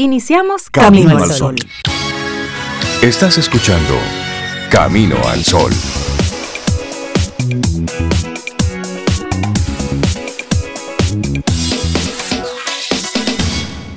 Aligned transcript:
Iniciamos 0.00 0.70
Camino, 0.70 1.18
al 1.18 1.32
Sol. 1.32 1.56
Estás 3.02 3.36
escuchando 3.36 3.94
Camino 4.70 5.16
al 5.26 5.42
Sol. 5.42 5.72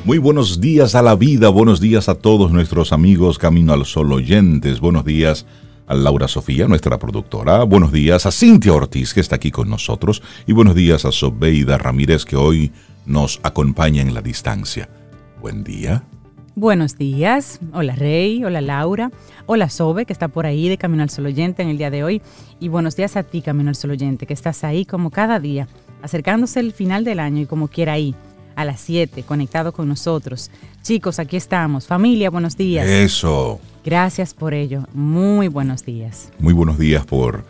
Muy 0.03 0.17
buenos 0.17 0.59
días 0.59 0.95
a 0.95 1.03
la 1.03 1.13
vida, 1.13 1.49
buenos 1.49 1.79
días 1.79 2.09
a 2.09 2.15
todos 2.15 2.51
nuestros 2.51 2.93
amigos 2.93 3.37
Camino 3.37 3.71
al 3.71 3.85
Sol 3.85 4.11
oyentes, 4.11 4.79
buenos 4.79 5.05
días 5.05 5.45
a 5.85 5.93
Laura 5.93 6.27
Sofía, 6.27 6.67
nuestra 6.67 6.97
productora, 6.97 7.63
buenos 7.63 7.91
días 7.91 8.25
a 8.25 8.31
Cintia 8.31 8.73
Ortiz, 8.73 9.13
que 9.13 9.19
está 9.19 9.35
aquí 9.35 9.51
con 9.51 9.69
nosotros, 9.69 10.23
y 10.47 10.53
buenos 10.53 10.73
días 10.73 11.05
a 11.05 11.11
Sobeida 11.11 11.77
Ramírez, 11.77 12.25
que 12.25 12.37
hoy 12.37 12.71
nos 13.05 13.39
acompaña 13.43 14.01
en 14.01 14.15
la 14.15 14.23
distancia. 14.23 14.89
Buen 15.41 15.63
día. 15.63 16.03
Buenos 16.53 16.99
días. 16.99 17.59
Hola 17.73 17.95
Rey, 17.95 18.43
hola 18.43 18.61
Laura, 18.61 19.11
hola 19.47 19.69
Sobe, 19.69 20.05
que 20.05 20.13
está 20.13 20.27
por 20.27 20.45
ahí 20.45 20.69
de 20.69 20.77
Camino 20.77 21.01
al 21.01 21.09
Sol 21.09 21.25
Oyente 21.25 21.63
en 21.63 21.69
el 21.69 21.79
día 21.79 21.89
de 21.89 22.03
hoy. 22.03 22.21
Y 22.59 22.67
buenos 22.67 22.95
días 22.95 23.17
a 23.17 23.23
ti, 23.23 23.41
Camino 23.41 23.69
al 23.69 23.75
Sol 23.75 23.89
Oyente, 23.89 24.27
que 24.27 24.35
estás 24.35 24.63
ahí 24.63 24.85
como 24.85 25.09
cada 25.09 25.39
día, 25.39 25.67
acercándose 26.03 26.59
el 26.59 26.73
final 26.73 27.03
del 27.03 27.19
año 27.19 27.41
y 27.41 27.45
como 27.47 27.69
quiera 27.69 27.93
ahí, 27.93 28.13
a 28.55 28.65
las 28.65 28.81
7, 28.81 29.23
conectado 29.23 29.71
con 29.73 29.87
nosotros. 29.87 30.51
Chicos, 30.83 31.17
aquí 31.17 31.37
estamos. 31.37 31.87
Familia, 31.87 32.29
buenos 32.29 32.55
días. 32.55 32.85
Eso. 32.85 33.59
Gracias 33.83 34.35
por 34.35 34.53
ello. 34.53 34.83
Muy 34.93 35.47
buenos 35.47 35.83
días. 35.83 36.31
Muy 36.37 36.53
buenos 36.53 36.77
días 36.77 37.03
por... 37.03 37.45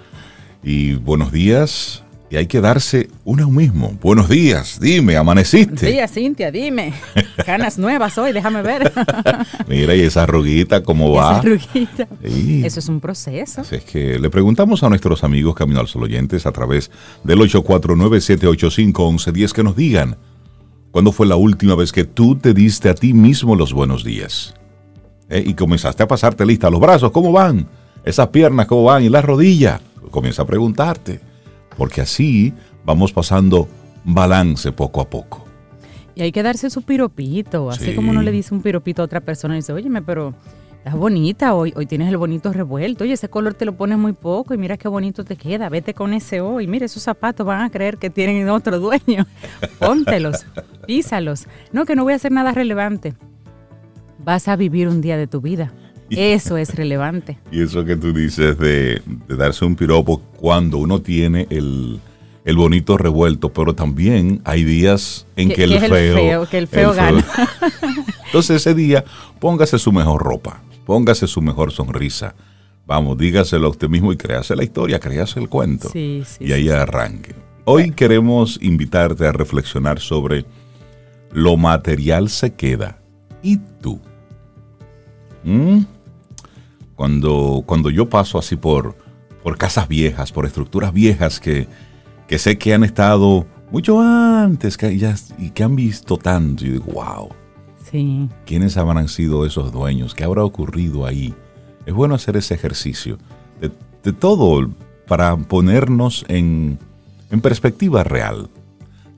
Y 0.64 0.94
buenos 0.94 1.32
días 1.32 2.04
y 2.32 2.38
hay 2.38 2.48
que 2.48 2.62
darse 2.62 3.10
uno 3.26 3.52
mismo. 3.52 3.94
Buenos 4.02 4.30
días, 4.30 4.80
dime, 4.80 5.18
amaneciste. 5.18 5.74
Buenos 5.74 5.92
días, 5.92 6.14
Cintia, 6.14 6.50
dime. 6.50 6.94
Canas 7.46 7.78
nuevas 7.78 8.18
hoy, 8.18 8.32
déjame 8.32 8.62
ver. 8.62 8.94
Mira, 9.68 9.94
y 9.94 10.00
esa 10.00 10.24
arruguita, 10.24 10.82
¿cómo 10.82 11.12
va? 11.12 11.32
Esa 11.32 11.40
arruguita. 11.40 12.08
Eso 12.24 12.80
es 12.80 12.88
un 12.88 13.02
proceso. 13.02 13.60
Así 13.62 13.76
es 13.76 13.84
que 13.84 14.18
le 14.18 14.30
preguntamos 14.30 14.82
a 14.82 14.88
nuestros 14.88 15.26
amigos 15.26 15.56
Camino 15.56 15.82
al 15.82 15.90
Sol 15.90 16.04
oyentes 16.04 16.46
a 16.46 16.54
través 16.54 16.90
del 17.26 17.40
849-785-1110 17.40 19.52
que 19.52 19.64
nos 19.64 19.76
digan, 19.76 20.16
¿cuándo 20.92 21.12
fue 21.12 21.28
la 21.28 21.36
última 21.36 21.76
vez 21.76 21.92
que 21.92 22.06
tú 22.06 22.38
te 22.38 22.54
diste 22.54 22.88
a 22.88 22.96
ti 22.96 23.12
mismo 23.12 23.58
los 23.58 23.74
buenos 23.74 24.06
días? 24.06 24.54
¿Eh? 25.30 25.44
Y 25.46 25.54
comenzaste 25.54 26.04
a 26.04 26.08
pasarte 26.08 26.46
lista. 26.46 26.70
Los 26.70 26.80
brazos, 26.80 27.12
¿cómo 27.12 27.34
van? 27.34 27.68
Esas 28.06 28.30
piernas, 28.30 28.68
¿cómo 28.68 28.86
van? 28.86 29.04
Y 29.04 29.10
la 29.10 29.22
rodilla. 29.22 29.82
Comienza 30.12 30.44
a 30.44 30.46
preguntarte 30.46 31.31
porque 31.82 32.02
así 32.02 32.54
vamos 32.86 33.12
pasando 33.12 33.68
balance 34.04 34.72
poco 34.72 35.02
a 35.02 35.10
poco. 35.10 35.48
Y 36.14 36.22
hay 36.22 36.32
que 36.32 36.44
darse 36.44 36.70
su 36.70 36.84
piropito, 36.84 37.72
así 37.72 37.96
como 37.96 38.12
uno 38.12 38.22
le 38.22 38.30
dice 38.30 38.54
un 38.54 38.62
piropito 38.62 39.02
a 39.02 39.06
otra 39.06 39.22
persona 39.22 39.56
y 39.56 39.62
dice, 39.62 39.74
óyeme, 39.74 40.04
pero 40.04 40.36
estás 40.78 40.94
bonita 40.94 41.56
hoy, 41.56 41.74
hoy 41.76 41.88
tienes 41.88 42.10
el 42.10 42.18
bonito 42.18 42.54
revuelto, 42.54 43.04
oye, 43.04 43.14
ese 43.14 43.30
color 43.30 43.56
te 43.56 43.66
lo 43.66 43.76
pones 43.76 43.98
muy 43.98 44.14
poco 44.14 44.54
y 44.54 44.60
mira 44.60 44.78
qué 44.78 44.90
bonito 44.90 45.26
te 45.26 45.36
queda, 45.36 45.70
vete 45.70 45.96
con 45.96 46.14
ese 46.14 46.40
hoy, 46.40 46.68
mira, 46.68 46.86
esos 46.86 47.02
zapatos 47.02 47.48
van 47.48 47.62
a 47.62 47.72
creer 47.72 47.98
que 47.98 48.12
tienen 48.12 48.48
otro 48.50 48.80
dueño, 48.80 49.26
póntelos, 49.80 50.46
písalos. 50.86 51.48
No, 51.72 51.86
que 51.86 51.96
no 51.96 52.04
voy 52.04 52.14
a 52.14 52.18
hacer 52.18 52.32
nada 52.32 52.52
relevante. 52.52 53.16
Vas 54.20 54.48
a 54.48 54.56
vivir 54.56 54.88
un 54.88 55.02
día 55.02 55.18
de 55.18 55.26
tu 55.26 55.42
vida. 55.42 55.74
Eso 56.18 56.58
es 56.58 56.76
relevante. 56.76 57.38
Y 57.52 57.62
eso 57.62 57.86
que 57.86 57.96
tú 57.96 58.14
dices 58.14 58.58
de, 58.58 59.02
darse 59.28 59.66
un 59.66 59.76
piropo 59.76 60.20
cuando 60.38 60.78
uno 60.78 61.02
tiene 61.02 61.48
el, 61.50 62.00
bonito 62.56 62.98
revuelto, 62.98 63.52
pero 63.52 63.74
también 63.74 64.42
hay 64.44 64.64
días 64.64 65.26
en 65.36 65.50
que, 65.50 65.64
el, 65.64 65.80
feo, 65.80 66.48
que 66.48 66.58
el 66.58 66.68
feo 66.68 66.94
gana. 66.94 67.26
Entonces 68.26 68.58
ese 68.58 68.74
día 68.74 69.04
póngase 69.40 69.78
su 69.80 69.92
mejor 69.92 70.22
ropa, 70.22 70.62
póngase 70.86 71.28
su 71.28 71.42
mejor 71.42 71.72
sonrisa. 71.72 72.36
Vamos, 72.86 73.18
dígaselo 73.18 73.68
a 73.68 73.70
usted 73.70 73.88
mismo 73.88 74.12
y 74.12 74.18
créase 74.18 74.56
la 74.56 74.64
historia, 74.64 75.00
créase 75.00 75.40
el 75.40 75.50
cuento. 75.50 75.90
Sí, 75.90 76.24
sí, 76.26 76.46
y 76.46 76.52
ahí 76.52 76.70
arranque. 76.70 77.36
Hoy 77.64 77.92
queremos 77.92 78.58
invitarte 78.62 79.28
a 79.28 79.32
reflexionar 79.32 80.00
sobre 80.00 80.46
lo 81.32 81.58
material 81.58 82.30
se 82.30 82.54
queda. 82.54 82.98
¿Y 83.42 83.58
tú? 83.82 84.00
¿Mm? 85.44 85.80
Cuando, 87.02 87.64
cuando 87.66 87.90
yo 87.90 88.08
paso 88.08 88.38
así 88.38 88.56
por, 88.56 88.96
por 89.42 89.58
casas 89.58 89.88
viejas, 89.88 90.32
por 90.32 90.46
estructuras 90.46 90.94
viejas 90.94 91.40
que, 91.40 91.68
que 92.28 92.38
sé 92.38 92.60
que 92.60 92.76
han 92.76 92.84
estado 92.84 93.48
mucho 93.72 94.00
antes 94.00 94.78
que 94.78 94.96
ya, 94.96 95.16
y 95.40 95.50
que 95.50 95.64
han 95.64 95.76
visto 95.76 96.18
tanto, 96.18 96.64
yo 96.64 96.74
digo, 96.74 96.86
wow. 96.94 97.30
Sí. 97.90 98.30
¿Quiénes 98.46 98.78
habrán 98.78 99.08
sido 99.08 99.48
esos 99.48 99.72
dueños? 99.72 100.14
¿Qué 100.14 100.26
habrá 100.26 100.44
ocurrido 100.44 101.08
ahí? 101.08 101.34
Es 101.88 101.94
bueno 101.96 102.14
hacer 102.14 102.38
ese 102.38 102.54
ejercicio 102.54 103.18
de, 103.60 103.72
de 104.04 104.14
todo 104.14 104.70
para 105.08 105.36
ponernos 105.36 106.24
en, 106.28 106.78
en 107.32 107.42
perspectiva 107.42 108.04
real 108.04 108.48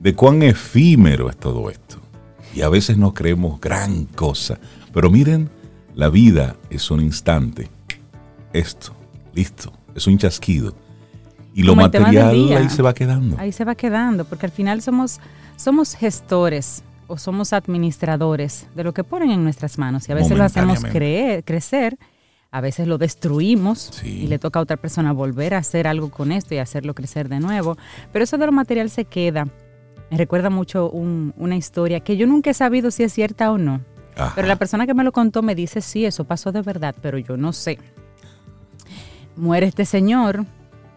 de 0.00 0.14
cuán 0.14 0.42
efímero 0.42 1.28
es 1.28 1.36
todo 1.36 1.68
esto. 1.68 1.98
Y 2.54 2.62
a 2.62 2.70
veces 2.70 2.96
no 2.96 3.12
creemos 3.12 3.60
gran 3.60 4.06
cosa. 4.06 4.58
Pero 4.94 5.10
miren, 5.10 5.50
la 5.94 6.08
vida 6.08 6.56
es 6.70 6.90
un 6.90 7.02
instante 7.02 7.73
esto, 8.54 8.92
listo, 9.34 9.72
es 9.94 10.06
un 10.06 10.16
chasquido. 10.16 10.74
Y 11.54 11.62
lo 11.62 11.76
material 11.76 12.30
ahí 12.56 12.70
se 12.70 12.82
va 12.82 12.94
quedando. 12.94 13.36
Ahí 13.38 13.52
se 13.52 13.64
va 13.64 13.74
quedando, 13.74 14.24
porque 14.24 14.46
al 14.46 14.52
final 14.52 14.80
somos, 14.80 15.20
somos 15.56 15.94
gestores 15.94 16.82
o 17.06 17.18
somos 17.18 17.52
administradores 17.52 18.66
de 18.74 18.84
lo 18.84 18.94
que 18.94 19.04
ponen 19.04 19.30
en 19.30 19.44
nuestras 19.44 19.78
manos. 19.78 20.08
Y 20.08 20.12
a 20.12 20.14
veces 20.14 20.36
lo 20.36 20.44
hacemos 20.44 20.82
creer, 20.84 21.44
crecer, 21.44 21.98
a 22.50 22.60
veces 22.60 22.88
lo 22.88 22.98
destruimos 22.98 24.02
y 24.04 24.26
le 24.26 24.38
toca 24.38 24.58
a 24.60 24.62
otra 24.62 24.76
persona 24.76 25.12
volver 25.12 25.54
a 25.54 25.58
hacer 25.58 25.86
algo 25.86 26.10
con 26.10 26.32
esto 26.32 26.54
y 26.54 26.58
hacerlo 26.58 26.94
crecer 26.94 27.28
de 27.28 27.40
nuevo. 27.40 27.76
Pero 28.12 28.24
eso 28.24 28.38
de 28.38 28.46
lo 28.46 28.52
material 28.52 28.90
se 28.90 29.04
queda. 29.04 29.46
Me 30.10 30.16
recuerda 30.16 30.50
mucho 30.50 30.90
una 30.90 31.56
historia 31.56 32.00
que 32.00 32.16
yo 32.16 32.26
nunca 32.26 32.50
he 32.50 32.54
sabido 32.54 32.90
si 32.90 33.02
es 33.02 33.12
cierta 33.12 33.50
o 33.50 33.58
no. 33.58 33.80
Pero 34.36 34.46
la 34.46 34.56
persona 34.56 34.86
que 34.86 34.94
me 34.94 35.02
lo 35.02 35.10
contó 35.10 35.42
me 35.42 35.56
dice, 35.56 35.80
sí, 35.80 36.04
eso 36.04 36.24
pasó 36.24 36.52
de 36.52 36.62
verdad, 36.62 36.94
pero 37.00 37.18
yo 37.18 37.36
no 37.36 37.52
sé 37.52 37.78
muere 39.36 39.66
este 39.66 39.84
señor 39.84 40.44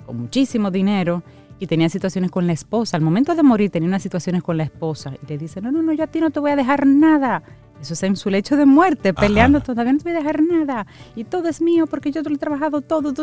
con 0.05 0.19
muchísimo 0.21 0.71
dinero 0.71 1.23
y 1.59 1.67
tenía 1.67 1.89
situaciones 1.89 2.31
con 2.31 2.47
la 2.47 2.53
esposa. 2.53 2.97
Al 2.97 3.03
momento 3.03 3.35
de 3.35 3.43
morir 3.43 3.69
tenía 3.69 3.87
unas 3.87 4.03
situaciones 4.03 4.43
con 4.43 4.57
la 4.57 4.63
esposa 4.63 5.13
y 5.21 5.27
le 5.27 5.37
dice, 5.37 5.61
no, 5.61 5.71
no, 5.71 5.81
no, 5.81 5.93
yo 5.93 6.03
a 6.03 6.07
ti 6.07 6.19
no 6.19 6.29
te 6.29 6.39
voy 6.39 6.51
a 6.51 6.55
dejar 6.55 6.85
nada. 6.85 7.43
Eso 7.81 7.93
es 7.93 8.03
en 8.03 8.15
su 8.15 8.29
lecho 8.29 8.57
de 8.57 8.65
muerte, 8.65 9.13
peleando, 9.13 9.61
todavía 9.61 9.93
no 9.93 9.99
te 9.99 10.05
voy 10.05 10.13
a 10.13 10.19
dejar 10.19 10.41
nada. 10.41 10.87
Y 11.15 11.25
todo 11.25 11.47
es 11.47 11.61
mío 11.61 11.85
porque 11.87 12.11
yo 12.11 12.23
te 12.23 12.29
lo 12.29 12.35
he 12.35 12.39
trabajado 12.39 12.81
todo. 12.81 13.13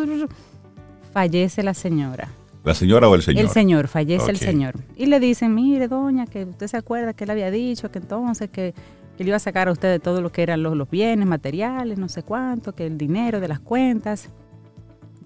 Fallece 1.12 1.62
la 1.62 1.74
señora. 1.74 2.28
¿La 2.62 2.74
señora 2.74 3.08
o 3.08 3.14
el 3.14 3.22
señor? 3.22 3.44
El 3.44 3.50
señor, 3.50 3.88
fallece 3.88 4.30
el 4.30 4.38
señor. 4.38 4.74
Y 4.96 5.06
le 5.06 5.20
dicen, 5.20 5.54
mire, 5.54 5.88
doña, 5.88 6.26
que 6.26 6.44
usted 6.44 6.66
se 6.66 6.76
acuerda 6.76 7.12
que 7.12 7.24
él 7.24 7.30
había 7.30 7.50
dicho 7.50 7.90
que 7.90 7.98
entonces 7.98 8.48
que, 8.48 8.74
que 9.16 9.24
le 9.24 9.28
iba 9.28 9.36
a 9.36 9.40
sacar 9.40 9.68
a 9.68 9.72
usted 9.72 9.90
de 9.90 9.98
todo 9.98 10.22
lo 10.22 10.32
que 10.32 10.42
eran 10.42 10.62
los, 10.62 10.76
los 10.76 10.88
bienes 10.88 11.26
materiales, 11.26 11.98
no 11.98 12.08
sé 12.08 12.22
cuánto, 12.22 12.74
que 12.74 12.86
el 12.86 12.96
dinero 12.96 13.40
de 13.40 13.48
las 13.48 13.60
cuentas 13.60 14.30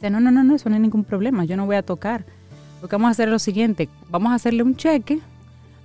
no, 0.02 0.20
no, 0.20 0.30
no, 0.30 0.44
no, 0.44 0.54
eso 0.54 0.68
no 0.68 0.76
hay 0.76 0.80
ningún 0.80 1.04
problema, 1.04 1.44
yo 1.44 1.56
no 1.56 1.66
voy 1.66 1.76
a 1.76 1.82
tocar. 1.82 2.24
Lo 2.80 2.88
que 2.88 2.96
vamos 2.96 3.08
a 3.08 3.10
hacer 3.10 3.28
es 3.28 3.32
lo 3.32 3.38
siguiente, 3.38 3.88
vamos 4.10 4.32
a 4.32 4.36
hacerle 4.36 4.62
un 4.62 4.76
cheque 4.76 5.20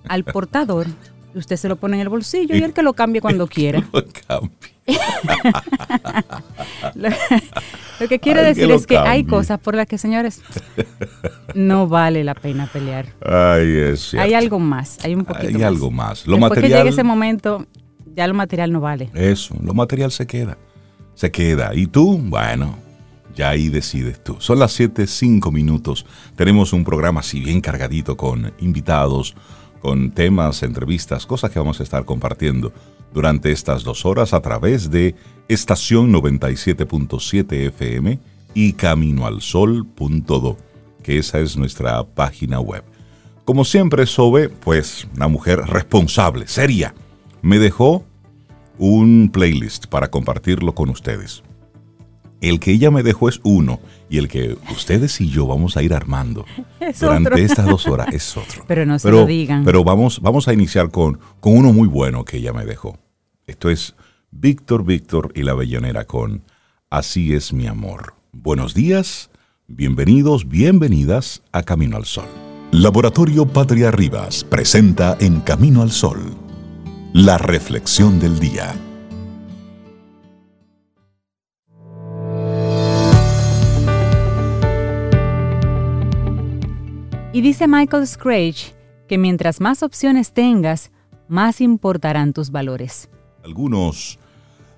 al 0.07 0.23
portador, 0.33 0.87
y 1.33 1.37
usted 1.39 1.55
se 1.55 1.67
lo 1.67 1.77
pone 1.77 1.95
en 1.97 2.01
el 2.01 2.09
bolsillo 2.09 2.55
y, 2.55 2.61
él 2.61 2.73
que 2.73 2.83
lo 2.83 2.93
cambie 2.93 3.21
cuando 3.21 3.47
quiera. 3.53 3.83
Lo, 6.95 7.07
lo, 8.01 8.07
que 8.09 8.19
quiere 8.19 8.43
decir 8.43 8.69
es 8.69 8.85
que 8.85 8.97
hay 8.97 9.23
cosas 9.23 9.57
por 9.57 9.75
las 9.75 9.87
que, 9.87 9.97
señores, 9.97 10.41
no 11.55 11.87
vale 11.87 12.25
la 12.25 12.35
pena 12.35 12.67
pelear. 12.67 13.05
hay 13.23 14.33
algo 14.33 14.59
más, 14.59 14.97
hay 15.05 15.15
un 15.15 15.23
poquito 15.23 15.57
Hay 15.57 15.63
algo 15.63 15.89
más. 15.89 16.27
Lo 16.27 16.35
Después 16.35 16.59
que 16.59 16.67
llegue 16.67 16.89
ese 16.89 17.03
momento, 17.03 17.65
ya 18.13 18.27
lo 18.27 18.33
material 18.33 18.73
no 18.73 18.81
vale. 18.81 19.09
Eso, 19.13 19.55
lo 19.63 19.73
material 19.73 20.11
se 20.11 20.27
queda. 20.27 20.57
Se 21.15 21.31
queda. 21.31 21.71
Y 21.73 21.87
tú, 21.87 22.17
bueno, 22.17 22.75
ya 23.35 23.49
ahí 23.49 23.69
decides 23.69 24.23
tú. 24.23 24.37
Son 24.39 24.59
las 24.59 24.73
7, 24.73 25.07
5 25.07 25.51
minutos. 25.51 26.05
Tenemos 26.35 26.73
un 26.73 26.83
programa 26.83 27.21
así 27.21 27.39
bien 27.39 27.61
cargadito 27.61 28.17
con 28.17 28.53
invitados, 28.59 29.35
con 29.81 30.11
temas, 30.11 30.63
entrevistas, 30.63 31.25
cosas 31.25 31.51
que 31.51 31.59
vamos 31.59 31.79
a 31.79 31.83
estar 31.83 32.05
compartiendo 32.05 32.71
durante 33.13 33.51
estas 33.51 33.83
dos 33.83 34.05
horas 34.05 34.33
a 34.33 34.41
través 34.41 34.89
de 34.89 35.15
estación 35.47 36.11
97.7 36.11 37.67
FM 37.67 38.19
y 38.53 38.73
caminoalsol.do, 38.73 40.57
que 41.03 41.17
esa 41.17 41.39
es 41.39 41.57
nuestra 41.57 42.03
página 42.03 42.59
web. 42.59 42.83
Como 43.45 43.65
siempre, 43.65 44.05
Sobe, 44.05 44.49
pues 44.49 45.07
una 45.15 45.27
mujer 45.27 45.59
responsable, 45.59 46.47
seria, 46.47 46.95
me 47.41 47.59
dejó 47.59 48.05
un 48.77 49.29
playlist 49.31 49.87
para 49.87 50.09
compartirlo 50.09 50.73
con 50.73 50.89
ustedes. 50.89 51.43
El 52.43 52.59
que 52.59 52.71
ella 52.71 52.91
me 52.91 53.03
dejó 53.03 53.29
es 53.29 53.39
uno 53.43 53.79
y 54.09 54.17
el 54.17 54.27
que 54.27 54.57
ustedes 54.69 55.21
y 55.21 55.29
yo 55.29 55.47
vamos 55.47 55.77
a 55.77 55.81
ir 55.81 55.93
armando 55.93 56.45
durante 56.99 57.41
estas 57.41 57.65
dos 57.65 57.87
horas 57.87 58.09
es 58.11 58.35
otro. 58.35 58.65
Pero 58.67 58.85
no 58.85 58.99
se 58.99 59.09
lo 59.09 59.25
digan. 59.25 59.63
Pero 59.63 59.85
vamos, 59.85 60.19
vamos 60.19 60.49
a 60.49 60.53
iniciar 60.53 60.91
con, 60.91 61.19
con 61.39 61.55
uno 61.55 61.71
muy 61.71 61.87
bueno 61.87 62.25
que 62.25 62.37
ella 62.37 62.51
me 62.51 62.65
dejó. 62.65 62.97
Esto 63.47 63.69
es 63.69 63.95
Víctor 64.29 64.83
Víctor 64.83 65.31
y 65.33 65.43
la 65.43 65.53
Bellonera 65.53 66.03
con 66.03 66.43
Así 66.89 67.33
es 67.33 67.53
mi 67.53 67.65
amor. 67.65 68.15
Buenos 68.33 68.73
días, 68.73 69.29
bienvenidos, 69.67 70.49
bienvenidas 70.49 71.43
a 71.53 71.63
Camino 71.63 71.95
al 71.95 72.03
Sol. 72.03 72.27
Laboratorio 72.71 73.47
Patria 73.47 73.89
Rivas 73.89 74.43
presenta 74.43 75.15
en 75.21 75.39
Camino 75.39 75.81
al 75.81 75.91
Sol 75.91 76.19
la 77.13 77.37
reflexión 77.37 78.19
del 78.19 78.37
día. 78.39 78.75
Y 87.33 87.41
dice 87.41 87.67
Michael 87.67 88.05
Scratch 88.05 88.73
que 89.07 89.17
mientras 89.17 89.59
más 89.59 89.81
opciones 89.81 90.33
tengas, 90.33 90.91
más 91.27 91.61
importarán 91.61 92.31
tus 92.31 92.51
valores. 92.51 93.09
Algunos 93.43 94.19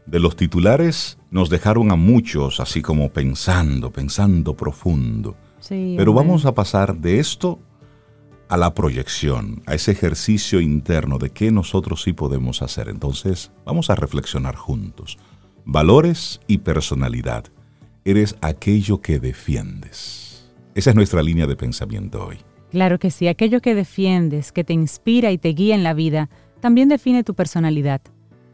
de 0.05 0.19
los 0.21 0.37
titulares 0.37 1.17
nos 1.31 1.49
dejaron 1.49 1.91
a 1.91 1.97
muchos 1.97 2.61
así 2.61 2.81
como 2.81 3.09
pensando, 3.09 3.91
pensando 3.91 4.55
profundo. 4.55 5.35
Pero 5.67 6.13
vamos 6.13 6.45
a 6.45 6.53
pasar 6.53 6.95
de 6.95 7.19
esto 7.19 7.59
a 8.47 8.55
la 8.55 8.73
proyección, 8.73 9.61
a 9.65 9.73
ese 9.73 9.91
ejercicio 9.91 10.61
interno 10.61 11.17
de 11.17 11.31
qué 11.31 11.51
nosotros 11.51 12.03
sí 12.03 12.13
podemos 12.13 12.61
hacer. 12.61 12.87
Entonces, 12.87 13.51
vamos 13.65 13.89
a 13.89 13.95
reflexionar 13.95 14.55
juntos. 14.55 15.17
Valores 15.65 16.39
y 16.47 16.59
personalidad. 16.59 17.45
Eres 18.05 18.37
aquello 18.39 19.01
que 19.01 19.19
defiendes. 19.19 20.24
Esa 20.75 20.89
es 20.89 20.95
nuestra 20.97 21.23
línea 21.23 21.47
de 21.47 21.55
pensamiento 21.55 22.25
hoy. 22.25 22.39
Claro 22.69 22.99
que 22.99 23.09
sí, 23.09 23.29
aquello 23.29 23.61
que 23.61 23.73
defiendes, 23.73 24.51
que 24.51 24.65
te 24.65 24.73
inspira 24.73 25.31
y 25.31 25.37
te 25.37 25.47
guía 25.49 25.73
en 25.73 25.83
la 25.83 25.93
vida, 25.93 26.29
también 26.59 26.89
define 26.89 27.23
tu 27.23 27.33
personalidad. 27.33 28.01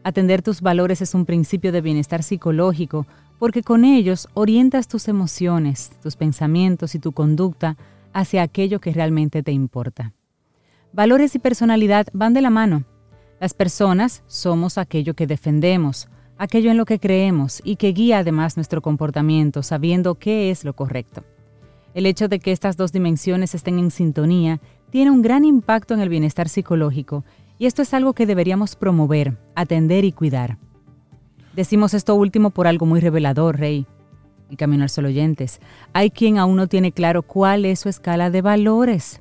Atender 0.04 0.40
tus 0.40 0.60
valores 0.60 1.02
es 1.02 1.14
un 1.14 1.26
principio 1.26 1.72
de 1.72 1.80
bienestar 1.80 2.22
psicológico 2.22 3.08
porque 3.40 3.64
con 3.64 3.84
ellos 3.84 4.28
orientas 4.34 4.86
tus 4.86 5.08
emociones, 5.08 5.90
tus 6.00 6.14
pensamientos 6.14 6.94
y 6.94 7.00
tu 7.00 7.10
conducta 7.10 7.76
hacia 8.12 8.42
aquello 8.42 8.80
que 8.80 8.92
realmente 8.92 9.42
te 9.42 9.50
importa. 9.50 10.12
Valores 10.92 11.34
y 11.34 11.40
personalidad 11.40 12.06
van 12.12 12.34
de 12.34 12.42
la 12.42 12.50
mano. 12.50 12.84
Las 13.40 13.52
personas 13.52 14.22
somos 14.28 14.78
aquello 14.78 15.14
que 15.14 15.26
defendemos, 15.26 16.08
aquello 16.38 16.70
en 16.70 16.76
lo 16.76 16.84
que 16.84 17.00
creemos 17.00 17.60
y 17.64 17.74
que 17.74 17.92
guía 17.92 18.18
además 18.18 18.56
nuestro 18.56 18.80
comportamiento 18.80 19.64
sabiendo 19.64 20.14
qué 20.14 20.52
es 20.52 20.62
lo 20.62 20.76
correcto. 20.76 21.24
El 21.94 22.06
hecho 22.06 22.28
de 22.28 22.38
que 22.38 22.52
estas 22.52 22.76
dos 22.76 22.92
dimensiones 22.92 23.54
estén 23.54 23.78
en 23.78 23.90
sintonía 23.90 24.60
tiene 24.90 25.10
un 25.10 25.22
gran 25.22 25.44
impacto 25.44 25.94
en 25.94 26.00
el 26.00 26.08
bienestar 26.08 26.48
psicológico 26.48 27.24
y 27.58 27.66
esto 27.66 27.82
es 27.82 27.94
algo 27.94 28.12
que 28.14 28.26
deberíamos 28.26 28.76
promover, 28.76 29.38
atender 29.54 30.04
y 30.04 30.12
cuidar. 30.12 30.58
Decimos 31.54 31.94
esto 31.94 32.14
último 32.14 32.50
por 32.50 32.66
algo 32.66 32.86
muy 32.86 33.00
revelador, 33.00 33.58
Rey 33.58 33.86
y 34.48 34.56
Camino 34.56 34.82
al 34.82 34.90
Sol 34.90 35.04
oyentes. 35.04 35.60
Hay 35.92 36.10
quien 36.10 36.38
aún 36.38 36.56
no 36.56 36.66
tiene 36.66 36.92
claro 36.92 37.22
cuál 37.22 37.64
es 37.64 37.80
su 37.80 37.88
escala 37.88 38.30
de 38.30 38.42
valores. 38.42 39.20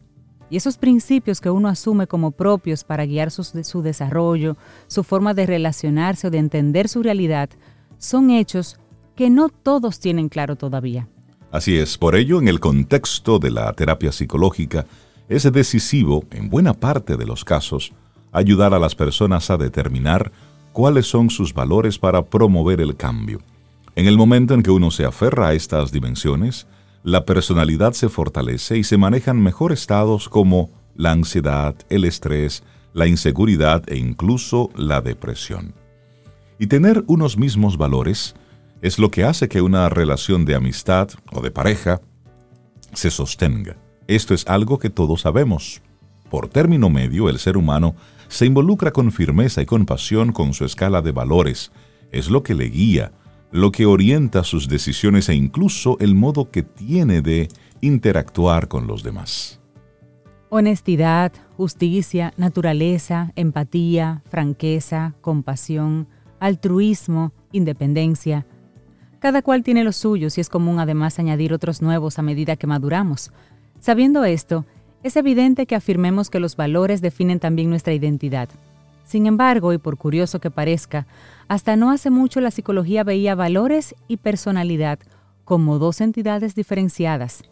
Y 0.50 0.57
esos 0.57 0.77
principios 0.77 1.39
que 1.39 1.50
uno 1.50 1.69
asume 1.69 2.07
como 2.07 2.31
propios 2.31 2.83
para 2.83 3.06
guiar 3.06 3.31
su, 3.31 3.44
su 3.44 3.81
desarrollo, 3.81 4.57
su 4.88 5.03
forma 5.03 5.33
de 5.33 5.45
relacionarse 5.45 6.27
o 6.27 6.31
de 6.31 6.39
entender 6.39 6.89
su 6.89 7.03
realidad, 7.03 7.50
son 7.97 8.29
hechos 8.29 8.79
que 9.15 9.29
no 9.29 9.50
todos 9.50 10.00
tienen 10.00 10.29
claro 10.29 10.56
todavía. 10.56 11.07
Así 11.51 11.77
es, 11.77 11.98
por 11.98 12.15
ello, 12.15 12.39
en 12.39 12.48
el 12.48 12.59
contexto 12.59 13.38
de 13.38 13.51
la 13.51 13.71
terapia 13.74 14.12
psicológica, 14.12 14.86
es 15.27 15.51
decisivo, 15.51 16.24
en 16.31 16.50
buena 16.50 16.74
parte 16.74 17.18
de 17.18 17.25
los 17.25 17.44
casos, 17.44 17.92
ayudar 18.31 18.74
a 18.74 18.80
las 18.80 18.95
personas 18.95 19.50
a 19.50 19.57
determinar 19.57 20.31
cuáles 20.71 21.07
son 21.07 21.30
sus 21.30 21.53
valores 21.53 22.00
para 22.00 22.24
promover 22.24 22.80
el 22.80 22.95
cambio. 22.95 23.39
En 23.95 24.07
el 24.07 24.18
momento 24.18 24.53
en 24.53 24.63
que 24.63 24.71
uno 24.71 24.92
se 24.92 25.03
aferra 25.03 25.50
a 25.50 25.53
estas 25.53 25.92
dimensiones, 25.92 26.68
la 27.03 27.25
personalidad 27.25 27.94
se 27.94 28.07
fortalece 28.07 28.77
y 28.77 28.83
se 28.86 28.98
manejan 28.98 29.42
mejor 29.42 29.74
estados 29.74 30.30
como 30.30 30.69
la 30.95 31.12
ansiedad, 31.12 31.75
el 31.89 32.06
estrés, 32.06 32.63
la 32.94 33.07
inseguridad 33.07 33.83
e 33.88 33.98
incluso 33.98 34.69
la 34.75 35.01
depresión. 35.01 35.74
Y 36.59 36.68
tener 36.68 37.03
unos 37.07 37.38
mismos 37.38 37.77
valores 37.77 38.36
es 38.81 38.99
lo 38.99 39.11
que 39.11 39.23
hace 39.23 39.47
que 39.47 39.61
una 39.61 39.89
relación 39.89 40.45
de 40.45 40.55
amistad 40.55 41.09
o 41.31 41.41
de 41.41 41.51
pareja 41.51 42.01
se 42.93 43.11
sostenga. 43.11 43.77
Esto 44.07 44.33
es 44.33 44.47
algo 44.47 44.79
que 44.79 44.89
todos 44.89 45.21
sabemos. 45.21 45.81
Por 46.29 46.47
término 46.47 46.89
medio, 46.89 47.29
el 47.29 47.39
ser 47.39 47.57
humano 47.57 47.95
se 48.27 48.45
involucra 48.45 48.91
con 48.91 49.11
firmeza 49.11 49.61
y 49.61 49.65
con 49.65 49.85
pasión 49.85 50.31
con 50.31 50.53
su 50.53 50.65
escala 50.65 51.01
de 51.01 51.11
valores. 51.11 51.71
Es 52.11 52.29
lo 52.29 52.43
que 52.43 52.55
le 52.55 52.65
guía, 52.65 53.11
lo 53.51 53.71
que 53.71 53.85
orienta 53.85 54.43
sus 54.43 54.67
decisiones 54.67 55.29
e 55.29 55.35
incluso 55.35 55.97
el 55.99 56.15
modo 56.15 56.49
que 56.49 56.63
tiene 56.63 57.21
de 57.21 57.49
interactuar 57.81 58.67
con 58.67 58.87
los 58.87 59.03
demás. 59.03 59.59
Honestidad, 60.49 61.31
justicia, 61.55 62.33
naturaleza, 62.35 63.31
empatía, 63.35 64.21
franqueza, 64.29 65.13
compasión, 65.21 66.07
altruismo, 66.39 67.33
independencia. 67.51 68.45
Cada 69.21 69.44
cual 69.44 69.62
tiene 69.62 69.83
los 69.83 69.97
suyos 69.97 70.39
y 70.39 70.41
es 70.41 70.50
común 70.50 70.79
además 70.79 71.19
añadir 71.19 71.53
otros 71.53 71.83
nuevos 71.83 72.18
a 72.18 72.23
medida 72.23 72.56
que 72.56 72.65
maduramos. 72.65 73.31
Sabiendo 73.79 74.25
esto, 74.25 74.65
es 75.03 75.15
evidente 75.15 75.68
que 75.68 75.75
afirmemos 75.75 76.31
que 76.31 76.39
los 76.39 76.56
valores 76.56 77.01
definen 77.01 77.39
también 77.39 77.69
nuestra 77.69 77.94
identidad. 77.94 78.50
Sin 79.06 79.27
embargo, 79.27 79.73
y 79.73 79.77
por 79.77 79.97
curioso 79.97 80.39
que 80.39 80.50
parezca, 80.50 81.06
hasta 81.47 81.75
no 81.75 81.91
hace 81.91 82.09
mucho 82.09 82.41
la 82.41 82.50
psicología 82.50 83.03
veía 83.03 83.35
valores 83.35 83.94
y 84.07 84.18
personalidad 84.18 84.97
como 85.45 85.77
dos 85.77 86.01
entidades 86.01 86.56
diferenciadas. 86.56 87.44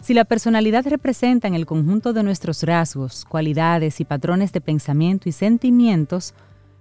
Si 0.00 0.14
la 0.14 0.24
personalidad 0.24 0.86
representa 0.86 1.46
en 1.46 1.54
el 1.54 1.66
conjunto 1.66 2.14
de 2.14 2.22
nuestros 2.22 2.62
rasgos, 2.62 3.26
cualidades 3.26 4.00
y 4.00 4.06
patrones 4.06 4.50
de 4.52 4.62
pensamiento 4.62 5.28
y 5.28 5.32
sentimientos, 5.32 6.32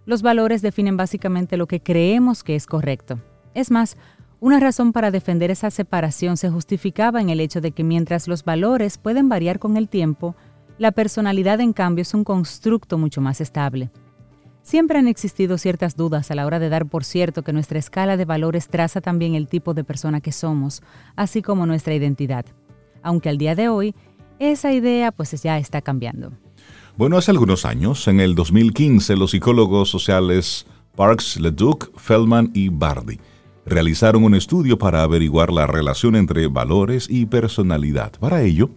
los 0.05 0.21
valores 0.21 0.61
definen 0.61 0.95
básicamente 0.95 1.57
lo 1.57 1.67
que 1.67 1.81
creemos 1.81 2.43
que 2.43 2.55
es 2.55 2.65
correcto. 2.65 3.19
Es 3.53 3.69
más, 3.69 3.97
una 4.41 4.59
razón 4.59 4.91
para 4.91 5.11
defender 5.11 5.51
esa 5.51 5.69
separación 5.69 6.35
se 6.35 6.49
justificaba 6.49 7.21
en 7.21 7.29
el 7.29 7.39
hecho 7.39 7.61
de 7.61 7.73
que 7.73 7.83
mientras 7.83 8.27
los 8.27 8.43
valores 8.43 8.97
pueden 8.97 9.29
variar 9.29 9.59
con 9.59 9.77
el 9.77 9.87
tiempo, 9.87 10.35
la 10.79 10.91
personalidad 10.91 11.61
en 11.61 11.73
cambio 11.73 12.01
es 12.01 12.15
un 12.15 12.23
constructo 12.23 12.97
mucho 12.97 13.21
más 13.21 13.39
estable. 13.39 13.91
Siempre 14.63 14.97
han 14.97 15.07
existido 15.07 15.59
ciertas 15.59 15.95
dudas 15.95 16.31
a 16.31 16.35
la 16.35 16.47
hora 16.47 16.57
de 16.57 16.69
dar 16.69 16.87
por 16.87 17.03
cierto 17.03 17.43
que 17.43 17.53
nuestra 17.53 17.77
escala 17.77 18.17
de 18.17 18.25
valores 18.25 18.67
traza 18.67 18.99
también 18.99 19.35
el 19.35 19.47
tipo 19.47 19.75
de 19.75 19.83
persona 19.83 20.21
que 20.21 20.31
somos, 20.31 20.81
así 21.15 21.43
como 21.43 21.67
nuestra 21.67 21.93
identidad. 21.93 22.45
Aunque 23.03 23.29
al 23.29 23.37
día 23.37 23.53
de 23.53 23.69
hoy, 23.69 23.93
esa 24.39 24.73
idea 24.73 25.11
pues 25.11 25.39
ya 25.43 25.59
está 25.59 25.83
cambiando. 25.83 26.31
Bueno, 26.97 27.15
hace 27.15 27.29
algunos 27.29 27.63
años, 27.63 28.07
en 28.07 28.19
el 28.19 28.33
2015, 28.33 29.17
los 29.17 29.31
psicólogos 29.31 29.89
sociales 29.89 30.65
Parks, 30.95 31.39
Leduc, 31.39 31.95
Feldman 31.95 32.49
y 32.55 32.69
Bardi 32.69 33.19
realizaron 33.65 34.23
un 34.23 34.35
estudio 34.35 34.77
para 34.77 35.03
averiguar 35.03 35.51
la 35.51 35.67
relación 35.67 36.15
entre 36.15 36.47
valores 36.47 37.07
y 37.09 37.25
personalidad. 37.25 38.13
Para 38.19 38.41
ello, 38.41 38.71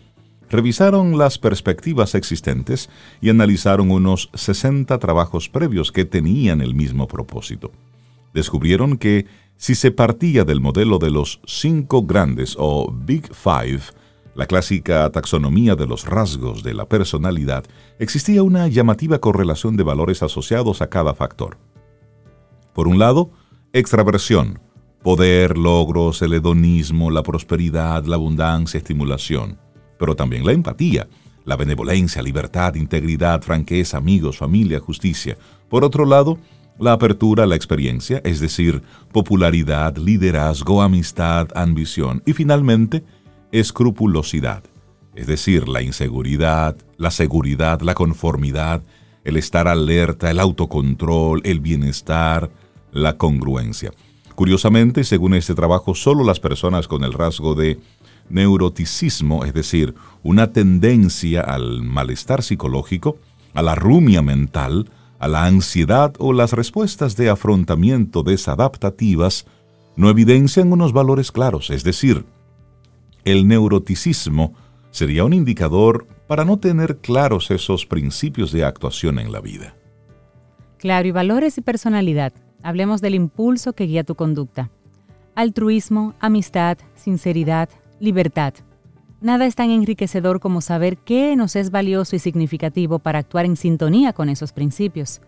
revisaron 0.50 1.18
las 1.18 1.38
perspectivas 1.38 2.14
existentes 2.14 2.90
y 3.20 3.30
analizaron 3.30 3.90
unos 3.90 4.30
60 4.34 4.98
trabajos 4.98 5.48
previos 5.48 5.90
que 5.92 6.04
tenían 6.04 6.60
el 6.60 6.74
mismo 6.74 7.08
propósito. 7.08 7.72
Descubrieron 8.32 8.98
que 8.98 9.26
si 9.56 9.74
se 9.74 9.90
partía 9.90 10.44
del 10.44 10.60
modelo 10.60 10.98
de 10.98 11.10
los 11.10 11.40
cinco 11.46 12.02
grandes 12.02 12.56
o 12.58 12.92
Big 12.92 13.32
Five, 13.32 13.82
la 14.34 14.46
clásica 14.46 15.08
taxonomía 15.10 15.76
de 15.76 15.86
los 15.86 16.04
rasgos 16.04 16.62
de 16.64 16.74
la 16.74 16.88
personalidad, 16.88 17.64
existía 17.98 18.42
una 18.42 18.66
llamativa 18.66 19.20
correlación 19.20 19.76
de 19.76 19.84
valores 19.84 20.22
asociados 20.22 20.82
a 20.82 20.88
cada 20.88 21.14
factor. 21.14 21.56
Por 22.74 22.88
un 22.88 22.98
lado, 22.98 23.30
extraversión, 23.72 24.58
poder, 25.04 25.58
logros, 25.58 26.22
el 26.22 26.32
hedonismo, 26.32 27.10
la 27.10 27.22
prosperidad, 27.22 28.06
la 28.06 28.16
abundancia, 28.16 28.78
estimulación, 28.78 29.58
pero 29.98 30.16
también 30.16 30.46
la 30.46 30.52
empatía, 30.52 31.06
la 31.44 31.56
benevolencia, 31.56 32.22
libertad, 32.22 32.74
integridad, 32.74 33.42
franqueza, 33.42 33.98
amigos, 33.98 34.38
familia, 34.38 34.80
justicia. 34.80 35.36
Por 35.68 35.84
otro 35.84 36.06
lado, 36.06 36.38
la 36.78 36.92
apertura 36.92 37.44
la 37.44 37.54
experiencia, 37.54 38.22
es 38.24 38.40
decir, 38.40 38.82
popularidad, 39.12 39.94
liderazgo, 39.98 40.80
amistad, 40.80 41.48
ambición 41.54 42.22
y 42.24 42.32
finalmente, 42.32 43.04
escrupulosidad, 43.52 44.64
es 45.14 45.26
decir, 45.26 45.68
la 45.68 45.82
inseguridad, 45.82 46.78
la 46.96 47.10
seguridad, 47.10 47.82
la 47.82 47.92
conformidad, 47.92 48.82
el 49.22 49.36
estar 49.36 49.68
alerta, 49.68 50.30
el 50.30 50.40
autocontrol, 50.40 51.42
el 51.44 51.60
bienestar, 51.60 52.50
la 52.90 53.18
congruencia. 53.18 53.92
Curiosamente, 54.34 55.04
según 55.04 55.34
este 55.34 55.54
trabajo, 55.54 55.94
solo 55.94 56.24
las 56.24 56.40
personas 56.40 56.88
con 56.88 57.04
el 57.04 57.12
rasgo 57.12 57.54
de 57.54 57.78
neuroticismo, 58.28 59.44
es 59.44 59.54
decir, 59.54 59.94
una 60.22 60.52
tendencia 60.52 61.40
al 61.40 61.82
malestar 61.82 62.42
psicológico, 62.42 63.18
a 63.52 63.62
la 63.62 63.74
rumia 63.74 64.22
mental, 64.22 64.90
a 65.18 65.28
la 65.28 65.46
ansiedad 65.46 66.14
o 66.18 66.32
las 66.32 66.52
respuestas 66.52 67.16
de 67.16 67.30
afrontamiento 67.30 68.22
desadaptativas 68.22 69.46
no 69.96 70.10
evidencian 70.10 70.72
unos 70.72 70.92
valores 70.92 71.30
claros, 71.30 71.70
es 71.70 71.84
decir, 71.84 72.24
el 73.24 73.46
neuroticismo 73.46 74.54
sería 74.90 75.24
un 75.24 75.32
indicador 75.32 76.06
para 76.26 76.44
no 76.44 76.58
tener 76.58 76.98
claros 76.98 77.50
esos 77.50 77.86
principios 77.86 78.50
de 78.52 78.64
actuación 78.64 79.18
en 79.18 79.32
la 79.32 79.40
vida. 79.40 79.76
Claro, 80.78 81.08
y 81.08 81.12
valores 81.12 81.56
y 81.56 81.60
personalidad. 81.60 82.32
Hablemos 82.64 83.02
del 83.02 83.14
impulso 83.14 83.74
que 83.74 83.84
guía 83.84 84.04
tu 84.04 84.14
conducta. 84.14 84.70
Altruismo, 85.34 86.14
amistad, 86.18 86.78
sinceridad, 86.94 87.68
libertad. 88.00 88.54
Nada 89.20 89.44
es 89.44 89.54
tan 89.54 89.70
enriquecedor 89.70 90.40
como 90.40 90.62
saber 90.62 90.96
qué 90.96 91.36
nos 91.36 91.56
es 91.56 91.70
valioso 91.70 92.16
y 92.16 92.20
significativo 92.20 93.00
para 93.00 93.18
actuar 93.18 93.44
en 93.44 93.56
sintonía 93.56 94.14
con 94.14 94.30
esos 94.30 94.52
principios. 94.52 95.20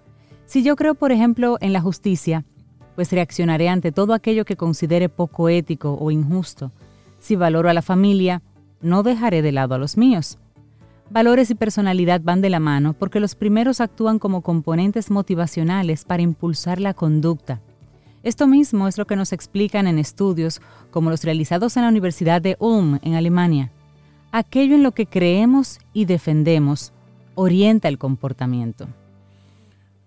Si 0.47 0.63
yo 0.63 0.77
creo, 0.77 0.95
por 0.95 1.13
ejemplo, 1.13 1.59
en 1.61 1.75
la 1.75 1.83
justicia, 1.83 2.47
pues 2.95 3.13
reaccionaré 3.13 3.69
ante 3.69 3.93
todo 3.93 4.15
aquello 4.15 4.47
que 4.47 4.57
considere 4.57 5.11
poco 5.11 5.51
ético 5.51 5.93
o 6.01 6.11
injusto. 6.11 6.73
Si 7.19 7.37
valoro 7.37 7.69
a 7.69 7.75
la 7.75 7.83
familia, 7.83 8.41
no 8.81 9.03
dejaré 9.03 9.43
de 9.43 9.53
lado 9.53 9.75
a 9.75 9.79
los 9.79 9.99
míos. 9.99 10.39
Valores 11.11 11.51
y 11.51 11.55
personalidad 11.55 12.21
van 12.23 12.41
de 12.41 12.51
la 12.51 12.61
mano 12.61 12.93
porque 12.93 13.21
los 13.21 13.35
primeros 13.35 13.81
actúan 13.81 14.19
como 14.19 14.43
componentes 14.43 15.11
motivacionales 15.11 16.05
para 16.05 16.23
impulsar 16.23 16.81
la 16.81 16.95
conducta. 16.95 17.61
Esto 18.23 18.47
mismo 18.47 18.89
es 18.89 18.99
lo 18.99 19.07
que 19.07 19.17
nos 19.17 19.33
explican 19.33 19.87
en 19.87 19.99
estudios 19.99 20.61
como 20.91 21.11
los 21.11 21.23
realizados 21.23 21.77
en 21.77 21.85
la 21.85 21.89
Universidad 21.89 22.43
de 22.43 22.57
Ulm, 22.59 22.99
en 23.03 23.15
Alemania 23.15 23.71
aquello 24.33 24.75
en 24.75 24.83
lo 24.83 24.93
que 24.93 25.07
creemos 25.07 25.79
y 25.95 26.05
defendemos 26.05 26.93
orienta 27.35 27.89
el 27.89 27.97
comportamiento. 27.97 28.87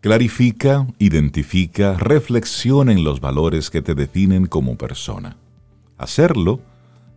Clarifica, 0.02 0.88
identifica, 1.00 1.96
reflexiona 1.96 2.92
en 2.92 3.04
los 3.04 3.20
valores 3.22 3.72
que 3.72 3.82
te 3.82 3.96
definen 3.96 4.46
como 4.46 4.78
persona. 4.78 5.36
Hacerlo 5.98 6.62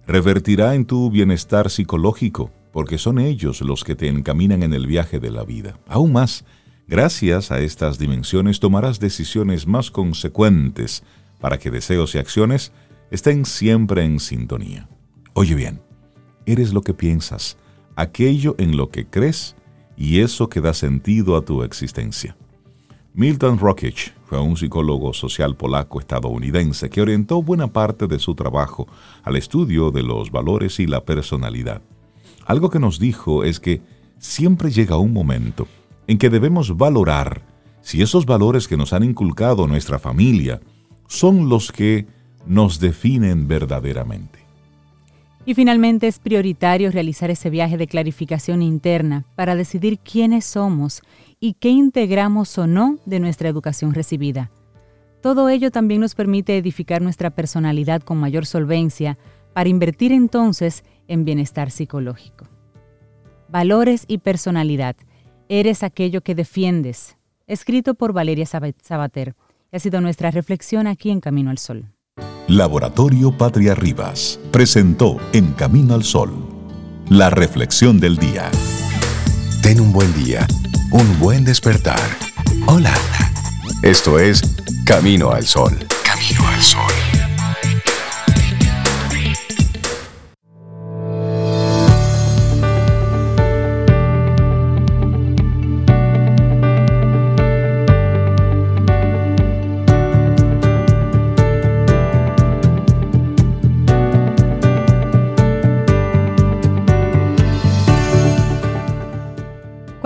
revertirá 0.06 0.74
en 0.74 0.86
tu 0.86 1.10
bienestar 1.10 1.68
psicológico, 1.68 2.50
porque 2.72 2.98
son 2.98 3.18
ellos 3.18 3.60
los 3.60 3.84
que 3.84 3.94
te 3.94 4.08
encaminan 4.08 4.62
en 4.62 4.72
el 4.72 4.86
viaje 4.86 5.20
de 5.20 5.30
la 5.30 5.44
vida. 5.44 5.78
Aún 5.86 6.12
más, 6.12 6.44
gracias 6.88 7.50
a 7.50 7.60
estas 7.60 7.98
dimensiones 7.98 8.60
tomarás 8.60 8.98
decisiones 8.98 9.66
más 9.66 9.90
consecuentes 9.90 11.02
para 11.40 11.58
que 11.58 11.70
deseos 11.70 12.14
y 12.14 12.18
acciones 12.18 12.72
estén 13.10 13.44
siempre 13.44 14.04
en 14.04 14.20
sintonía. 14.20 14.88
Oye 15.34 15.54
bien, 15.54 15.80
eres 16.46 16.72
lo 16.72 16.82
que 16.82 16.94
piensas, 16.94 17.58
aquello 17.94 18.54
en 18.58 18.76
lo 18.76 18.90
que 18.90 19.06
crees 19.06 19.54
y 19.96 20.20
eso 20.20 20.48
que 20.48 20.60
da 20.60 20.72
sentido 20.72 21.36
a 21.36 21.44
tu 21.44 21.62
existencia. 21.62 22.36
Milton 23.14 23.58
Rockich 23.58 24.14
fue 24.24 24.40
un 24.40 24.56
psicólogo 24.56 25.12
social 25.12 25.54
polaco-estadounidense 25.54 26.88
que 26.88 27.02
orientó 27.02 27.42
buena 27.42 27.66
parte 27.66 28.06
de 28.06 28.18
su 28.18 28.34
trabajo 28.34 28.88
al 29.22 29.36
estudio 29.36 29.90
de 29.90 30.02
los 30.02 30.30
valores 30.30 30.80
y 30.80 30.86
la 30.86 31.04
personalidad. 31.04 31.82
Algo 32.46 32.70
que 32.70 32.78
nos 32.78 32.98
dijo 32.98 33.44
es 33.44 33.60
que 33.60 33.80
siempre 34.18 34.70
llega 34.70 34.96
un 34.96 35.12
momento 35.12 35.66
en 36.06 36.18
que 36.18 36.30
debemos 36.30 36.76
valorar 36.76 37.42
si 37.80 38.02
esos 38.02 38.26
valores 38.26 38.68
que 38.68 38.76
nos 38.76 38.92
han 38.92 39.02
inculcado 39.02 39.66
nuestra 39.66 39.98
familia 39.98 40.60
son 41.08 41.48
los 41.48 41.72
que 41.72 42.06
nos 42.46 42.80
definen 42.80 43.48
verdaderamente. 43.48 44.40
Y 45.44 45.54
finalmente 45.54 46.06
es 46.06 46.20
prioritario 46.20 46.92
realizar 46.92 47.30
ese 47.30 47.50
viaje 47.50 47.76
de 47.76 47.88
clarificación 47.88 48.62
interna 48.62 49.24
para 49.34 49.56
decidir 49.56 49.98
quiénes 49.98 50.44
somos 50.44 51.02
y 51.40 51.54
qué 51.54 51.70
integramos 51.70 52.56
o 52.58 52.68
no 52.68 52.98
de 53.06 53.18
nuestra 53.18 53.48
educación 53.48 53.92
recibida. 53.92 54.52
Todo 55.20 55.48
ello 55.48 55.72
también 55.72 56.00
nos 56.00 56.14
permite 56.14 56.56
edificar 56.56 57.02
nuestra 57.02 57.30
personalidad 57.30 58.02
con 58.02 58.18
mayor 58.18 58.46
solvencia 58.46 59.18
para 59.52 59.68
invertir 59.68 60.12
entonces 60.12 60.84
en 61.12 61.24
bienestar 61.24 61.70
psicológico. 61.70 62.48
Valores 63.48 64.04
y 64.08 64.18
personalidad. 64.18 64.96
Eres 65.48 65.82
aquello 65.82 66.22
que 66.22 66.34
defiendes. 66.34 67.18
Escrito 67.46 67.94
por 67.94 68.14
Valeria 68.14 68.46
Sabater. 68.46 69.34
Ha 69.72 69.78
sido 69.78 70.00
nuestra 70.00 70.30
reflexión 70.30 70.86
aquí 70.86 71.10
en 71.10 71.20
Camino 71.20 71.50
al 71.50 71.58
Sol. 71.58 71.92
Laboratorio 72.48 73.36
Patria 73.36 73.74
Rivas 73.74 74.40
presentó 74.50 75.18
En 75.32 75.52
Camino 75.52 75.94
al 75.94 76.02
Sol, 76.02 76.32
la 77.08 77.30
reflexión 77.30 78.00
del 78.00 78.16
día. 78.16 78.50
Ten 79.62 79.80
un 79.80 79.92
buen 79.92 80.12
día, 80.14 80.46
un 80.90 81.18
buen 81.20 81.44
despertar. 81.44 82.00
Hola. 82.66 82.94
Esto 83.82 84.18
es 84.18 84.42
Camino 84.86 85.30
al 85.30 85.44
Sol. 85.44 85.72
Camino 86.04 86.48
al 86.48 86.60
Sol. 86.60 87.11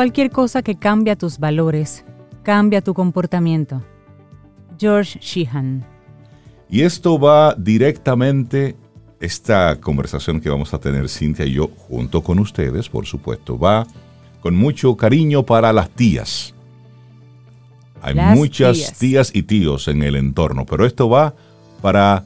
Cualquier 0.07 0.31
cosa 0.31 0.63
que 0.63 0.79
cambia 0.79 1.17
tus 1.17 1.37
valores, 1.41 2.05
cambia 2.45 2.81
tu 2.81 2.95
comportamiento. 2.95 3.83
George 4.79 5.19
Sheehan. 5.21 5.85
Y 6.71 6.83
esto 6.83 7.19
va 7.19 7.57
directamente, 7.59 8.77
esta 9.19 9.81
conversación 9.81 10.41
que 10.41 10.49
vamos 10.49 10.73
a 10.73 10.79
tener 10.79 11.09
Cintia 11.09 11.45
y 11.45 11.55
yo, 11.55 11.73
junto 11.77 12.23
con 12.23 12.39
ustedes, 12.39 12.89
por 12.89 13.05
supuesto, 13.05 13.59
va 13.59 13.85
con 14.43 14.55
mucho 14.55 14.97
cariño 14.97 15.45
para 15.45 15.73
las 15.73 15.91
tías. 15.91 16.55
Hay 18.01 18.15
muchas 18.15 18.97
tías 18.97 19.33
y 19.35 19.43
tíos 19.43 19.89
en 19.89 20.05
el 20.05 20.15
entorno, 20.15 20.67
pero 20.67 20.87
esto 20.87 21.09
va 21.09 21.35
para 21.83 22.25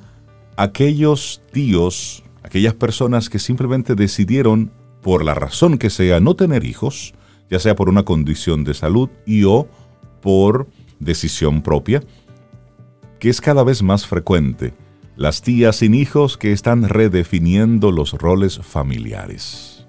aquellos 0.54 1.40
tíos, 1.50 2.24
aquellas 2.42 2.74
personas 2.74 3.30
que 3.30 3.38
simplemente 3.38 3.94
decidieron, 3.94 4.70
por 5.00 5.24
la 5.24 5.32
razón 5.32 5.78
que 5.78 5.88
sea, 5.88 6.20
no 6.20 6.36
tener 6.36 6.66
hijos, 6.66 7.14
ya 7.50 7.58
sea 7.58 7.74
por 7.74 7.88
una 7.88 8.04
condición 8.04 8.64
de 8.64 8.74
salud 8.74 9.10
y 9.26 9.44
o 9.44 9.68
por 10.20 10.68
decisión 10.98 11.62
propia, 11.62 12.02
que 13.18 13.28
es 13.28 13.40
cada 13.40 13.64
vez 13.64 13.82
más 13.82 14.06
frecuente. 14.06 14.72
Las 15.16 15.42
tías 15.42 15.76
sin 15.76 15.94
hijos 15.94 16.38
que 16.38 16.52
están 16.52 16.88
redefiniendo 16.88 17.92
los 17.92 18.12
roles 18.12 18.58
familiares. 18.58 19.86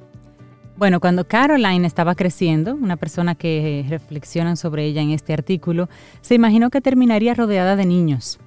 Bueno, 0.76 1.00
cuando 1.00 1.28
Caroline 1.28 1.86
estaba 1.86 2.16
creciendo, 2.16 2.74
una 2.74 2.98
persona 2.98 3.36
que 3.36 3.86
reflexionan 3.88 4.58
sobre 4.58 4.86
ella 4.86 5.02
en 5.02 5.12
este 5.12 5.32
artículo, 5.32 5.90
se 6.22 6.34
imaginó 6.34 6.72
que 6.72 6.82
terminaría 6.82 7.36
rodeada 7.36 7.76
de 7.76 7.86
niños. 7.86 8.40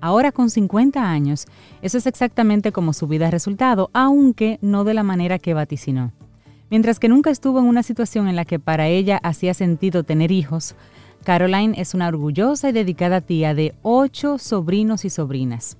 Ahora 0.00 0.30
con 0.30 0.50
50 0.50 1.10
años, 1.10 1.46
eso 1.82 1.98
es 1.98 2.06
exactamente 2.06 2.72
como 2.72 2.92
su 2.92 3.08
vida 3.08 3.28
ha 3.28 3.30
resultado, 3.30 3.90
aunque 3.94 4.58
no 4.60 4.84
de 4.84 4.94
la 4.94 5.02
manera 5.02 5.38
que 5.38 5.54
vaticinó. 5.54 6.12
Mientras 6.70 6.98
que 6.98 7.08
nunca 7.08 7.30
estuvo 7.30 7.58
en 7.58 7.66
una 7.66 7.82
situación 7.82 8.28
en 8.28 8.36
la 8.36 8.44
que 8.44 8.58
para 8.58 8.88
ella 8.88 9.18
hacía 9.22 9.54
sentido 9.54 10.02
tener 10.02 10.30
hijos, 10.30 10.74
Caroline 11.24 11.80
es 11.80 11.94
una 11.94 12.08
orgullosa 12.08 12.68
y 12.68 12.72
dedicada 12.72 13.20
tía 13.20 13.54
de 13.54 13.74
ocho 13.82 14.38
sobrinos 14.38 15.04
y 15.04 15.10
sobrinas. 15.10 15.78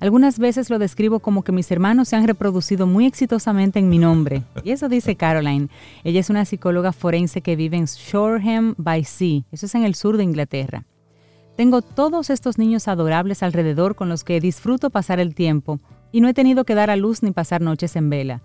Algunas 0.00 0.38
veces 0.38 0.68
lo 0.70 0.78
describo 0.78 1.20
como 1.20 1.42
que 1.42 1.52
mis 1.52 1.70
hermanos 1.70 2.08
se 2.08 2.16
han 2.16 2.26
reproducido 2.26 2.86
muy 2.86 3.06
exitosamente 3.06 3.78
en 3.78 3.88
mi 3.88 3.98
nombre. 3.98 4.42
Y 4.62 4.70
eso 4.72 4.88
dice 4.88 5.16
Caroline. 5.16 5.68
Ella 6.02 6.20
es 6.20 6.28
una 6.28 6.44
psicóloga 6.44 6.92
forense 6.92 7.40
que 7.40 7.56
vive 7.56 7.76
en 7.76 7.86
Shoreham 7.86 8.74
by 8.76 9.04
Sea. 9.04 9.42
Eso 9.52 9.66
es 9.66 9.74
en 9.74 9.84
el 9.84 9.94
sur 9.94 10.16
de 10.16 10.24
Inglaterra. 10.24 10.84
Tengo 11.56 11.80
todos 11.80 12.30
estos 12.30 12.58
niños 12.58 12.88
adorables 12.88 13.42
alrededor 13.42 13.94
con 13.94 14.08
los 14.08 14.24
que 14.24 14.40
disfruto 14.40 14.90
pasar 14.90 15.20
el 15.20 15.34
tiempo 15.34 15.78
y 16.10 16.20
no 16.20 16.28
he 16.28 16.34
tenido 16.34 16.64
que 16.64 16.74
dar 16.74 16.90
a 16.90 16.96
luz 16.96 17.22
ni 17.22 17.30
pasar 17.30 17.60
noches 17.60 17.96
en 17.96 18.10
vela. 18.10 18.42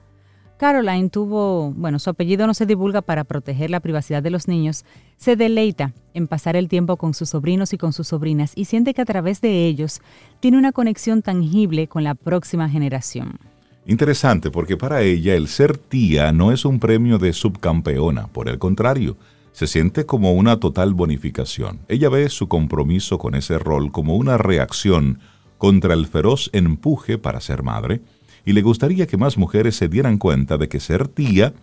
Caroline 0.60 1.10
tuvo, 1.10 1.72
bueno, 1.72 2.00
su 2.00 2.10
apellido 2.10 2.46
no 2.46 2.54
se 2.54 2.66
divulga 2.66 3.02
para 3.02 3.24
proteger 3.24 3.70
la 3.70 3.80
privacidad 3.80 4.22
de 4.22 4.30
los 4.30 4.50
niños, 4.50 4.84
se 5.16 5.38
deleita 5.38 5.94
en 6.14 6.28
pasar 6.28 6.58
el 6.58 6.68
tiempo 6.68 6.98
con 6.98 7.14
sus 7.14 7.30
sobrinos 7.30 7.72
y 7.72 7.78
con 7.78 7.94
sus 7.94 8.10
sobrinas 8.10 8.52
y 8.56 8.66
siente 8.66 8.94
que 8.94 9.02
a 9.02 9.06
través 9.06 9.40
de 9.40 9.68
ellos 9.68 10.02
tiene 10.42 10.58
una 10.58 10.74
conexión 10.74 11.22
tangible 11.22 11.88
con 11.88 12.04
la 12.04 12.14
próxima 12.14 12.68
generación. 12.68 13.40
Interesante, 13.86 14.52
porque 14.52 14.76
para 14.76 15.02
ella 15.02 15.34
el 15.34 15.48
ser 15.48 15.78
tía 15.78 16.34
no 16.34 16.52
es 16.52 16.66
un 16.66 16.80
premio 16.82 17.20
de 17.20 17.32
subcampeona, 17.32 18.28
por 18.28 18.50
el 18.50 18.60
contrario, 18.60 19.16
se 19.54 19.66
siente 19.66 20.06
como 20.06 20.34
una 20.34 20.60
total 20.60 20.94
bonificación. 20.94 21.80
Ella 21.88 22.10
ve 22.10 22.28
su 22.28 22.50
compromiso 22.50 23.18
con 23.18 23.34
ese 23.34 23.60
rol 23.60 23.94
como 23.94 24.18
una 24.18 24.38
reacción 24.38 25.20
contra 25.58 25.94
el 25.94 26.06
feroz 26.06 26.50
empuje 26.52 27.18
para 27.18 27.40
ser 27.40 27.64
madre, 27.64 28.02
y 28.46 28.54
le 28.54 28.62
gustaría 28.62 29.08
que 29.08 29.18
más 29.18 29.38
mujeres 29.38 29.76
se 29.76 29.88
dieran 29.88 30.18
cuenta 30.18 30.58
de 30.58 30.70
que 30.70 30.80
ser 30.80 31.08
tía 31.08 31.54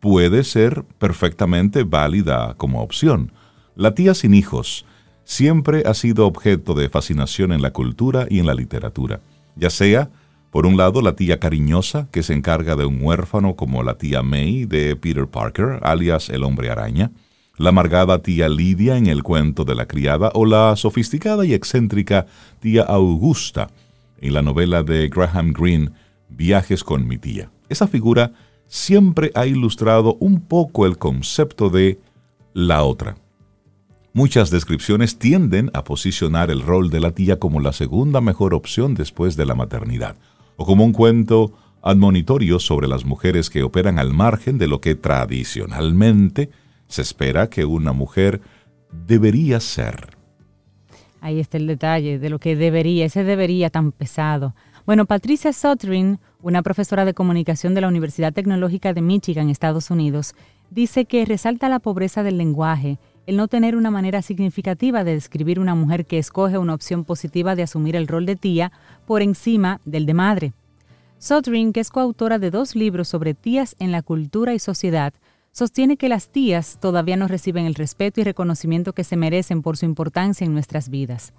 puede 0.00 0.44
ser 0.44 0.84
perfectamente 0.98 1.84
válida 1.84 2.54
como 2.56 2.82
opción. 2.82 3.32
La 3.76 3.94
tía 3.94 4.14
sin 4.14 4.34
hijos 4.34 4.86
siempre 5.24 5.84
ha 5.86 5.94
sido 5.94 6.26
objeto 6.26 6.74
de 6.74 6.88
fascinación 6.88 7.52
en 7.52 7.62
la 7.62 7.72
cultura 7.72 8.26
y 8.28 8.40
en 8.40 8.46
la 8.46 8.54
literatura, 8.54 9.20
ya 9.56 9.70
sea, 9.70 10.10
por 10.50 10.66
un 10.66 10.76
lado, 10.76 11.00
la 11.00 11.14
tía 11.14 11.38
cariñosa, 11.38 12.08
que 12.10 12.24
se 12.24 12.34
encarga 12.34 12.74
de 12.74 12.84
un 12.84 13.00
huérfano 13.00 13.54
como 13.54 13.84
la 13.84 13.98
tía 13.98 14.22
May 14.22 14.64
de 14.64 14.96
Peter 14.96 15.28
Parker, 15.28 15.78
alias 15.82 16.28
el 16.28 16.42
hombre 16.42 16.70
araña, 16.70 17.12
la 17.56 17.68
amargada 17.68 18.20
tía 18.20 18.48
Lidia 18.48 18.96
en 18.96 19.06
el 19.06 19.22
cuento 19.22 19.64
de 19.64 19.76
la 19.76 19.86
criada 19.86 20.32
o 20.34 20.46
la 20.46 20.74
sofisticada 20.74 21.44
y 21.44 21.54
excéntrica 21.54 22.26
tía 22.58 22.82
Augusta 22.82 23.68
en 24.20 24.34
la 24.34 24.42
novela 24.42 24.82
de 24.82 25.08
Graham 25.08 25.52
Greene, 25.52 25.90
Viajes 26.28 26.84
con 26.84 27.06
mi 27.06 27.18
tía. 27.18 27.50
Esa 27.68 27.88
figura 27.88 28.32
siempre 28.66 29.32
ha 29.34 29.46
ilustrado 29.46 30.16
un 30.20 30.40
poco 30.40 30.86
el 30.86 30.96
concepto 30.96 31.70
de 31.70 31.98
la 32.54 32.84
otra. 32.84 33.16
Muchas 34.12 34.50
descripciones 34.50 35.18
tienden 35.18 35.70
a 35.74 35.84
posicionar 35.84 36.50
el 36.50 36.62
rol 36.62 36.90
de 36.90 37.00
la 37.00 37.12
tía 37.12 37.38
como 37.38 37.60
la 37.60 37.72
segunda 37.72 38.20
mejor 38.20 38.54
opción 38.54 38.94
después 38.94 39.36
de 39.36 39.46
la 39.46 39.54
maternidad, 39.54 40.16
o 40.56 40.66
como 40.66 40.84
un 40.84 40.92
cuento 40.92 41.52
admonitorio 41.82 42.58
sobre 42.58 42.88
las 42.88 43.04
mujeres 43.04 43.50
que 43.50 43.62
operan 43.62 43.98
al 43.98 44.12
margen 44.12 44.58
de 44.58 44.66
lo 44.66 44.80
que 44.80 44.94
tradicionalmente 44.94 46.50
se 46.88 47.02
espera 47.02 47.48
que 47.48 47.64
una 47.64 47.92
mujer 47.92 48.40
debería 49.06 49.60
ser. 49.60 50.19
Ahí 51.20 51.40
está 51.40 51.56
el 51.56 51.66
detalle 51.66 52.18
de 52.18 52.30
lo 52.30 52.38
que 52.38 52.56
debería, 52.56 53.04
ese 53.04 53.24
debería 53.24 53.70
tan 53.70 53.92
pesado. 53.92 54.54
Bueno, 54.86 55.04
Patricia 55.04 55.52
Sotrin, 55.52 56.18
una 56.42 56.62
profesora 56.62 57.04
de 57.04 57.14
comunicación 57.14 57.74
de 57.74 57.82
la 57.82 57.88
Universidad 57.88 58.32
Tecnológica 58.32 58.92
de 58.92 59.02
Michigan, 59.02 59.50
Estados 59.50 59.90
Unidos, 59.90 60.34
dice 60.70 61.04
que 61.04 61.24
resalta 61.24 61.68
la 61.68 61.78
pobreza 61.78 62.22
del 62.22 62.38
lenguaje 62.38 62.98
el 63.26 63.36
no 63.36 63.48
tener 63.48 63.76
una 63.76 63.90
manera 63.90 64.22
significativa 64.22 65.04
de 65.04 65.14
describir 65.14 65.60
una 65.60 65.74
mujer 65.74 66.06
que 66.06 66.18
escoge 66.18 66.58
una 66.58 66.74
opción 66.74 67.04
positiva 67.04 67.54
de 67.54 67.62
asumir 67.62 67.94
el 67.94 68.08
rol 68.08 68.26
de 68.26 68.34
tía 68.34 68.72
por 69.06 69.22
encima 69.22 69.80
del 69.84 70.06
de 70.06 70.14
madre. 70.14 70.52
Sotring, 71.18 71.72
que 71.72 71.80
es 71.80 71.90
coautora 71.90 72.38
de 72.38 72.50
dos 72.50 72.74
libros 72.74 73.08
sobre 73.08 73.34
tías 73.34 73.76
en 73.78 73.92
la 73.92 74.02
cultura 74.02 74.54
y 74.54 74.58
sociedad, 74.58 75.12
sostiene 75.52 75.96
que 75.96 76.08
las 76.08 76.28
tías 76.28 76.78
todavía 76.80 77.16
no 77.16 77.28
reciben 77.28 77.66
el 77.66 77.74
respeto 77.74 78.20
y 78.20 78.24
reconocimiento 78.24 78.92
que 78.92 79.04
se 79.04 79.16
merecen 79.16 79.62
por 79.62 79.76
su 79.76 79.84
importancia 79.84 80.44
en 80.44 80.52
nuestras 80.52 80.88
vidas. 80.88 81.32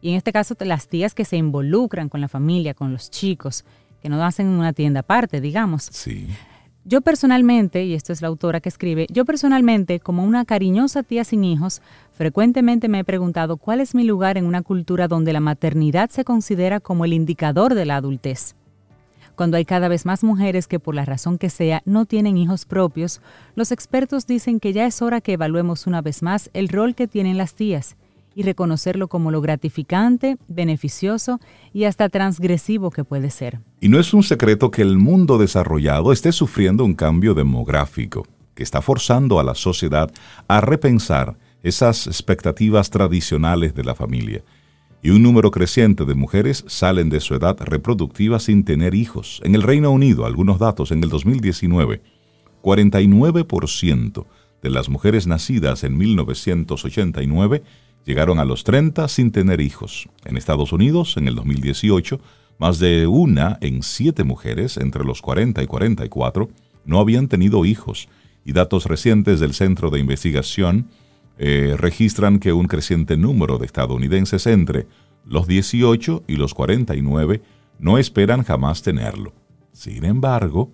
Y 0.00 0.10
en 0.10 0.16
este 0.16 0.32
caso, 0.32 0.54
las 0.60 0.88
tías 0.88 1.14
que 1.14 1.24
se 1.24 1.36
involucran 1.36 2.08
con 2.08 2.20
la 2.20 2.28
familia, 2.28 2.74
con 2.74 2.92
los 2.92 3.10
chicos, 3.10 3.64
que 4.00 4.08
no 4.08 4.22
hacen 4.24 4.46
una 4.46 4.72
tienda 4.72 5.00
aparte, 5.00 5.40
digamos. 5.40 5.88
Sí. 5.90 6.28
Yo 6.84 7.00
personalmente, 7.00 7.84
y 7.84 7.94
esto 7.94 8.12
es 8.12 8.22
la 8.22 8.28
autora 8.28 8.60
que 8.60 8.68
escribe, 8.68 9.08
yo 9.10 9.24
personalmente, 9.24 9.98
como 9.98 10.22
una 10.22 10.44
cariñosa 10.44 11.02
tía 11.02 11.24
sin 11.24 11.42
hijos, 11.42 11.82
frecuentemente 12.12 12.88
me 12.88 13.00
he 13.00 13.04
preguntado 13.04 13.56
cuál 13.56 13.80
es 13.80 13.96
mi 13.96 14.04
lugar 14.04 14.38
en 14.38 14.46
una 14.46 14.62
cultura 14.62 15.08
donde 15.08 15.32
la 15.32 15.40
maternidad 15.40 16.10
se 16.10 16.24
considera 16.24 16.78
como 16.78 17.04
el 17.04 17.12
indicador 17.12 17.74
de 17.74 17.86
la 17.86 17.96
adultez. 17.96 18.54
Cuando 19.36 19.58
hay 19.58 19.66
cada 19.66 19.88
vez 19.88 20.06
más 20.06 20.24
mujeres 20.24 20.66
que 20.66 20.80
por 20.80 20.94
la 20.94 21.04
razón 21.04 21.36
que 21.36 21.50
sea 21.50 21.82
no 21.84 22.06
tienen 22.06 22.38
hijos 22.38 22.64
propios, 22.64 23.20
los 23.54 23.70
expertos 23.70 24.26
dicen 24.26 24.60
que 24.60 24.72
ya 24.72 24.86
es 24.86 25.02
hora 25.02 25.20
que 25.20 25.34
evaluemos 25.34 25.86
una 25.86 26.00
vez 26.00 26.22
más 26.22 26.48
el 26.54 26.68
rol 26.68 26.94
que 26.94 27.06
tienen 27.06 27.36
las 27.36 27.54
tías 27.54 27.96
y 28.34 28.44
reconocerlo 28.44 29.08
como 29.08 29.30
lo 29.30 29.42
gratificante, 29.42 30.38
beneficioso 30.48 31.38
y 31.74 31.84
hasta 31.84 32.08
transgresivo 32.08 32.90
que 32.90 33.04
puede 33.04 33.28
ser. 33.28 33.60
Y 33.78 33.90
no 33.90 34.00
es 34.00 34.14
un 34.14 34.22
secreto 34.22 34.70
que 34.70 34.80
el 34.80 34.96
mundo 34.96 35.36
desarrollado 35.36 36.12
esté 36.12 36.32
sufriendo 36.32 36.82
un 36.84 36.94
cambio 36.94 37.34
demográfico 37.34 38.26
que 38.54 38.62
está 38.62 38.80
forzando 38.80 39.38
a 39.38 39.44
la 39.44 39.54
sociedad 39.54 40.10
a 40.48 40.62
repensar 40.62 41.36
esas 41.62 42.06
expectativas 42.06 42.88
tradicionales 42.88 43.74
de 43.74 43.84
la 43.84 43.94
familia. 43.94 44.42
Y 45.06 45.10
un 45.10 45.22
número 45.22 45.52
creciente 45.52 46.04
de 46.04 46.16
mujeres 46.16 46.64
salen 46.66 47.10
de 47.10 47.20
su 47.20 47.36
edad 47.36 47.56
reproductiva 47.60 48.40
sin 48.40 48.64
tener 48.64 48.92
hijos. 48.92 49.40
En 49.44 49.54
el 49.54 49.62
Reino 49.62 49.92
Unido, 49.92 50.26
algunos 50.26 50.58
datos, 50.58 50.90
en 50.90 51.00
el 51.04 51.10
2019, 51.10 52.02
49% 52.60 54.26
de 54.64 54.70
las 54.70 54.88
mujeres 54.88 55.28
nacidas 55.28 55.84
en 55.84 55.96
1989 55.96 57.62
llegaron 58.04 58.40
a 58.40 58.44
los 58.44 58.64
30 58.64 59.06
sin 59.06 59.30
tener 59.30 59.60
hijos. 59.60 60.08
En 60.24 60.36
Estados 60.36 60.72
Unidos, 60.72 61.16
en 61.16 61.28
el 61.28 61.36
2018, 61.36 62.18
más 62.58 62.80
de 62.80 63.06
una 63.06 63.58
en 63.60 63.84
siete 63.84 64.24
mujeres 64.24 64.76
entre 64.76 65.04
los 65.04 65.22
40 65.22 65.62
y 65.62 65.66
44 65.68 66.48
no 66.84 66.98
habían 66.98 67.28
tenido 67.28 67.64
hijos. 67.64 68.08
Y 68.44 68.54
datos 68.54 68.86
recientes 68.86 69.38
del 69.38 69.54
Centro 69.54 69.90
de 69.90 70.00
Investigación 70.00 70.88
eh, 71.38 71.74
registran 71.76 72.38
que 72.38 72.52
un 72.52 72.66
creciente 72.66 73.16
número 73.16 73.58
de 73.58 73.66
estadounidenses 73.66 74.46
entre 74.46 74.86
los 75.24 75.46
18 75.46 76.24
y 76.26 76.36
los 76.36 76.54
49 76.54 77.42
no 77.78 77.98
esperan 77.98 78.42
jamás 78.42 78.82
tenerlo. 78.82 79.32
Sin 79.72 80.04
embargo, 80.04 80.72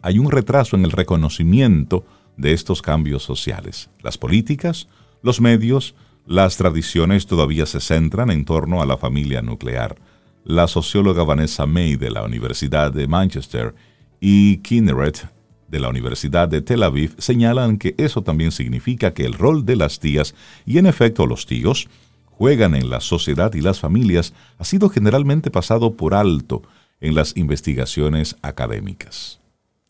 hay 0.00 0.18
un 0.18 0.30
retraso 0.30 0.74
en 0.74 0.84
el 0.84 0.90
reconocimiento 0.90 2.04
de 2.36 2.52
estos 2.52 2.82
cambios 2.82 3.22
sociales. 3.22 3.88
Las 4.02 4.18
políticas, 4.18 4.88
los 5.22 5.40
medios, 5.40 5.94
las 6.26 6.56
tradiciones 6.56 7.26
todavía 7.26 7.66
se 7.66 7.80
centran 7.80 8.30
en 8.30 8.44
torno 8.44 8.82
a 8.82 8.86
la 8.86 8.96
familia 8.96 9.42
nuclear. 9.42 9.96
La 10.44 10.66
socióloga 10.66 11.22
Vanessa 11.22 11.66
May 11.66 11.94
de 11.94 12.10
la 12.10 12.24
Universidad 12.24 12.92
de 12.92 13.06
Manchester 13.06 13.74
y 14.20 14.58
Kinneret 14.58 15.28
de 15.72 15.80
la 15.80 15.88
Universidad 15.88 16.48
de 16.48 16.60
Tel 16.60 16.84
Aviv 16.84 17.14
señalan 17.18 17.78
que 17.78 17.94
eso 17.96 18.22
también 18.22 18.52
significa 18.52 19.14
que 19.14 19.24
el 19.24 19.32
rol 19.32 19.64
de 19.64 19.74
las 19.74 19.98
tías 19.98 20.34
y 20.66 20.78
en 20.78 20.86
efecto 20.86 21.26
los 21.26 21.46
tíos 21.46 21.88
juegan 22.26 22.74
en 22.74 22.90
la 22.90 23.00
sociedad 23.00 23.52
y 23.54 23.62
las 23.62 23.80
familias 23.80 24.34
ha 24.58 24.64
sido 24.64 24.90
generalmente 24.90 25.50
pasado 25.50 25.96
por 25.96 26.14
alto 26.14 26.62
en 27.00 27.14
las 27.14 27.36
investigaciones 27.36 28.36
académicas. 28.42 29.40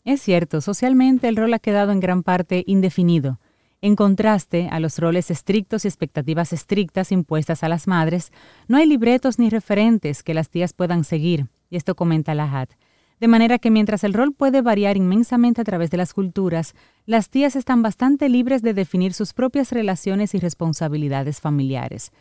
Es 0.05 0.21
cierto, 0.21 0.61
socialmente 0.61 1.27
el 1.27 1.35
rol 1.35 1.53
ha 1.53 1.59
quedado 1.59 1.91
en 1.91 1.99
gran 1.99 2.23
parte 2.23 2.63
indefinido. 2.65 3.39
En 3.81 3.97
contraste 3.97 4.69
a 4.71 4.79
los 4.79 4.97
roles 4.97 5.29
estrictos 5.31 5.83
y 5.83 5.89
expectativas 5.89 6.53
estrictas 6.53 7.11
impuestas 7.11 7.63
a 7.63 7.67
las 7.69 7.87
madres, 7.87 8.31
no 8.69 8.77
hay 8.77 8.85
libretos 8.85 9.37
ni 9.37 9.49
referentes 9.49 10.23
que 10.23 10.33
las 10.33 10.49
tías 10.49 10.71
puedan 10.71 11.03
seguir, 11.03 11.47
y 11.69 11.75
esto 11.75 11.93
comenta 11.93 12.33
Lahat. 12.33 12.71
De 13.23 13.29
manera 13.29 13.57
que 13.57 13.71
mientras 13.71 14.03
el 14.03 14.13
rol 14.13 14.33
puede 14.33 14.61
variar 14.61 14.97
inmensamente 14.97 15.61
a 15.61 15.63
través 15.63 15.89
de 15.89 15.95
las 15.95 16.13
culturas, 16.13 16.75
las 17.05 17.29
tías 17.29 17.55
están 17.55 17.81
bastante 17.81 18.27
libres 18.27 18.61
de 18.61 18.73
definir 18.73 19.13
sus 19.13 19.31
propias 19.31 19.71
relaciones 19.71 20.35
y 20.35 20.39
responsabilidades 20.39 21.39
familiares. 21.39 22.11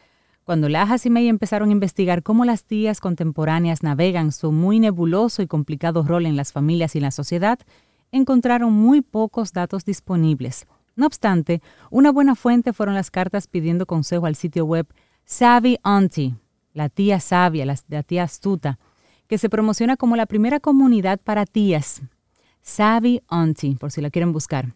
Cuando 0.45 0.69
Lajas 0.69 1.05
y 1.05 1.11
May 1.11 1.27
empezaron 1.27 1.71
a 1.71 1.73
investigar 1.73 2.23
cómo 2.23 2.45
las 2.45 2.63
tías 2.63 3.01
contemporáneas 3.01 3.83
navegan 3.83 4.31
su 4.31 4.53
muy 4.53 4.79
nebuloso 4.79 5.43
y 5.43 5.49
complicado 5.49 6.05
rol 6.05 6.25
en 6.25 6.37
las 6.37 6.53
familias 6.53 6.95
y 6.95 7.01
la 7.01 7.11
sociedad, 7.11 7.59
encontraron 8.13 8.73
muy 8.73 9.01
pocos 9.01 9.53
datos 9.53 9.85
disponibles. 9.85 10.69
No 10.95 11.07
obstante, 11.07 11.63
una 11.91 12.13
buena 12.13 12.37
fuente 12.37 12.73
fueron 12.73 12.95
las 12.95 13.11
cartas 13.11 13.49
pidiendo 13.49 13.87
consejo 13.87 14.27
al 14.27 14.37
sitio 14.37 14.67
web 14.67 14.87
Savvy 15.25 15.79
Auntie, 15.83 16.37
la 16.75 16.89
tía 16.89 17.19
sabia, 17.19 17.67
la, 17.67 18.03
tía 18.05 18.23
astuta, 18.23 18.79
que 19.33 19.39
se 19.39 19.49
promociona 19.49 19.97
como 19.97 20.15
la 20.15 20.27
primera 20.27 20.61
comunidad 20.61 21.19
para 21.19 21.47
tías. 21.47 22.03
Savvy 22.61 23.23
Auntie, 23.29 23.77
por 23.77 23.91
si 23.91 24.03
la 24.03 24.11
quieren 24.11 24.31
buscar. 24.31 24.75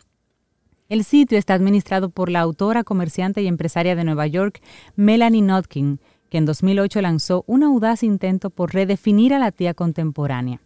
El 0.88 1.04
sitio 1.04 1.36
está 1.36 1.52
administrado 1.52 2.08
por 2.08 2.30
la 2.30 2.40
autora, 2.40 2.82
comerciante 2.82 3.42
y 3.42 3.48
empresaria 3.48 3.94
de 3.94 4.04
Nueva 4.04 4.26
York, 4.26 4.62
Melanie 4.94 5.42
Notkin, 5.42 6.00
que 6.30 6.38
en 6.38 6.46
2008 6.46 7.02
lanzó 7.02 7.44
un 7.46 7.64
audaz 7.64 8.02
intento 8.02 8.48
por 8.48 8.72
redefinir 8.72 9.34
a 9.34 9.38
la 9.38 9.52
tía 9.52 9.74
contemporánea. 9.74 10.62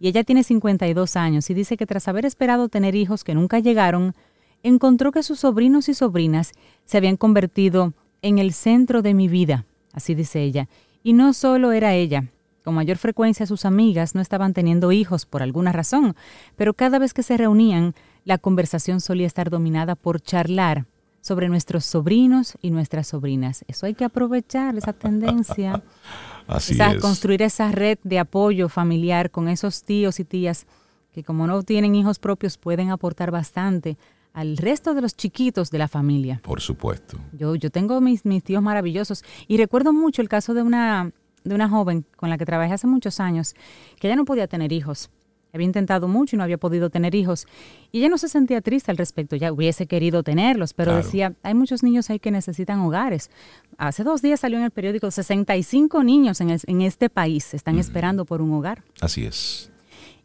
Y 0.00 0.08
ella 0.08 0.24
tiene 0.24 0.42
52 0.42 1.14
años 1.14 1.48
y 1.50 1.54
dice 1.54 1.76
que 1.76 1.86
tras 1.86 2.08
haber 2.08 2.26
esperado 2.26 2.68
tener 2.68 2.96
hijos 2.96 3.22
que 3.22 3.36
nunca 3.36 3.60
llegaron, 3.60 4.16
encontró 4.64 5.12
que 5.12 5.22
sus 5.22 5.38
sobrinos 5.38 5.88
y 5.88 5.94
sobrinas 5.94 6.50
se 6.84 6.96
habían 6.96 7.16
convertido 7.16 7.92
en 8.22 8.40
el 8.40 8.52
centro 8.52 9.02
de 9.02 9.14
mi 9.14 9.28
vida, 9.28 9.66
así 9.92 10.16
dice 10.16 10.42
ella. 10.42 10.68
Y 11.04 11.12
no 11.12 11.32
solo 11.32 11.70
era 11.70 11.94
ella, 11.94 12.24
con 12.64 12.74
mayor 12.74 12.96
frecuencia 12.96 13.46
sus 13.46 13.66
amigas 13.66 14.14
no 14.14 14.22
estaban 14.22 14.54
teniendo 14.54 14.90
hijos 14.90 15.26
por 15.26 15.42
alguna 15.42 15.70
razón, 15.70 16.16
pero 16.56 16.72
cada 16.72 16.98
vez 16.98 17.12
que 17.12 17.22
se 17.22 17.36
reunían, 17.36 17.94
la 18.24 18.38
conversación 18.38 19.00
solía 19.00 19.26
estar 19.26 19.50
dominada 19.50 19.94
por 19.94 20.20
charlar 20.20 20.86
sobre 21.20 21.48
nuestros 21.48 21.84
sobrinos 21.84 22.54
y 22.62 22.70
nuestras 22.70 23.08
sobrinas. 23.08 23.64
Eso 23.68 23.86
hay 23.86 23.94
que 23.94 24.04
aprovechar, 24.04 24.76
esa 24.76 24.94
tendencia. 24.94 25.82
Así 26.46 26.76
es. 26.80 27.00
Construir 27.00 27.42
esa 27.42 27.70
red 27.70 27.98
de 28.02 28.18
apoyo 28.18 28.68
familiar 28.68 29.30
con 29.30 29.48
esos 29.48 29.84
tíos 29.84 30.18
y 30.20 30.24
tías 30.24 30.66
que 31.12 31.22
como 31.22 31.46
no 31.46 31.62
tienen 31.62 31.94
hijos 31.94 32.18
propios 32.18 32.58
pueden 32.58 32.90
aportar 32.90 33.30
bastante 33.30 33.96
al 34.32 34.56
resto 34.56 34.94
de 34.94 35.00
los 35.00 35.16
chiquitos 35.16 35.70
de 35.70 35.78
la 35.78 35.88
familia. 35.88 36.40
Por 36.42 36.60
supuesto. 36.60 37.18
Yo, 37.32 37.54
yo 37.54 37.70
tengo 37.70 38.00
mis, 38.00 38.24
mis 38.24 38.42
tíos 38.42 38.62
maravillosos 38.62 39.22
y 39.46 39.56
recuerdo 39.58 39.92
mucho 39.92 40.20
el 40.20 40.28
caso 40.28 40.54
de 40.54 40.62
una, 40.62 41.12
de 41.44 41.54
una 41.54 41.68
joven 41.68 42.04
con 42.16 42.30
la 42.30 42.38
que 42.38 42.46
trabajé 42.46 42.72
hace 42.72 42.86
muchos 42.86 43.20
años, 43.20 43.54
que 44.00 44.08
ella 44.08 44.16
no 44.16 44.24
podía 44.24 44.48
tener 44.48 44.72
hijos. 44.72 45.10
había 45.52 45.66
intentado 45.66 46.08
mucho 46.08 46.34
y 46.34 46.38
no 46.38 46.42
había 46.42 46.58
podido 46.58 46.90
tener 46.90 47.14
hijos. 47.14 47.46
Y 47.92 47.98
ella 47.98 48.08
no 48.08 48.18
se 48.18 48.28
sentía 48.28 48.60
triste 48.60 48.90
al 48.90 48.96
respecto, 48.96 49.36
ya 49.36 49.52
hubiese 49.52 49.86
querido 49.86 50.24
tenerlos, 50.24 50.74
pero 50.74 50.96
decía, 50.96 51.34
hay 51.44 51.54
muchos 51.54 51.84
niños 51.84 52.10
ahí 52.10 52.18
que 52.18 52.32
necesitan 52.32 52.80
hogares. 52.80 53.30
Hace 53.78 54.02
dos 54.02 54.20
días 54.20 54.40
salió 54.40 54.58
en 54.58 54.64
el 54.64 54.72
periódico, 54.72 55.10
65 55.10 56.02
niños 56.02 56.40
en, 56.40 56.50
en 56.50 56.80
este 56.80 57.08
país 57.08 57.54
están 57.54 57.78
esperando 57.78 58.24
por 58.24 58.42
un 58.42 58.52
hogar. 58.52 58.82
Así 59.00 59.24
es. 59.24 59.70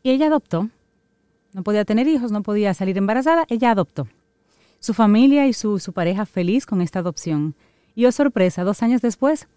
Y 0.01 0.09
ella 0.09 0.27
adoptó. 0.27 0.69
No 1.53 1.63
podía 1.63 1.85
tener 1.85 2.07
hijos, 2.07 2.31
no 2.31 2.41
podía 2.41 2.73
salir 2.73 2.97
embarazada, 2.97 3.45
ella 3.49 3.71
adoptó. 3.71 4.07
Su 4.79 4.93
familia 4.93 5.47
y 5.47 5.53
su, 5.53 5.79
su 5.79 5.93
pareja 5.93 6.25
feliz 6.25 6.65
con 6.65 6.81
esta 6.81 6.99
adopción. 6.99 7.53
Y 7.95 8.05
oh 8.05 8.11
sorpresa, 8.11 8.63
dos 8.63 8.81
años 8.81 9.01
después 9.01 9.47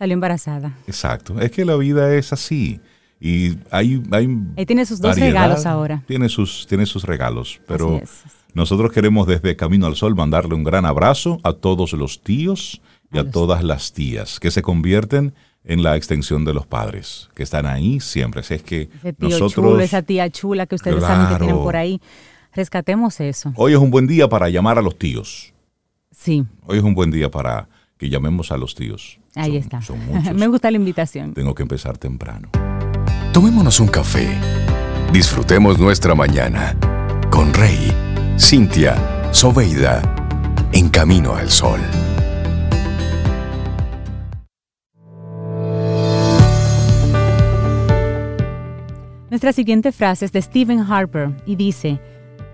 salió 0.00 0.14
embarazada. 0.14 0.72
Exacto, 0.86 1.38
es 1.40 1.50
que 1.50 1.62
la 1.62 1.76
vida 1.76 2.14
es 2.14 2.32
así. 2.32 2.80
Y 3.20 3.58
hay, 3.70 4.02
hay 4.10 4.64
tiene 4.64 4.86
sus 4.86 4.98
dos 4.98 5.14
regalos 5.18 5.66
ahora. 5.66 6.02
Tiene 6.06 6.30
sus, 6.30 6.66
tiene 6.66 6.86
sus 6.86 7.04
regalos, 7.04 7.60
pero 7.68 8.00
nosotros 8.54 8.92
queremos 8.92 9.26
desde 9.26 9.56
Camino 9.56 9.86
al 9.86 9.96
Sol 9.96 10.14
mandarle 10.16 10.54
un 10.54 10.64
gran 10.64 10.86
abrazo 10.86 11.38
a 11.42 11.52
todos 11.52 11.92
los 11.92 12.22
tíos 12.22 12.80
y 13.12 13.18
a, 13.18 13.30
todas 13.30 13.62
las 13.62 13.92
tías 13.92 14.40
que 14.40 14.50
se 14.50 14.62
convierten 14.62 15.34
en 15.64 15.82
la 15.82 15.96
extensión 15.96 16.46
de 16.46 16.54
los 16.54 16.66
padres, 16.66 17.28
que 17.34 17.42
están 17.42 17.66
ahí 17.66 18.00
siempre. 18.00 18.40
es 18.40 18.62
que 18.62 18.88
Ese 19.02 19.12
tío 19.12 19.28
nosotros, 19.28 19.52
chulo, 19.52 19.80
esa 19.80 20.00
tía 20.00 20.30
chula 20.30 20.64
que 20.64 20.76
ustedes 20.76 21.02
saben 21.02 21.28
que 21.28 21.44
tienen 21.44 21.62
por 21.62 21.76
ahí, 21.76 22.00
rescatemos 22.54 23.20
eso. 23.20 23.52
Hoy 23.54 23.74
es 23.74 23.78
un 23.78 23.90
buen 23.90 24.06
día 24.06 24.30
para 24.30 24.48
llamar 24.48 24.78
a 24.78 24.82
los 24.82 24.98
tíos. 24.98 25.52
Sí. 26.10 26.46
Hoy 26.64 26.78
es 26.78 26.84
un 26.84 26.94
buen 26.94 27.10
día 27.10 27.30
para 27.30 27.68
que 27.98 28.08
llamemos 28.08 28.50
a 28.50 28.56
los 28.56 28.74
tíos. 28.74 29.19
Ahí 29.34 29.56
está. 29.56 29.80
Me 30.34 30.46
gusta 30.46 30.70
la 30.70 30.76
invitación. 30.76 31.34
Tengo 31.34 31.54
que 31.54 31.62
empezar 31.62 31.98
temprano. 31.98 32.48
Tomémonos 33.32 33.78
un 33.80 33.88
café. 33.88 34.28
Disfrutemos 35.12 35.78
nuestra 35.78 36.14
mañana 36.14 36.76
con 37.30 37.54
Rey, 37.54 37.92
Cintia, 38.38 38.96
Soveida, 39.32 40.02
en 40.72 40.88
camino 40.88 41.34
al 41.34 41.50
sol. 41.50 41.80
Nuestra 49.30 49.52
siguiente 49.52 49.92
frase 49.92 50.24
es 50.24 50.32
de 50.32 50.42
Stephen 50.42 50.80
Harper 50.80 51.30
y 51.46 51.54
dice, 51.54 52.00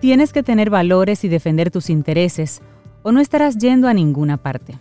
tienes 0.00 0.34
que 0.34 0.42
tener 0.42 0.68
valores 0.68 1.24
y 1.24 1.28
defender 1.28 1.70
tus 1.70 1.88
intereses 1.88 2.60
o 3.02 3.12
no 3.12 3.20
estarás 3.20 3.56
yendo 3.56 3.88
a 3.88 3.94
ninguna 3.94 4.36
parte. 4.36 4.78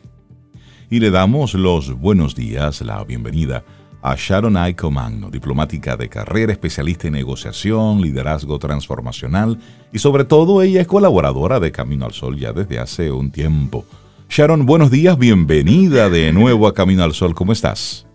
Y 0.88 1.00
le 1.00 1.10
damos 1.10 1.56
los 1.56 1.98
buenos 2.00 2.36
días, 2.36 2.82
la 2.82 3.04
bienvenida 3.04 3.64
a 4.04 4.16
Sharon 4.16 4.56
I. 4.56 4.76
Comagno, 4.76 5.32
diplomática 5.32 5.98
de 5.98 6.08
carrera, 6.10 6.52
especialista 6.52 7.08
en 7.08 7.14
negociación, 7.14 8.02
liderazgo 8.02 8.60
transformacional 8.60 9.58
y 9.92 9.98
sobre 9.98 10.26
todo 10.26 10.62
ella 10.62 10.82
es 10.82 10.88
colaboradora 10.88 11.60
de 11.60 11.72
Camino 11.72 12.06
al 12.06 12.14
Sol 12.14 12.38
ya 12.38 12.54
desde 12.54 12.78
hace 12.78 13.12
un 13.12 13.32
tiempo. 13.32 13.84
Sharon, 14.30 14.68
buenos 14.68 14.92
días, 14.92 15.18
bienvenida 15.18 16.08
de 16.08 16.32
nuevo 16.32 16.68
a 16.68 16.74
Camino 16.76 17.04
al 17.04 17.14
Sol, 17.14 17.34
¿cómo 17.34 17.52
estás? 17.52 18.06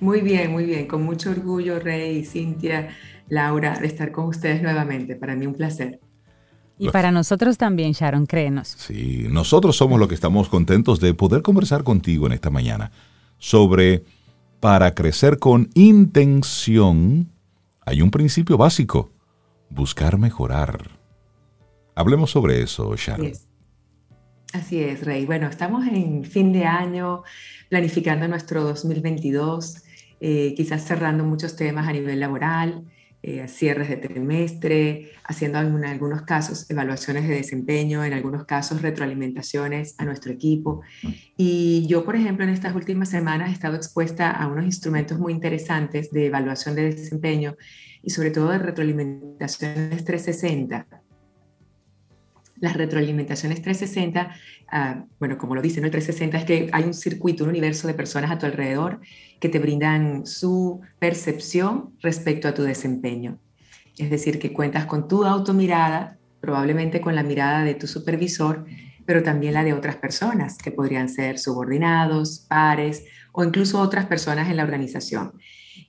Muy 0.00 0.22
bien, 0.22 0.50
muy 0.50 0.64
bien, 0.64 0.88
con 0.88 1.04
mucho 1.04 1.30
orgullo, 1.30 1.78
Rey, 1.78 2.24
Cintia, 2.24 2.88
Laura, 3.28 3.78
de 3.78 3.86
estar 3.86 4.10
con 4.10 4.24
ustedes 4.24 4.60
nuevamente. 4.60 5.14
Para 5.14 5.36
mí 5.36 5.46
un 5.46 5.54
placer. 5.54 6.00
Y 6.80 6.88
para 6.88 7.12
nosotros 7.12 7.58
también, 7.58 7.92
Sharon, 7.92 8.26
créenos. 8.26 8.68
Sí, 8.68 9.26
nosotros 9.30 9.76
somos 9.76 10.00
los 10.00 10.08
que 10.08 10.14
estamos 10.14 10.48
contentos 10.48 10.98
de 10.98 11.12
poder 11.14 11.42
conversar 11.42 11.84
contigo 11.84 12.26
en 12.26 12.32
esta 12.32 12.48
mañana 12.50 12.90
sobre 13.38 14.04
para 14.60 14.94
crecer 14.94 15.38
con 15.38 15.70
intención, 15.74 17.30
hay 17.84 18.02
un 18.02 18.10
principio 18.10 18.56
básico, 18.56 19.10
buscar 19.70 20.18
mejorar. 20.18 20.90
Hablemos 21.94 22.30
sobre 22.30 22.62
eso, 22.62 22.94
Sharon. 22.96 23.32
Así 24.52 24.80
es. 24.80 25.04
Rey. 25.04 25.26
Bueno, 25.26 25.48
estamos 25.48 25.86
en 25.86 26.24
fin 26.24 26.52
de 26.52 26.64
año, 26.64 27.22
planificando 27.68 28.26
nuestro 28.28 28.64
2022, 28.64 29.82
eh, 30.20 30.54
quizás 30.56 30.84
cerrando 30.84 31.24
muchos 31.24 31.56
temas 31.56 31.88
a 31.88 31.92
nivel 31.92 32.20
laboral, 32.20 32.84
eh, 33.22 33.46
cierres 33.48 33.88
de 33.88 33.96
trimestre, 33.96 35.12
haciendo 35.24 35.60
en 35.60 35.84
algunos 35.84 36.22
casos 36.22 36.70
evaluaciones 36.70 37.28
de 37.28 37.34
desempeño, 37.34 38.02
en 38.02 38.14
algunos 38.14 38.46
casos 38.46 38.80
retroalimentaciones 38.80 39.94
a 39.98 40.06
nuestro 40.06 40.32
equipo. 40.32 40.80
Y 41.36 41.86
yo, 41.86 42.04
por 42.04 42.16
ejemplo, 42.16 42.44
en 42.44 42.50
estas 42.50 42.74
últimas 42.74 43.10
semanas 43.10 43.50
he 43.50 43.52
estado 43.52 43.76
expuesta 43.76 44.30
a 44.30 44.46
unos 44.46 44.64
instrumentos 44.64 45.18
muy 45.18 45.32
interesantes 45.32 46.10
de 46.10 46.26
evaluación 46.26 46.74
de 46.74 46.94
desempeño 46.94 47.56
y 48.02 48.10
sobre 48.10 48.30
todo 48.30 48.50
de 48.50 48.58
retroalimentaciones 48.58 50.04
360 50.04 50.86
las 52.60 52.76
retroalimentaciones 52.76 53.62
360, 53.62 54.34
ah, 54.70 55.04
bueno, 55.18 55.38
como 55.38 55.54
lo 55.54 55.62
dice, 55.62 55.80
¿no? 55.80 55.86
el 55.86 55.90
360 55.90 56.38
es 56.38 56.44
que 56.44 56.70
hay 56.72 56.84
un 56.84 56.94
circuito, 56.94 57.44
un 57.44 57.50
universo 57.50 57.88
de 57.88 57.94
personas 57.94 58.30
a 58.30 58.38
tu 58.38 58.46
alrededor 58.46 59.00
que 59.40 59.48
te 59.48 59.58
brindan 59.58 60.26
su 60.26 60.80
percepción 60.98 61.94
respecto 62.00 62.46
a 62.46 62.54
tu 62.54 62.62
desempeño. 62.62 63.38
Es 63.98 64.10
decir, 64.10 64.38
que 64.38 64.52
cuentas 64.52 64.86
con 64.86 65.08
tu 65.08 65.24
automirada, 65.24 66.18
probablemente 66.40 67.00
con 67.00 67.14
la 67.14 67.22
mirada 67.22 67.64
de 67.64 67.74
tu 67.74 67.86
supervisor, 67.86 68.64
pero 69.04 69.22
también 69.22 69.54
la 69.54 69.64
de 69.64 69.72
otras 69.72 69.96
personas, 69.96 70.58
que 70.58 70.70
podrían 70.70 71.08
ser 71.08 71.38
subordinados, 71.38 72.46
pares 72.48 73.04
o 73.32 73.42
incluso 73.42 73.80
otras 73.80 74.06
personas 74.06 74.48
en 74.48 74.56
la 74.56 74.62
organización. 74.62 75.32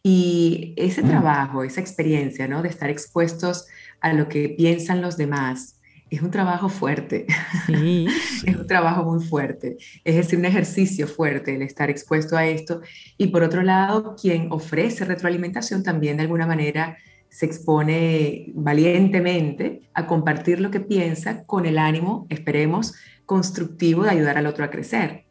Y 0.02 0.74
ese 0.78 1.04
mm. 1.04 1.08
trabajo, 1.08 1.64
esa 1.64 1.82
experiencia, 1.82 2.48
¿no? 2.48 2.64
De 2.64 2.70
estar 2.70 2.90
expuestos 2.90 3.68
a 4.00 4.14
lo 4.14 4.28
que 4.28 4.50
piensan 4.50 5.02
los 5.02 5.18
demás, 5.18 5.81
es 6.12 6.22
un 6.22 6.30
trabajo 6.30 6.68
fuerte. 6.68 7.26
Sí. 7.66 8.06
es 8.46 8.56
un 8.56 8.68
trabajo 8.68 9.04
muy 9.04 9.26
fuerte. 9.26 9.78
Es 10.04 10.16
decir, 10.16 10.38
un 10.38 10.46
ejercicio 10.46 11.08
fuerte 11.08 11.56
el 11.56 11.62
estar 11.62 11.90
expuesto 11.90 12.36
a 12.36 12.46
esto. 12.46 12.82
Y 13.18 13.28
por 13.28 13.44
otro 13.44 13.64
lado, 13.64 14.16
quien 14.22 14.52
ofrece 14.52 15.06
retroalimentación 15.06 15.84
también 15.84 16.18
de 16.18 16.24
alguna 16.24 16.46
manera 16.46 16.98
se 17.30 17.46
expone 17.46 18.52
valientemente 18.54 19.90
a 19.94 20.06
compartir 20.06 20.60
lo 20.60 20.70
que 20.70 20.82
piensa 20.82 21.46
con 21.46 21.66
el 21.66 21.78
ánimo, 21.78 22.28
esperemos, 22.30 22.94
constructivo 23.26 24.04
de 24.04 24.10
ayudar 24.10 24.38
al 24.38 24.48
otro 24.48 24.66
a 24.66 24.70
crecer. 24.70 25.24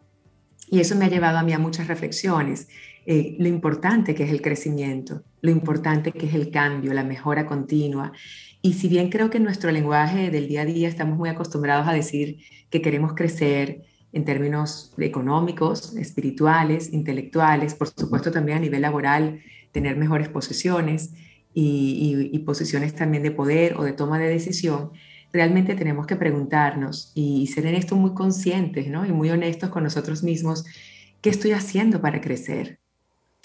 Y 0.71 0.81
eso 0.81 0.97
me 0.97 1.05
ha 1.05 1.09
llevado 1.09 1.37
a 1.37 1.43
mí 1.43 1.53
a 1.53 1.59
muchas 1.59 1.88
reflexiones. 1.88 2.69
Eh, 3.05 3.37
lo 3.38 3.49
importante 3.49 4.14
que 4.14 4.25
es 4.25 4.31
el 4.31 4.40
crecimiento, 4.40 5.25
lo 5.43 5.51
importante 5.51 6.12
que 6.12 6.27
es 6.27 6.35
el 6.35 6.51
cambio, 6.51 6.95
la 6.95 7.05
mejora 7.05 7.45
continua 7.45 8.12
y 8.62 8.75
si 8.75 8.88
bien 8.88 9.11
creo 9.11 9.31
que 9.31 9.38
en 9.38 9.44
nuestro 9.44 9.70
lenguaje 9.70 10.31
del 10.31 10.49
día 10.49 10.62
a 10.62 10.66
día 10.66 10.88
estamos 10.88 11.16
muy 11.16 11.29
acostumbrados 11.29 11.88
a 11.88 11.92
decir 11.92 12.38
que 12.68 12.83
queremos 12.83 13.14
crecer 13.14 13.83
en 14.12 14.25
términos 14.25 14.92
económicos, 14.99 15.96
espirituales, 15.96 16.92
intelectuales, 16.92 17.75
por 17.75 17.88
supuesto 17.88 18.31
también 18.31 18.59
a 18.59 18.61
nivel 18.61 18.83
laboral, 18.83 19.40
tener 19.73 19.96
mejores 19.96 20.29
posiciones 20.29 21.12
y, 21.55 22.38
posiciones 22.44 22.94
también 22.94 23.23
de 23.23 23.31
poder 23.31 23.77
o 23.77 23.85
de 23.85 23.92
toma 23.92 24.18
de 24.18 24.29
decisión, 24.29 24.90
realmente 25.33 25.75
tenemos 25.75 26.07
que 26.07 26.16
preguntarnos 26.16 27.12
y 27.14 27.46
ser 27.46 27.66
en 27.66 27.77
esto 27.77 27.94
muy 27.94 28.14
conscientes 28.14 28.88
¿no? 28.88 29.07
y 29.07 29.12
muy 29.12 29.31
honestos 29.31 29.70
con 29.70 29.85
nosotros 29.85 30.25
mismos, 30.25 30.64
¿qué 31.20 31.31
estoy 31.31 31.53
haciendo 31.53 32.01
para 32.01 32.20
crecer? 32.20 32.81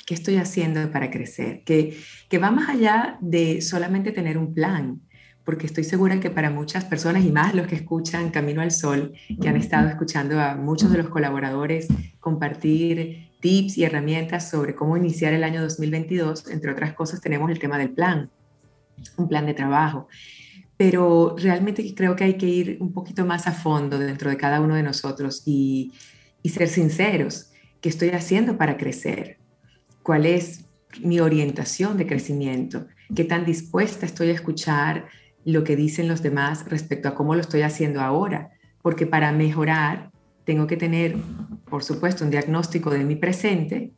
¿Qué 0.08 0.14
estoy 0.14 0.38
haciendo 0.38 0.92
para 0.92 1.12
crecer? 1.12 1.64
Que, 1.64 1.98
que 2.30 2.38
va 2.38 2.52
más 2.52 2.70
allá 2.70 3.18
de 3.22 3.62
solamente 3.62 4.12
tener 4.12 4.38
un 4.38 4.54
plan, 4.54 5.02
porque 5.46 5.68
estoy 5.68 5.84
segura 5.84 6.20
que 6.20 6.30
para 6.30 6.50
muchas 6.50 6.86
personas 6.86 7.24
y 7.24 7.32
más 7.32 7.54
los 7.54 7.68
que 7.68 7.76
escuchan 7.76 8.32
Camino 8.32 8.62
al 8.62 8.72
Sol, 8.72 9.14
que 9.40 9.48
han 9.48 9.56
estado 9.56 9.88
escuchando 9.88 10.40
a 10.42 10.56
muchos 10.56 10.92
de 10.92 10.98
los 10.98 11.10
colaboradores 11.10 11.88
compartir 12.20 13.30
tips 13.40 13.78
y 13.78 13.84
herramientas 13.84 14.50
sobre 14.50 14.76
cómo 14.76 14.98
iniciar 14.98 15.34
el 15.34 15.44
año 15.44 15.62
2022, 15.62 16.50
entre 16.50 16.72
otras 16.72 16.94
cosas 16.94 17.22
tenemos 17.22 17.50
el 17.52 17.60
tema 17.60 17.78
del 17.78 17.92
plan, 17.92 18.30
un 19.18 19.28
plan 19.28 19.46
de 19.46 19.54
trabajo. 19.54 20.08
Pero 20.78 21.36
realmente 21.38 21.96
creo 21.96 22.16
que 22.16 22.26
hay 22.26 22.34
que 22.34 22.48
ir 22.48 22.78
un 22.82 22.92
poquito 22.92 23.26
más 23.26 23.48
a 23.48 23.54
fondo 23.54 23.98
dentro 23.98 24.30
de 24.30 24.36
cada 24.36 24.60
uno 24.60 24.76
de 24.76 24.84
nosotros 24.84 25.44
y, 25.46 25.94
y 26.42 26.50
ser 26.50 26.68
sinceros. 26.68 27.52
¿Qué 27.80 27.88
estoy 27.88 28.10
haciendo 28.10 28.58
para 28.58 28.76
crecer? 28.76 29.38
cuál 30.06 30.28
es 30.28 30.66
mi 31.02 31.20
orientación 31.20 31.98
de 31.98 32.06
crecimiento, 32.06 32.86
qué 33.16 33.24
tan 33.24 33.44
dispuesta 33.44 34.06
estoy 34.06 34.30
a 34.30 34.34
escuchar 34.34 35.08
lo 35.46 35.64
que 35.64 35.76
dicen 35.76 36.08
los 36.08 36.22
demás 36.22 36.66
respecto 36.68 37.08
a 37.08 37.16
cómo 37.16 37.36
lo 37.36 37.42
estoy 37.42 37.62
haciendo 37.62 38.02
ahora, 38.02 38.52
porque 38.82 39.06
para 39.06 39.32
mejorar 39.32 40.12
tengo 40.44 40.68
que 40.68 40.78
tener, 40.78 41.16
por 41.70 41.84
supuesto, 41.84 42.24
un 42.24 42.32
diagnóstico 42.32 42.92
de 42.92 43.04
mi 43.04 43.16
presente, 43.16 43.94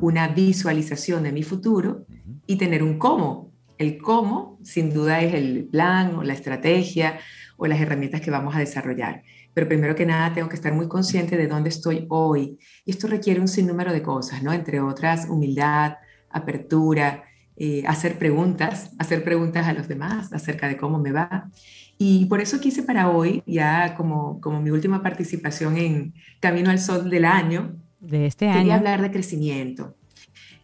una 0.00 0.28
visualización 0.28 1.22
de 1.22 1.32
mi 1.32 1.42
futuro 1.42 2.04
y 2.46 2.56
tener 2.56 2.82
un 2.82 2.98
cómo. 2.98 3.50
El 3.78 3.98
cómo, 3.98 4.58
sin 4.62 4.92
duda, 4.92 5.22
es 5.22 5.32
el 5.32 5.64
plan 5.64 6.14
o 6.14 6.22
la 6.22 6.34
estrategia 6.34 7.18
o 7.56 7.66
las 7.66 7.80
herramientas 7.80 8.20
que 8.20 8.30
vamos 8.30 8.54
a 8.54 8.58
desarrollar. 8.58 9.22
Pero 9.54 9.68
primero 9.68 9.94
que 9.94 10.06
nada, 10.06 10.32
tengo 10.32 10.48
que 10.48 10.56
estar 10.56 10.72
muy 10.72 10.86
consciente 10.86 11.36
de 11.36 11.48
dónde 11.48 11.70
estoy 11.70 12.06
hoy. 12.08 12.58
Y 12.84 12.90
esto 12.90 13.08
requiere 13.08 13.40
un 13.40 13.48
sinnúmero 13.48 13.92
de 13.92 14.02
cosas, 14.02 14.42
¿no? 14.42 14.52
Entre 14.52 14.80
otras, 14.80 15.28
humildad, 15.28 15.94
apertura, 16.30 17.24
eh, 17.62 17.84
hacer 17.86 18.18
preguntas, 18.18 18.90
hacer 18.98 19.22
preguntas 19.22 19.66
a 19.66 19.74
los 19.74 19.86
demás 19.86 20.32
acerca 20.32 20.66
de 20.66 20.78
cómo 20.78 20.98
me 20.98 21.12
va. 21.12 21.50
Y 21.98 22.24
por 22.24 22.40
eso 22.40 22.58
quise 22.58 22.82
para 22.82 23.10
hoy, 23.10 23.42
ya 23.46 23.94
como, 23.96 24.40
como 24.40 24.62
mi 24.62 24.70
última 24.70 25.02
participación 25.02 25.76
en 25.76 26.14
Camino 26.40 26.70
al 26.70 26.78
Sol 26.78 27.10
del 27.10 27.26
año, 27.26 27.76
de 28.00 28.24
este 28.24 28.48
año, 28.48 28.60
quería 28.60 28.76
hablar 28.76 29.02
de 29.02 29.10
crecimiento, 29.10 29.94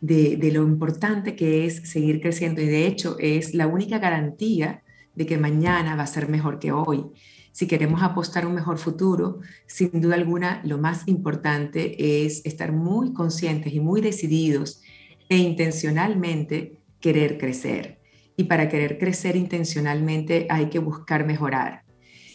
de, 0.01 0.39
de 0.39 0.53
lo 0.53 0.63
importante 0.63 1.37
que 1.37 1.67
es 1.67 1.87
seguir 1.87 2.23
creciendo 2.23 2.63
y 2.63 2.67
de 2.67 2.87
hecho 2.87 3.19
es 3.19 3.53
la 3.53 3.67
única 3.67 3.99
garantía 3.99 4.83
de 5.15 5.27
que 5.27 5.37
mañana 5.37 5.97
va 5.97 6.05
a 6.05 6.07
ser 6.07 6.31
mejor 6.31 6.59
que 6.59 6.73
hoy. 6.73 7.05
Si 7.53 7.67
queremos 7.67 8.03
apostar 8.03 8.47
un 8.47 8.55
mejor 8.55 8.79
futuro, 8.79 9.41
sin 9.67 10.01
duda 10.01 10.15
alguna, 10.15 10.63
lo 10.65 10.79
más 10.79 11.07
importante 11.07 12.25
es 12.25 12.41
estar 12.47 12.73
muy 12.73 13.13
conscientes 13.13 13.75
y 13.75 13.81
muy 13.81 14.01
decididos 14.01 14.81
e 15.29 15.37
intencionalmente 15.37 16.79
querer 17.07 17.39
crecer. 17.39 18.01
Y 18.37 18.45
para 18.45 18.69
querer 18.69 18.99
crecer 18.99 19.37
intencionalmente 19.37 20.49
hay 20.51 20.67
que 20.67 20.81
buscar 20.81 21.25
mejorar. 21.25 21.85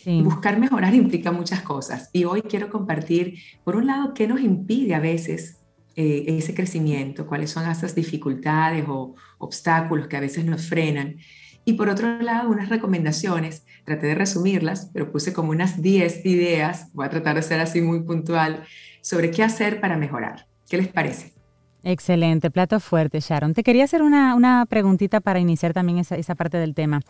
buscar 0.06 0.58
mejorar 0.58 0.96
implica 1.04 1.30
muchas 1.34 1.62
cosas. 1.62 2.10
Y 2.14 2.24
hoy 2.24 2.42
quiero 2.42 2.70
compartir, 2.70 3.38
por 3.66 3.76
un 3.76 3.88
lado, 3.88 4.14
qué 4.14 4.30
nos 4.30 4.40
impide 4.40 4.96
a 4.96 5.02
veces 5.02 5.58
eh, 5.98 6.24
ese 6.28 6.54
crecimiento, 6.54 7.28
cuáles 7.28 7.50
son 7.52 7.70
esas 7.70 7.94
dificultades 7.96 8.86
o 8.88 9.16
obstáculos 9.40 10.08
que 10.08 10.16
a 10.16 10.22
veces 10.22 10.46
nos 10.46 10.66
frenan. 10.70 11.18
Y 11.66 11.74
por 11.74 11.90
otro 11.90 12.22
lado, 12.22 12.50
unas 12.50 12.70
recomendaciones, 12.70 13.66
traté 13.84 14.08
de 14.08 14.16
resumirlas, 14.16 14.90
pero 14.94 15.12
puse 15.12 15.34
como 15.34 15.52
unas 15.52 15.82
10 15.82 16.26
ideas, 16.26 16.94
voy 16.94 17.08
a 17.08 17.10
tratar 17.10 17.36
de 17.36 17.42
ser 17.42 17.60
así 17.60 17.82
muy 17.82 18.04
puntual, 18.04 18.64
sobre 19.02 19.32
qué 19.32 19.44
hacer 19.44 19.82
para 19.82 19.98
mejorar. 19.98 20.48
¿Qué 20.70 20.78
les 20.78 20.88
parece? 20.88 21.41
Excelente, 21.84 22.52
plato 22.52 22.80
fuerte, 22.80 23.20
Sharon. 23.20 23.56
Te 23.56 23.64
quería 23.64 23.86
hacer 23.86 24.04
una, 24.04 24.36
una 24.36 24.66
preguntita 24.68 25.20
para 25.20 25.40
iniciar 25.40 25.74
también 25.74 25.98
esa, 25.98 26.16
esa 26.16 26.36
parte 26.36 26.58
del 26.58 26.76
tema. 26.76 27.02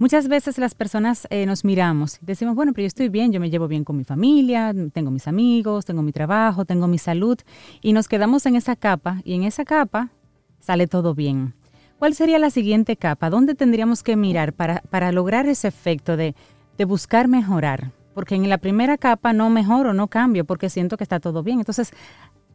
Muchas 0.00 0.26
veces 0.26 0.58
las 0.58 0.74
personas 0.74 1.28
eh, 1.30 1.46
nos 1.46 1.64
miramos 1.64 2.18
y 2.20 2.26
decimos, 2.26 2.56
bueno, 2.56 2.72
pero 2.72 2.82
yo 2.82 2.88
estoy 2.88 3.08
bien, 3.08 3.32
yo 3.32 3.38
me 3.38 3.48
llevo 3.48 3.68
bien 3.68 3.84
con 3.84 3.96
mi 3.96 4.02
familia, 4.02 4.74
tengo 4.92 5.12
mis 5.12 5.28
amigos, 5.28 5.84
tengo 5.84 6.02
mi 6.02 6.10
trabajo, 6.10 6.64
tengo 6.64 6.88
mi 6.88 6.98
salud, 6.98 7.38
y 7.80 7.92
nos 7.92 8.08
quedamos 8.08 8.44
en 8.46 8.56
esa 8.56 8.74
capa 8.74 9.20
y 9.24 9.34
en 9.34 9.44
esa 9.44 9.64
capa 9.64 10.10
sale 10.58 10.88
todo 10.88 11.14
bien. 11.14 11.54
¿Cuál 12.00 12.14
sería 12.14 12.40
la 12.40 12.50
siguiente 12.50 12.96
capa? 12.96 13.30
¿Dónde 13.30 13.54
tendríamos 13.54 14.02
que 14.02 14.16
mirar 14.16 14.52
para, 14.52 14.82
para 14.90 15.12
lograr 15.12 15.46
ese 15.46 15.68
efecto 15.68 16.16
de, 16.16 16.34
de 16.76 16.84
buscar 16.84 17.28
mejorar? 17.28 17.92
Porque 18.14 18.34
en 18.34 18.48
la 18.48 18.58
primera 18.58 18.98
capa 18.98 19.32
no 19.32 19.48
mejoro, 19.48 19.94
no 19.94 20.08
cambio, 20.08 20.44
porque 20.44 20.70
siento 20.70 20.96
que 20.96 21.04
está 21.04 21.20
todo 21.20 21.44
bien. 21.44 21.60
Entonces, 21.60 21.92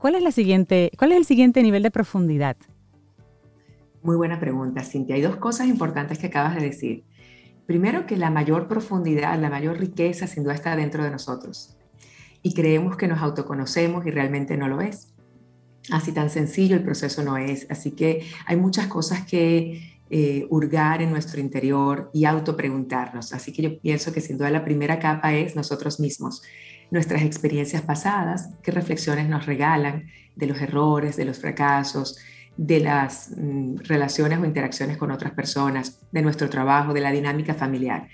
¿Cuál 0.03 0.15
es, 0.15 0.21
la 0.21 0.33
siguiente, 0.33 0.91
¿Cuál 0.97 1.13
es 1.13 1.17
el 1.19 1.23
siguiente 1.23 1.63
nivel 1.63 1.81
de 1.81 1.89
profundidad? 1.89 2.57
Muy 4.01 4.17
buena 4.17 4.37
pregunta, 4.37 4.83
Cintia. 4.83 5.15
Hay 5.15 5.21
dos 5.21 5.37
cosas 5.37 5.67
importantes 5.67 6.19
que 6.19 6.27
acabas 6.27 6.55
de 6.55 6.61
decir. 6.61 7.05
Primero, 7.65 8.05
que 8.05 8.17
la 8.17 8.29
mayor 8.29 8.67
profundidad, 8.67 9.39
la 9.39 9.49
mayor 9.49 9.79
riqueza, 9.79 10.27
sin 10.27 10.43
duda 10.43 10.55
está 10.55 10.75
dentro 10.75 11.05
de 11.05 11.09
nosotros. 11.09 11.77
Y 12.41 12.53
creemos 12.53 12.97
que 12.97 13.07
nos 13.07 13.21
autoconocemos 13.21 14.05
y 14.05 14.11
realmente 14.11 14.57
no 14.57 14.67
lo 14.67 14.81
es. 14.81 15.13
Así 15.89 16.11
tan 16.11 16.29
sencillo 16.29 16.75
el 16.75 16.83
proceso 16.83 17.23
no 17.23 17.37
es. 17.37 17.65
Así 17.71 17.91
que 17.91 18.27
hay 18.45 18.57
muchas 18.57 18.87
cosas 18.87 19.25
que 19.25 20.01
eh, 20.09 20.45
hurgar 20.49 21.01
en 21.01 21.11
nuestro 21.11 21.39
interior 21.39 22.11
y 22.13 22.25
autopreguntarnos. 22.25 23.31
Así 23.31 23.53
que 23.53 23.61
yo 23.61 23.79
pienso 23.79 24.11
que 24.11 24.19
sin 24.19 24.37
duda 24.37 24.49
la 24.49 24.65
primera 24.65 24.99
capa 24.99 25.33
es 25.33 25.55
nosotros 25.55 26.01
mismos 26.01 26.41
nuestras 26.93 27.23
experiencias 27.23 27.81
pasadas, 27.81 28.51
qué 28.61 28.69
reflexiones 28.69 29.27
nos 29.27 29.47
regalan 29.47 30.11
de 30.35 30.45
los 30.45 30.61
errores, 30.61 31.17
de 31.17 31.25
los 31.25 31.39
fracasos, 31.39 32.19
de 32.55 32.81
las 32.81 33.31
mm, 33.35 33.77
relaciones 33.77 34.37
o 34.37 34.45
interacciones 34.45 34.97
con 34.97 35.09
otras 35.09 35.33
personas, 35.33 35.99
de 36.11 36.21
nuestro 36.21 36.51
trabajo, 36.51 36.93
de 36.93 37.01
la 37.01 37.11
dinámica 37.11 37.55
familiar. 37.55 38.09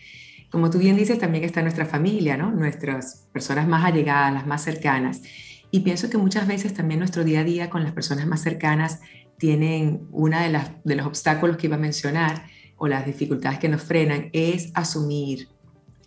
Como 0.49 0.69
tú 0.69 0.77
bien 0.77 0.95
dices, 0.95 1.19
también 1.19 1.43
está 1.43 1.61
nuestra 1.61 1.85
familia, 1.85 2.37
¿no? 2.37 2.51
nuestras 2.51 3.27
personas 3.33 3.67
más 3.67 3.83
allegadas, 3.83 4.33
las 4.33 4.47
más 4.47 4.63
cercanas. 4.63 5.23
Y 5.71 5.81
pienso 5.81 6.09
que 6.09 6.17
muchas 6.17 6.47
veces 6.47 6.73
también 6.73 7.01
nuestro 7.01 7.25
día 7.25 7.41
a 7.41 7.43
día 7.43 7.69
con 7.69 7.83
las 7.83 7.91
personas 7.91 8.27
más 8.27 8.41
cercanas 8.41 9.01
tienen 9.37 10.07
una 10.09 10.41
de, 10.41 10.51
las, 10.51 10.71
de 10.85 10.95
los 10.95 11.05
obstáculos 11.05 11.57
que 11.57 11.67
iba 11.67 11.75
a 11.75 11.79
mencionar 11.79 12.45
o 12.77 12.87
las 12.87 13.05
dificultades 13.05 13.59
que 13.59 13.67
nos 13.67 13.83
frenan 13.83 14.29
es 14.31 14.71
asumir, 14.73 15.49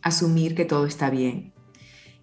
asumir 0.01 0.55
que 0.55 0.65
todo 0.65 0.87
está 0.87 1.11
bien, 1.11 1.52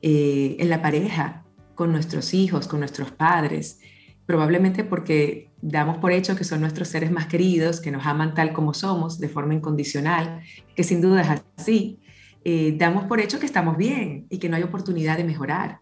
eh, 0.02 0.58
en 0.60 0.70
la 0.70 0.82
pareja, 0.82 1.46
con 1.76 1.92
nuestros 1.92 2.34
hijos, 2.34 2.68
con 2.68 2.80
nuestros 2.80 3.12
padres, 3.12 3.80
probablemente 4.26 4.84
porque 4.84 5.50
damos 5.62 5.98
por 5.98 6.12
hecho 6.12 6.36
que 6.36 6.44
son 6.44 6.62
nuestros 6.62 6.88
seres 6.88 7.12
más 7.12 7.28
queridos, 7.28 7.82
que 7.82 7.92
nos 7.92 8.06
aman 8.06 8.34
tal 8.34 8.54
como 8.54 8.74
somos, 8.74 9.20
de 9.20 9.30
forma 9.30 9.54
incondicional, 9.54 10.42
que 10.76 10.84
sin 10.84 11.02
duda 11.02 11.22
es 11.22 11.42
así, 11.58 12.00
eh, 12.46 12.76
damos 12.78 13.06
por 13.06 13.20
hecho 13.20 13.40
que 13.40 13.46
estamos 13.46 13.78
bien 13.78 14.28
y 14.30 14.38
que 14.38 14.50
no 14.50 14.56
hay 14.56 14.64
oportunidad 14.64 15.18
de 15.18 15.24
mejorar. 15.24 15.80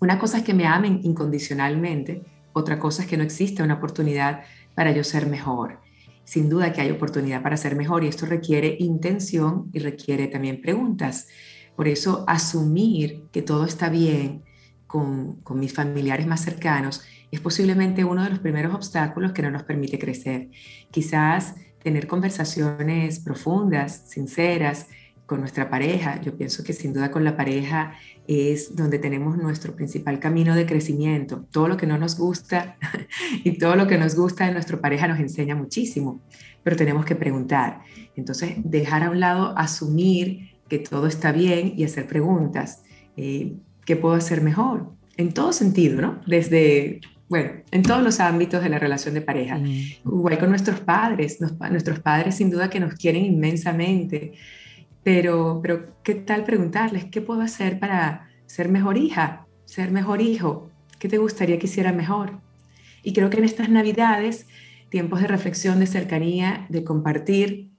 Una 0.00 0.18
cosa 0.18 0.38
es 0.38 0.44
que 0.44 0.54
me 0.54 0.66
amen 0.66 1.00
incondicionalmente, 1.02 2.22
otra 2.52 2.78
cosa 2.78 3.02
es 3.02 3.08
que 3.08 3.16
no 3.16 3.22
existe 3.22 3.62
una 3.62 3.74
oportunidad 3.74 4.42
para 4.74 4.92
yo 4.92 5.04
ser 5.04 5.26
mejor. 5.26 5.80
Sin 6.24 6.48
duda 6.48 6.72
que 6.72 6.80
hay 6.80 6.90
oportunidad 6.90 7.42
para 7.42 7.56
ser 7.56 7.74
mejor 7.74 8.04
y 8.04 8.08
esto 8.08 8.26
requiere 8.26 8.76
intención 8.78 9.70
y 9.72 9.78
requiere 9.78 10.26
también 10.26 10.60
preguntas. 10.60 11.28
Por 11.78 11.86
eso 11.86 12.24
asumir 12.26 13.28
que 13.30 13.40
todo 13.40 13.64
está 13.64 13.88
bien 13.88 14.42
con, 14.88 15.40
mis 15.54 15.72
familiares 15.72 16.26
más 16.26 16.40
cercanos 16.40 17.02
es 17.30 17.38
posiblemente 17.38 18.02
uno 18.02 18.24
de 18.24 18.30
los 18.30 18.40
primeros 18.40 18.74
obstáculos 18.74 19.30
que 19.30 19.42
no 19.42 19.52
nos 19.52 19.62
permite 19.62 19.96
crecer. 19.96 20.48
Quizás 20.90 21.54
tener 21.80 22.08
conversaciones 22.08 23.20
profundas, 23.20 24.02
sinceras, 24.08 24.88
con 25.24 25.38
nuestra 25.38 25.70
pareja. 25.70 26.20
Yo 26.20 26.36
pienso 26.36 26.64
que 26.64 26.72
sin 26.72 26.92
duda 26.92 27.12
con 27.12 27.22
la 27.22 27.36
pareja 27.36 27.92
es 28.26 28.74
donde 28.74 28.98
tenemos 28.98 29.36
nuestro 29.36 29.76
principal 29.76 30.18
camino 30.18 30.56
de 30.56 30.66
crecimiento. 30.66 31.46
Todo 31.52 31.68
lo 31.68 31.76
que 31.76 31.86
no 31.86 31.96
nos 31.96 32.18
gusta 32.18 32.76
y 33.44 33.56
todo 33.56 33.76
lo 33.76 33.86
que 33.86 33.98
nos 33.98 34.16
gusta 34.16 34.46
de 34.46 34.52
nuestra 34.52 34.80
pareja 34.80 35.06
nos 35.06 35.20
enseña 35.20 35.54
muchísimo, 35.54 36.22
pero 36.64 36.74
tenemos 36.74 37.04
que 37.04 37.14
preguntar. 37.14 37.82
Entonces, 38.16 38.54
dejar 38.64 39.04
a 39.04 39.10
un 39.10 39.20
lado, 39.20 39.56
asumir 39.56 40.47
que 40.68 40.78
todo 40.78 41.06
está 41.06 41.32
bien 41.32 41.74
y 41.76 41.84
hacer 41.84 42.06
preguntas. 42.06 42.82
Eh, 43.16 43.54
¿Qué 43.84 43.96
puedo 43.96 44.14
hacer 44.14 44.42
mejor? 44.42 44.92
En 45.16 45.32
todo 45.32 45.52
sentido, 45.52 46.00
¿no? 46.00 46.20
Desde, 46.26 47.00
bueno, 47.28 47.50
en 47.70 47.82
todos 47.82 48.02
los 48.02 48.20
ámbitos 48.20 48.62
de 48.62 48.68
la 48.68 48.78
relación 48.78 49.14
de 49.14 49.22
pareja. 49.22 49.58
Igual 49.58 50.38
con 50.38 50.50
nuestros 50.50 50.80
padres, 50.80 51.40
nuestros 51.40 52.00
padres 52.00 52.36
sin 52.36 52.50
duda 52.50 52.70
que 52.70 52.80
nos 52.80 52.94
quieren 52.94 53.24
inmensamente, 53.24 54.32
pero, 55.02 55.60
pero 55.62 55.94
¿qué 56.02 56.14
tal 56.14 56.44
preguntarles 56.44 57.06
qué 57.06 57.20
puedo 57.20 57.40
hacer 57.40 57.78
para 57.78 58.28
ser 58.46 58.68
mejor 58.68 58.98
hija, 58.98 59.46
ser 59.64 59.90
mejor 59.90 60.20
hijo? 60.20 60.70
¿Qué 60.98 61.08
te 61.08 61.18
gustaría 61.18 61.58
que 61.58 61.66
hiciera 61.66 61.92
mejor? 61.92 62.40
Y 63.02 63.12
creo 63.12 63.30
que 63.30 63.38
en 63.38 63.44
estas 63.44 63.68
navidades, 63.68 64.46
tiempos 64.90 65.20
de 65.20 65.28
reflexión, 65.28 65.80
de 65.80 65.86
cercanía, 65.86 66.66
de 66.68 66.84
compartir, 66.84 67.70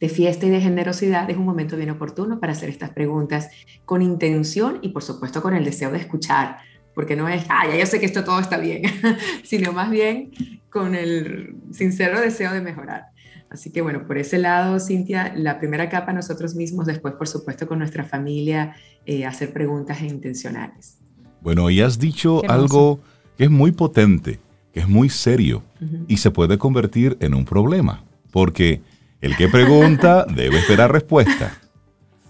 de 0.00 0.08
fiesta 0.08 0.46
y 0.46 0.50
de 0.50 0.60
generosidad, 0.60 1.28
es 1.28 1.36
un 1.36 1.44
momento 1.44 1.76
bien 1.76 1.90
oportuno 1.90 2.38
para 2.38 2.52
hacer 2.52 2.68
estas 2.68 2.90
preguntas 2.90 3.48
con 3.84 4.02
intención 4.02 4.78
y 4.82 4.90
por 4.90 5.02
supuesto 5.02 5.42
con 5.42 5.54
el 5.54 5.64
deseo 5.64 5.90
de 5.90 5.98
escuchar, 5.98 6.58
porque 6.94 7.16
no 7.16 7.28
es, 7.28 7.44
ah, 7.48 7.66
ya 7.68 7.76
yo 7.76 7.86
sé 7.86 7.98
que 7.98 8.06
esto 8.06 8.24
todo 8.24 8.40
está 8.40 8.58
bien, 8.58 8.82
sino 9.44 9.72
más 9.72 9.90
bien 9.90 10.30
con 10.70 10.94
el 10.94 11.56
sincero 11.72 12.20
deseo 12.20 12.52
de 12.52 12.60
mejorar. 12.60 13.06
Así 13.50 13.70
que 13.70 13.80
bueno, 13.80 14.06
por 14.06 14.18
ese 14.18 14.38
lado, 14.38 14.78
Cintia, 14.78 15.32
la 15.34 15.58
primera 15.58 15.88
capa 15.88 16.12
nosotros 16.12 16.54
mismos, 16.54 16.86
después 16.86 17.14
por 17.14 17.26
supuesto 17.26 17.66
con 17.66 17.78
nuestra 17.78 18.04
familia, 18.04 18.76
eh, 19.06 19.24
hacer 19.24 19.52
preguntas 19.52 20.02
intencionales. 20.02 20.98
Bueno, 21.40 21.70
y 21.70 21.80
has 21.80 21.98
dicho 21.98 22.42
algo 22.48 23.00
que 23.36 23.44
es 23.44 23.50
muy 23.50 23.72
potente, 23.72 24.38
que 24.72 24.80
es 24.80 24.88
muy 24.88 25.08
serio 25.08 25.62
y 26.08 26.18
se 26.18 26.30
puede 26.30 26.58
convertir 26.58 27.16
en 27.20 27.34
un 27.34 27.44
problema, 27.44 28.04
porque 28.32 28.82
el 29.20 29.36
que 29.36 29.48
pregunta 29.48 30.24
debe 30.24 30.58
esperar 30.58 30.92
respuesta. 30.92 31.58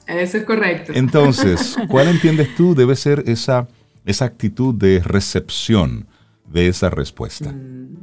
Eso 0.07 0.38
es 0.38 0.44
correcto. 0.44 0.92
Entonces, 0.94 1.77
¿cuál 1.88 2.09
entiendes 2.09 2.55
tú 2.57 2.74
debe 2.74 2.96
ser 2.96 3.24
esa, 3.27 3.68
esa 4.07 4.24
actitud 4.24 4.74
de 4.74 5.01
recepción 5.01 6.07
de 6.46 6.68
esa 6.68 6.88
respuesta? 6.88 7.53
Mm, 7.53 7.96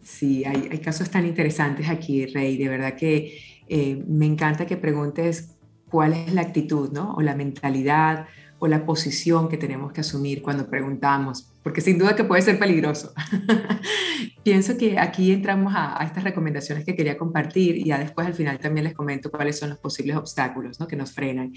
sí, 0.00 0.44
hay, 0.44 0.78
casos 0.78 1.10
tan 1.10 1.26
interesantes 1.26 1.88
aquí, 1.88 2.26
Rey. 2.26 2.56
De 2.56 2.68
verdad 2.68 2.94
que 2.94 3.36
eh, 3.68 4.04
me 4.06 4.26
encanta 4.26 4.64
que 4.64 4.76
preguntes 4.76 5.56
cuál 5.90 6.12
es 6.12 6.32
la 6.32 6.42
actitud, 6.42 6.92
¿no? 6.92 7.14
O 7.14 7.20
la 7.20 7.34
mentalidad 7.34 8.26
o 8.60 8.68
la 8.68 8.86
posición 8.86 9.48
que 9.48 9.56
tenemos 9.56 9.92
que 9.92 10.02
asumir 10.02 10.42
cuando 10.42 10.68
preguntamos, 10.70 11.49
porque 11.62 11.80
sin 11.80 11.98
duda 11.98 12.16
que 12.16 12.24
puede 12.24 12.42
ser 12.42 12.58
peligroso. 12.58 13.12
Pienso 14.42 14.78
que 14.78 14.98
aquí 14.98 15.32
entramos 15.32 15.72
a, 15.76 16.02
estas 16.04 16.24
recomendaciones 16.24 16.84
que 16.84 16.96
quería 16.96 17.18
compartir 17.18 17.76
y 17.76 17.84
ya 17.84 17.98
después 17.98 18.26
al 18.26 18.34
final 18.34 18.58
también 18.58 18.84
les 18.84 18.94
comento 18.94 19.30
cuáles 19.30 19.58
son 19.58 19.70
los 19.70 19.78
posibles 19.78 20.16
obstáculos 20.16 20.80
¿no? 20.80 20.88
que 20.88 20.96
nos 20.96 21.12
frenan. 21.12 21.52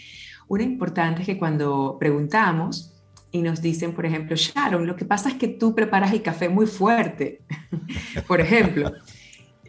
Una 0.47 0.63
importante 0.63 1.21
es 1.21 1.27
que 1.27 1.39
cuando 1.39 1.97
preguntamos 1.99 2.93
y 3.31 3.41
nos 3.41 3.61
dicen, 3.61 3.93
por 3.93 4.05
ejemplo, 4.05 4.35
Sharon, 4.35 4.85
lo 4.85 4.95
que 4.95 5.05
pasa 5.05 5.29
es 5.29 5.35
que 5.35 5.47
tú 5.47 5.73
preparas 5.73 6.11
el 6.13 6.21
café 6.21 6.49
muy 6.49 6.67
fuerte, 6.67 7.41
por 8.27 8.41
ejemplo. 8.41 8.91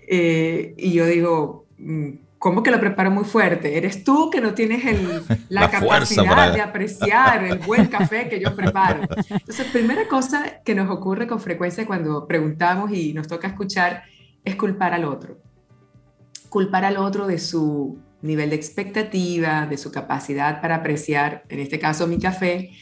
Eh, 0.07 0.75
y 0.77 0.93
yo 0.93 1.07
digo, 1.07 1.67
mm, 1.79 2.11
¿cómo 2.45 2.63
que 2.63 2.71
lo 2.71 2.79
preparo 2.79 3.11
muy 3.11 3.25
fuerte? 3.25 3.79
Eres 3.79 4.05
tú 4.05 4.29
que 4.29 4.43
no 4.43 4.53
tienes 4.53 4.85
la, 5.49 5.71
capacidad 5.71 6.53
de 6.53 6.61
apreciar 6.61 7.43
el 7.43 7.57
buen 7.57 7.87
café 7.87 8.29
que 8.29 8.39
yo 8.39 8.55
preparo. 8.55 9.01
Entonces, 9.31 9.67
primera 9.73 10.07
cosa 10.09 10.61
que 10.63 10.75
nos 10.75 10.91
ocurre 10.91 11.27
con 11.27 11.41
frecuencia 11.41 11.87
cuando 11.87 12.29
preguntamos 12.29 12.93
y 12.93 13.15
nos 13.15 13.29
toca 13.29 13.49
escuchar 13.49 14.03
es 14.45 14.57
culpar 14.57 14.93
al 14.93 15.07
otro. 15.07 15.39
Culpar 16.51 16.85
al 16.85 16.99
otro 16.99 17.27
de 17.27 17.39
su 17.39 17.99
nivel 18.21 18.51
de 18.51 18.57
expectativa, 18.57 19.65
de 19.65 19.79
su 19.79 19.91
capacidad 19.91 20.61
para 20.61 20.75
apreciar, 20.77 21.45
en 21.49 21.61
este 21.61 21.79
caso 21.79 22.07
mi 22.07 22.19
café, 22.19 22.73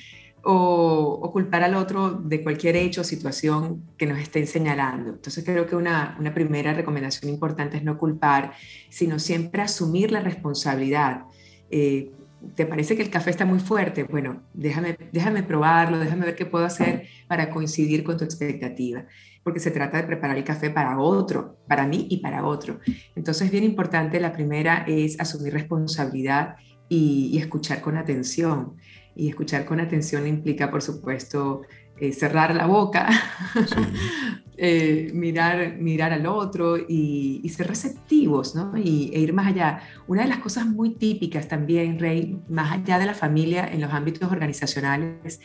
o, 0.45 1.31
culpar 1.33 1.63
al 1.63 1.75
otro 1.75 2.11
de 2.13 2.43
cualquier 2.43 2.77
hecho 2.77 3.03
o 3.03 3.05
situación 3.05 3.85
que 3.97 4.07
nos 4.07 4.19
estén 4.19 4.47
señalando. 4.47 5.11
Entonces 5.11 5.45
creo 5.45 5.67
que 5.67 5.77
una, 5.77 6.19
primera 6.35 6.75
recomendación 6.75 7.31
importante 7.31 7.77
es 7.77 7.85
no 7.85 7.99
culpar, 7.99 8.53
sino 8.91 9.19
siempre 9.19 9.63
asumir 9.63 10.13
la 10.13 10.21
responsabilidad. 10.21 11.23
Eh, 11.71 12.11
¿Te 12.57 12.67
parece 12.67 12.97
que 12.97 13.03
el 13.03 13.11
café 13.11 13.31
está 13.31 13.45
muy 13.45 13.61
fuerte? 13.61 14.03
Bueno, 14.03 14.43
déjame, 14.53 14.97
déjame 15.13 15.45
probarlo, 15.45 15.99
déjame 16.01 16.27
ver 16.27 16.35
qué 16.35 16.45
puedo 16.45 16.65
hacer 16.65 17.07
para 17.29 17.49
coincidir 17.51 18.03
con 18.03 18.17
tu 18.17 18.25
expectativa, 18.25 19.07
porque 19.45 19.61
se 19.61 19.71
trata 19.71 19.99
de 19.99 20.03
preparar 20.03 20.37
el 20.37 20.43
café 20.43 20.69
para 20.69 20.99
otro, 20.99 21.59
para 21.69 21.87
mí 21.87 22.09
y 22.11 22.17
para 22.17 22.45
otro. 22.45 22.81
Entonces, 23.15 23.49
bien 23.49 23.63
importante, 23.63 24.19
la 24.19 24.33
primera 24.33 24.85
es 24.89 25.21
asumir 25.21 25.53
responsabilidad 25.53 26.57
y 26.89 27.39
escuchar 27.39 27.81
con 27.81 27.97
atención 27.97 28.77
y 29.15 29.29
escuchar 29.29 29.65
con 29.65 29.81
atención 29.81 30.27
implica, 30.27 30.71
por 30.71 30.83
supuesto, 30.83 31.63
eh, 31.99 32.13
cerrar 32.13 32.55
la 32.55 32.67
boca, 32.67 33.09
eh, 34.57 35.11
mirar, 35.15 35.77
mirar 35.79 36.13
al 36.13 36.27
otro 36.27 36.77
y, 36.77 37.47
ser 37.55 37.69
receptivos, 37.69 38.55
¿no? 38.55 38.77
Y, 38.77 39.11
e 39.15 39.21
ir 39.21 39.33
más 39.33 39.47
allá. 39.49 39.83
Una 40.07 40.23
de 40.23 40.29
las 40.29 40.39
cosas 40.39 40.67
muy 40.67 40.95
típicas 40.95 41.49
también, 41.49 41.99
Rey, 41.99 42.41
más 42.49 42.73
allá 42.73 42.99
de 42.99 43.07
la 43.07 43.15
familia 43.15 43.69
en 43.71 43.81
los 43.81 43.93
ámbitos 43.93 44.33
organizacionales, 44.33 45.41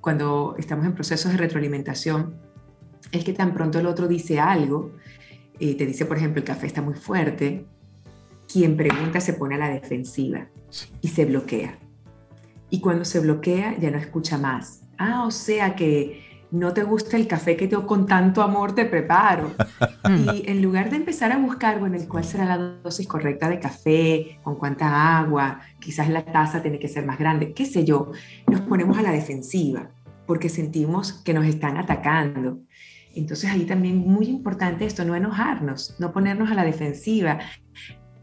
cuando 0.00 0.56
estamos 0.58 0.84
en 0.84 0.94
procesos 0.94 1.30
de 1.30 1.38
retroalimentación, 1.38 2.34
es 3.12 3.24
que 3.24 3.32
tan 3.32 3.54
pronto 3.54 3.78
el 3.78 3.86
otro 3.86 4.08
dice 4.08 4.40
algo, 4.40 4.92
eh, 5.60 5.76
te 5.76 5.86
dice, 5.86 6.04
por 6.04 6.16
ejemplo, 6.16 6.40
el 6.40 6.46
café 6.46 6.66
está 6.66 6.82
muy 6.82 6.94
fuerte, 6.94 7.64
quien 8.52 8.76
pregunta 8.76 9.20
se 9.20 9.34
pone 9.34 9.54
a 9.54 9.58
la 9.58 9.68
defensiva 9.68 10.48
y 11.00 11.08
se 11.08 11.24
bloquea 11.24 11.78
y 12.72 12.80
cuando 12.80 13.04
se 13.04 13.20
bloquea 13.20 13.76
ya 13.78 13.90
no 13.90 13.98
escucha 13.98 14.38
más. 14.38 14.80
Ah, 14.96 15.26
o 15.26 15.30
sea 15.30 15.76
que 15.76 16.46
no 16.50 16.72
te 16.72 16.82
gusta 16.82 17.18
el 17.18 17.26
café 17.26 17.54
que 17.54 17.68
yo 17.68 17.86
con 17.86 18.06
tanto 18.06 18.40
amor 18.40 18.74
te 18.74 18.86
preparo. 18.86 19.50
y 20.08 20.50
en 20.50 20.62
lugar 20.62 20.88
de 20.88 20.96
empezar 20.96 21.32
a 21.32 21.36
buscar, 21.36 21.78
bueno, 21.78 21.98
cuál 22.08 22.24
será 22.24 22.46
la 22.46 22.56
dosis 22.56 23.06
correcta 23.06 23.50
de 23.50 23.60
café, 23.60 24.40
con 24.42 24.56
cuánta 24.56 25.18
agua, 25.18 25.60
quizás 25.80 26.08
la 26.08 26.24
taza 26.24 26.62
tiene 26.62 26.78
que 26.78 26.88
ser 26.88 27.04
más 27.04 27.18
grande, 27.18 27.52
qué 27.52 27.66
sé 27.66 27.84
yo, 27.84 28.10
nos 28.50 28.62
ponemos 28.62 28.96
a 28.96 29.02
la 29.02 29.12
defensiva 29.12 29.90
porque 30.26 30.48
sentimos 30.48 31.12
que 31.12 31.34
nos 31.34 31.44
están 31.44 31.76
atacando. 31.76 32.60
Entonces 33.14 33.50
ahí 33.50 33.66
también 33.66 33.98
muy 33.98 34.28
importante 34.28 34.86
esto, 34.86 35.04
no 35.04 35.14
enojarnos, 35.14 35.96
no 35.98 36.10
ponernos 36.10 36.50
a 36.50 36.54
la 36.54 36.64
defensiva, 36.64 37.38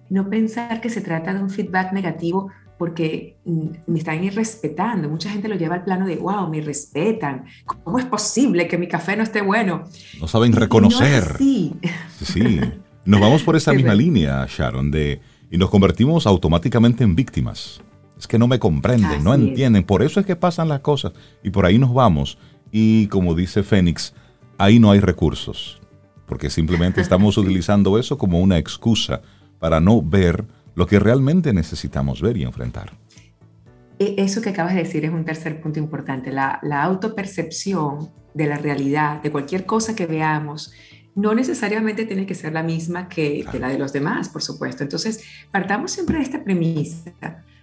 no 0.09 0.27
pensar 0.27 0.81
que 0.81 0.89
se 0.89 1.01
trata 1.01 1.35
de 1.35 1.43
un 1.43 1.51
feedback 1.51 1.93
negativo 1.93 2.49
porque 2.79 3.37
mm, 3.43 3.67
me 3.87 3.99
están 3.99 4.23
irrespetando. 4.23 5.09
Mucha 5.09 5.29
gente 5.29 5.49
lo 5.49 5.55
lleva 5.55 5.75
al 5.75 5.83
plano 5.83 6.07
de, 6.07 6.15
wow, 6.15 6.49
me 6.49 6.61
respetan. 6.61 7.45
¿Cómo 7.65 7.99
es 7.99 8.05
posible 8.05 8.69
que 8.69 8.77
mi 8.77 8.87
café 8.87 9.17
no 9.17 9.23
esté 9.23 9.41
bueno? 9.41 9.83
No 10.19 10.27
saben 10.27 10.53
reconocer. 10.53 11.35
sí. 11.37 11.75
Sí, 12.23 12.61
nos 13.05 13.19
vamos 13.19 13.43
por 13.43 13.57
esa 13.57 13.73
misma 13.79 13.93
línea, 13.93 14.47
Sharon, 14.49 14.91
de, 14.91 15.19
y 15.51 15.57
nos 15.57 15.69
convertimos 15.69 16.25
automáticamente 16.25 17.03
en 17.03 17.15
víctimas. 17.15 17.81
Es 18.17 18.27
que 18.27 18.39
no 18.39 18.47
me 18.47 18.59
comprenden, 18.59 19.23
no 19.23 19.33
entienden. 19.33 19.83
Por 19.83 20.01
eso 20.01 20.21
es 20.21 20.25
que 20.25 20.37
pasan 20.37 20.69
las 20.69 20.79
cosas. 20.79 21.11
Y 21.43 21.49
por 21.49 21.65
ahí 21.65 21.77
nos 21.77 21.93
vamos. 21.93 22.37
Y 22.71 23.07
como 23.07 23.35
dice 23.35 23.61
Fénix, 23.61 24.13
ahí 24.57 24.79
no 24.79 24.91
hay 24.91 25.01
recursos. 25.01 25.81
Porque 26.25 26.49
simplemente 26.49 27.01
estamos 27.01 27.37
utilizando 27.37 27.99
eso 27.99 28.17
como 28.17 28.39
una 28.39 28.57
excusa 28.57 29.21
para 29.59 29.81
no 29.81 30.01
ver 30.01 30.45
lo 30.79 30.87
que 30.87 30.97
realmente 30.97 31.51
necesitamos 31.51 32.21
ver 32.21 32.37
y 32.37 32.43
enfrentar. 32.43 32.93
E, 33.99 34.15
eso 34.17 34.41
que 34.41 34.51
acabas 34.51 34.73
de 34.73 34.83
decir 34.83 35.03
es 35.03 35.11
un 35.11 35.25
tercer 35.25 35.59
punto 35.59 35.77
importante, 35.77 36.31
la, 36.31 36.61
autopercepción 36.83 38.09
de 38.33 38.47
la 38.47 38.57
realidad, 38.57 39.21
de 39.21 39.29
cualquier 39.29 39.65
cosa 39.65 39.93
que 39.93 40.05
veamos, 40.05 40.71
no 41.15 41.35
necesariamente 41.35 42.05
tiene 42.05 42.25
que 42.25 42.33
ser 42.33 42.53
la 42.53 42.63
misma 42.63 43.09
que, 43.09 43.45
la 43.59 43.67
de 43.67 43.77
los 43.77 43.91
demás, 43.91 44.29
por 44.29 44.41
supuesto. 44.41 44.83
Entonces, 44.83 45.21
partamos 45.51 45.91
siempre 45.91 46.15
de 46.15 46.23
esta 46.23 46.45
premisa. 46.45 47.11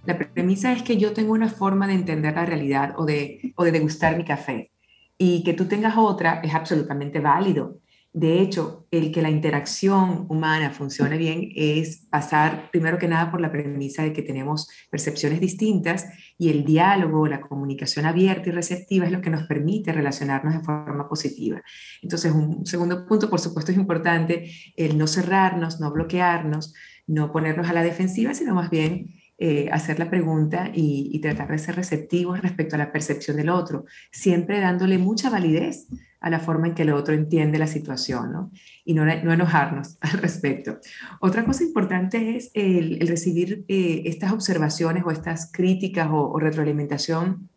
La 0.04 0.18
premisa 0.18 0.70
es 0.74 0.82
que 0.82 0.98
yo 0.98 1.14
tengo 1.14 1.32
una 1.32 1.48
forma 1.48 1.86
de 1.86 1.94
entender 1.94 2.34
la 2.34 2.44
realidad 2.44 2.96
o 2.98 3.06
de, 3.06 3.54
o 3.56 3.64
de 3.64 3.72
degustar 3.72 4.18
mi 4.18 4.26
café 4.26 4.72
y 5.16 5.42
que 5.42 5.54
tú 5.54 5.64
tengas 5.64 5.96
otra 5.96 6.42
es 6.44 6.54
absolutamente 6.54 7.20
válido. 7.20 7.80
De 8.16 8.40
hecho, 8.40 8.86
el 8.90 9.12
que 9.12 9.20
la 9.20 9.28
interacción 9.28 10.24
humana 10.30 10.70
funcione 10.70 11.18
bien 11.18 11.50
es 11.54 12.06
pasar, 12.08 12.70
primero 12.70 12.96
que 12.96 13.08
nada, 13.08 13.30
por 13.30 13.42
la 13.42 13.52
premisa 13.52 14.04
de 14.04 14.14
que 14.14 14.22
tenemos 14.22 14.70
percepciones 14.88 15.38
distintas 15.38 16.06
y 16.38 16.48
el 16.48 16.64
diálogo, 16.64 17.26
la 17.26 17.42
comunicación 17.42 18.06
abierta 18.06 18.48
y 18.48 18.52
receptiva 18.52 19.04
es 19.04 19.12
lo 19.12 19.20
que 19.20 19.28
nos 19.28 19.42
permite 19.42 19.92
relacionarnos 19.92 20.54
de 20.54 20.60
forma 20.60 21.06
positiva. 21.10 21.60
Entonces, 22.00 22.32
un 22.32 22.64
segundo 22.64 23.06
punto, 23.06 23.28
por 23.28 23.38
supuesto, 23.38 23.70
es 23.70 23.76
importante 23.76 24.50
el 24.76 24.96
no 24.96 25.06
cerrarnos, 25.06 25.78
no 25.78 25.92
bloquearnos, 25.92 26.72
no 27.06 27.30
ponernos 27.30 27.68
a 27.68 27.74
la 27.74 27.82
defensiva, 27.82 28.32
sino 28.32 28.54
más 28.54 28.70
bien 28.70 29.10
eh, 29.36 29.68
hacer 29.70 29.98
la 29.98 30.08
pregunta 30.08 30.70
y, 30.72 31.10
y, 31.12 31.20
tratar 31.20 31.50
de 31.50 31.58
ser 31.58 31.76
receptivos 31.76 32.40
respecto 32.40 32.76
a 32.76 32.78
la 32.78 32.92
percepción 32.92 33.36
del 33.36 33.50
otro, 33.50 33.84
siempre 34.10 34.58
dándole 34.58 34.96
mucha 34.96 35.28
validez 35.28 35.86
a 36.26 36.30
la 36.30 36.40
forma 36.40 36.66
en 36.66 36.74
que 36.74 36.82
el 36.82 36.90
otro 36.90 37.14
entiende 37.14 37.56
la 37.56 37.68
situación 37.68 38.32
¿no? 38.32 38.50
y 38.84 38.94
no, 38.94 39.04
no, 39.04 39.32
enojarnos 39.32 39.96
al 40.00 40.18
respecto. 40.18 40.78
Otra 41.20 41.44
cosa 41.44 41.62
importante 41.62 42.36
es 42.36 42.50
el, 42.52 42.98
recibir 43.06 43.64
eh, 43.68 44.02
estas 44.06 44.32
observaciones 44.32 45.04
o 45.06 45.12
estas 45.12 45.52
críticas 45.52 46.08
o, 46.10 46.36
retroalimentación 46.40 47.48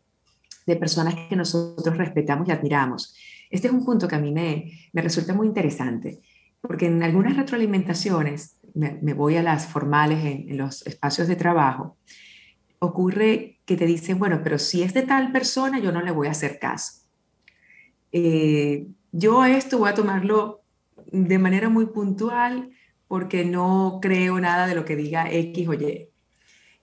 de 0.67 0.75
personas 0.75 1.15
que 1.15 1.36
nosotros 1.36 1.97
respetamos 1.97 2.47
y 2.47 2.51
admiramos. 2.51 3.15
Este 3.49 3.69
es 3.69 3.73
un 3.73 3.84
punto 3.84 4.08
que 4.08 4.15
a 4.15 4.19
mí 4.19 4.32
me, 4.32 4.71
resulta 4.93 5.34
muy 5.34 5.47
interesante, 5.47 6.19
porque 6.62 6.86
en 6.86 7.01
algunas 7.01 7.38
retroalimentaciones, 7.38 8.58
me, 8.75 9.13
voy 9.15 9.38
a 9.38 9.41
las 9.41 9.65
formales 9.65 10.23
en 10.23 10.55
los 10.60 10.86
espacios 10.86 11.27
de 11.27 11.36
trabajo, 11.36 11.97
ocurre 12.77 13.58
que 13.65 13.75
te 13.75 13.88
dicen, 13.88 14.19
bueno, 14.19 14.41
pero 14.43 14.60
si 14.60 14.84
es 14.84 14.93
de 14.93 15.01
tal 15.01 15.32
persona, 15.32 15.79
yo 15.79 15.91
no 15.91 16.03
le 16.03 16.12
voy 16.12 16.27
a 16.27 16.32
hacer 16.32 16.60
caso 16.60 16.99
eh, 18.11 18.87
yo 19.11 19.45
esto 19.45 19.77
voy 19.77 19.89
a 19.89 19.93
tomarlo 19.93 20.61
de 21.11 21.39
manera 21.39 21.69
muy 21.69 21.87
puntual 21.87 22.71
porque 23.07 23.43
no 23.43 23.99
creo 24.01 24.39
nada 24.39 24.67
de 24.67 24.75
lo 24.75 24.85
que 24.85 24.95
diga 24.95 25.31
X 25.31 25.67
o 25.67 25.73
Y. 25.73 26.09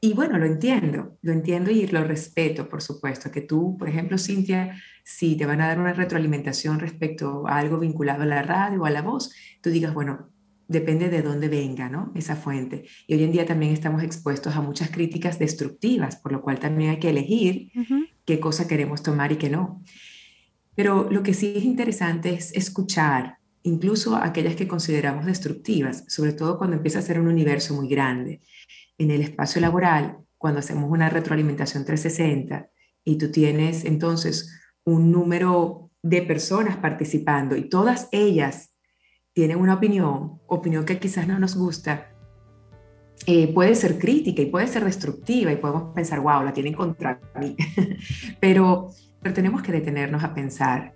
Y 0.00 0.12
bueno, 0.12 0.38
lo 0.38 0.46
entiendo, 0.46 1.16
lo 1.22 1.32
entiendo 1.32 1.70
y 1.70 1.86
lo 1.86 2.04
respeto, 2.04 2.68
por 2.68 2.82
supuesto, 2.82 3.30
que 3.30 3.40
tú, 3.40 3.76
por 3.78 3.88
ejemplo, 3.88 4.18
Cintia, 4.18 4.80
si 5.04 5.36
te 5.36 5.46
van 5.46 5.60
a 5.60 5.68
dar 5.68 5.78
una 5.78 5.94
retroalimentación 5.94 6.80
respecto 6.80 7.46
a 7.46 7.58
algo 7.58 7.78
vinculado 7.78 8.22
a 8.22 8.26
la 8.26 8.42
radio 8.42 8.82
o 8.82 8.86
a 8.86 8.90
la 8.90 9.02
voz, 9.02 9.34
tú 9.62 9.70
digas, 9.70 9.94
bueno, 9.94 10.30
depende 10.68 11.08
de 11.08 11.22
dónde 11.22 11.48
venga, 11.48 11.88
¿no? 11.88 12.12
Esa 12.14 12.36
fuente. 12.36 12.84
Y 13.06 13.14
hoy 13.14 13.24
en 13.24 13.32
día 13.32 13.46
también 13.46 13.72
estamos 13.72 14.02
expuestos 14.02 14.54
a 14.56 14.60
muchas 14.60 14.90
críticas 14.90 15.38
destructivas, 15.38 16.16
por 16.16 16.32
lo 16.32 16.42
cual 16.42 16.58
también 16.58 16.90
hay 16.90 16.98
que 16.98 17.10
elegir 17.10 17.70
qué 18.24 18.40
cosa 18.40 18.68
queremos 18.68 19.02
tomar 19.02 19.32
y 19.32 19.36
qué 19.36 19.48
no. 19.48 19.82
Pero 20.76 21.08
lo 21.10 21.22
que 21.22 21.34
sí 21.34 21.54
es 21.56 21.64
interesante 21.64 22.34
es 22.34 22.52
escuchar, 22.52 23.38
incluso 23.62 24.14
aquellas 24.14 24.54
que 24.54 24.68
consideramos 24.68 25.24
destructivas, 25.24 26.04
sobre 26.06 26.34
todo 26.34 26.58
cuando 26.58 26.76
empieza 26.76 27.00
a 27.00 27.02
ser 27.02 27.18
un 27.18 27.26
universo 27.26 27.74
muy 27.74 27.88
grande. 27.88 28.42
En 28.98 29.10
el 29.10 29.22
espacio 29.22 29.60
laboral, 29.60 30.18
cuando 30.38 30.60
hacemos 30.60 30.88
una 30.88 31.08
retroalimentación 31.08 31.84
360 31.84 32.70
y 33.04 33.16
tú 33.16 33.32
tienes 33.32 33.84
entonces 33.84 34.52
un 34.84 35.10
número 35.10 35.90
de 36.02 36.22
personas 36.22 36.76
participando 36.76 37.56
y 37.56 37.68
todas 37.68 38.08
ellas 38.12 38.74
tienen 39.32 39.58
una 39.58 39.74
opinión, 39.74 40.40
opinión 40.46 40.84
que 40.84 40.98
quizás 40.98 41.26
no 41.26 41.38
nos 41.38 41.56
gusta, 41.56 42.12
eh, 43.26 43.52
puede 43.52 43.74
ser 43.74 43.98
crítica 43.98 44.42
y 44.42 44.46
puede 44.46 44.66
ser 44.68 44.84
destructiva 44.84 45.52
y 45.52 45.56
podemos 45.56 45.94
pensar, 45.94 46.20
wow, 46.20 46.42
la 46.42 46.52
tienen 46.52 46.74
contra 46.74 47.20
mí. 47.40 47.56
Pero 48.40 48.90
pero 49.26 49.34
tenemos 49.34 49.60
que 49.60 49.72
detenernos 49.72 50.22
a 50.22 50.32
pensar 50.32 50.94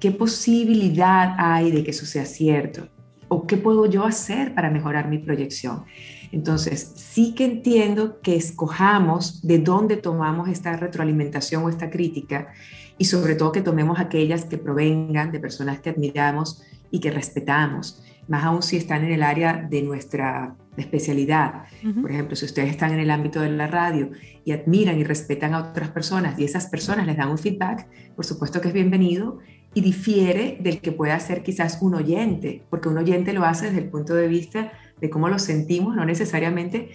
qué 0.00 0.10
posibilidad 0.10 1.34
hay 1.36 1.70
de 1.70 1.84
que 1.84 1.90
eso 1.90 2.06
sea 2.06 2.24
cierto 2.24 2.88
o 3.28 3.46
qué 3.46 3.58
puedo 3.58 3.84
yo 3.84 4.06
hacer 4.06 4.54
para 4.54 4.70
mejorar 4.70 5.10
mi 5.10 5.18
proyección. 5.18 5.84
Entonces, 6.32 6.94
sí 6.96 7.34
que 7.34 7.44
entiendo 7.44 8.22
que 8.22 8.34
escojamos 8.34 9.46
de 9.46 9.58
dónde 9.58 9.98
tomamos 9.98 10.48
esta 10.48 10.74
retroalimentación 10.74 11.64
o 11.64 11.68
esta 11.68 11.90
crítica 11.90 12.48
y 12.96 13.04
sobre 13.04 13.34
todo 13.34 13.52
que 13.52 13.60
tomemos 13.60 14.00
aquellas 14.00 14.46
que 14.46 14.56
provengan 14.56 15.30
de 15.30 15.38
personas 15.38 15.78
que 15.80 15.90
admiramos 15.90 16.62
y 16.90 17.00
que 17.00 17.10
respetamos, 17.10 18.02
más 18.26 18.42
aún 18.42 18.62
si 18.62 18.78
están 18.78 19.04
en 19.04 19.12
el 19.12 19.22
área 19.22 19.66
de 19.68 19.82
nuestra 19.82 20.56
especialidad. 20.82 21.64
Por 22.00 22.10
ejemplo, 22.10 22.36
si 22.36 22.44
ustedes 22.44 22.70
están 22.70 22.92
en 22.92 23.00
el 23.00 23.10
ámbito 23.10 23.40
de 23.40 23.50
la 23.50 23.66
radio 23.66 24.10
y 24.44 24.52
admiran 24.52 24.98
y 24.98 25.04
respetan 25.04 25.54
a 25.54 25.60
otras 25.60 25.90
personas 25.90 26.38
y 26.38 26.44
esas 26.44 26.66
personas 26.66 27.06
les 27.06 27.16
dan 27.16 27.28
un 27.28 27.38
feedback, 27.38 27.86
por 28.14 28.24
supuesto 28.24 28.60
que 28.60 28.68
es 28.68 28.74
bienvenido 28.74 29.38
y 29.74 29.82
difiere 29.82 30.56
del 30.60 30.80
que 30.80 30.92
pueda 30.92 31.18
ser 31.20 31.42
quizás 31.42 31.78
un 31.82 31.94
oyente, 31.94 32.62
porque 32.70 32.88
un 32.88 32.96
oyente 32.96 33.32
lo 33.32 33.44
hace 33.44 33.66
desde 33.66 33.80
el 33.80 33.90
punto 33.90 34.14
de 34.14 34.26
vista 34.26 34.72
de 35.00 35.10
cómo 35.10 35.28
lo 35.28 35.38
sentimos, 35.38 35.94
no 35.94 36.04
necesariamente 36.06 36.88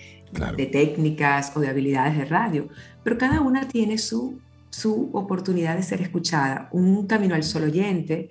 de 0.58 0.66
técnicas 0.66 1.56
o 1.56 1.60
de 1.60 1.68
habilidades 1.68 2.18
de 2.18 2.26
radio, 2.26 2.70
pero 3.04 3.18
cada 3.18 3.42
una 3.42 3.68
tiene 3.68 3.98
su, 3.98 4.40
su 4.72 5.12
oportunidad 5.14 5.76
de 5.76 5.84
ser 5.84 6.02
escuchada. 6.02 6.70
Un 6.72 7.06
camino 7.06 7.36
al 7.36 7.44
solo 7.44 7.66
oyente 7.66 8.30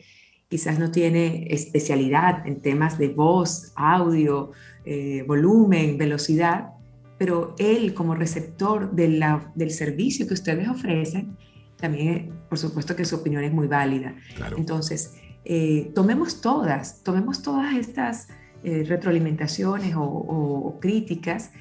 quizás 0.48 0.80
no 0.80 0.90
tiene 0.90 1.46
especialidad 1.51 2.44
en 2.44 2.61
temas 2.61 2.98
de 2.98 3.09
voz, 3.09 3.72
audio, 3.76 4.51
eh, 4.85 5.24
volumen, 5.26 5.99
velocidad, 5.99 6.70
pero 7.18 7.55
él 7.59 7.93
como 7.93 8.14
receptor 8.14 8.93
de 8.93 9.09
del 9.55 9.70
servicio 9.70 10.26
que 10.26 10.35
ustedes 10.35 10.68
ofrecen, 10.68 11.37
también 11.76 12.33
por 12.49 12.59
supuesto 12.59 12.97
que 12.97 13.05
su 13.05 13.16
opinión 13.16 13.45
es 13.45 13.53
muy 13.53 13.66
válida. 13.66 14.14
Entonces, 14.57 15.14
eh, 15.45 15.91
tomemos 15.95 16.41
todas, 16.41 17.03
tomemos 17.03 17.43
todas 17.43 17.74
estas 17.74 18.28
eh, 18.62 18.85
retroalimentaciones 18.87 19.95
o, 19.97 20.78
críticas, 20.81 21.53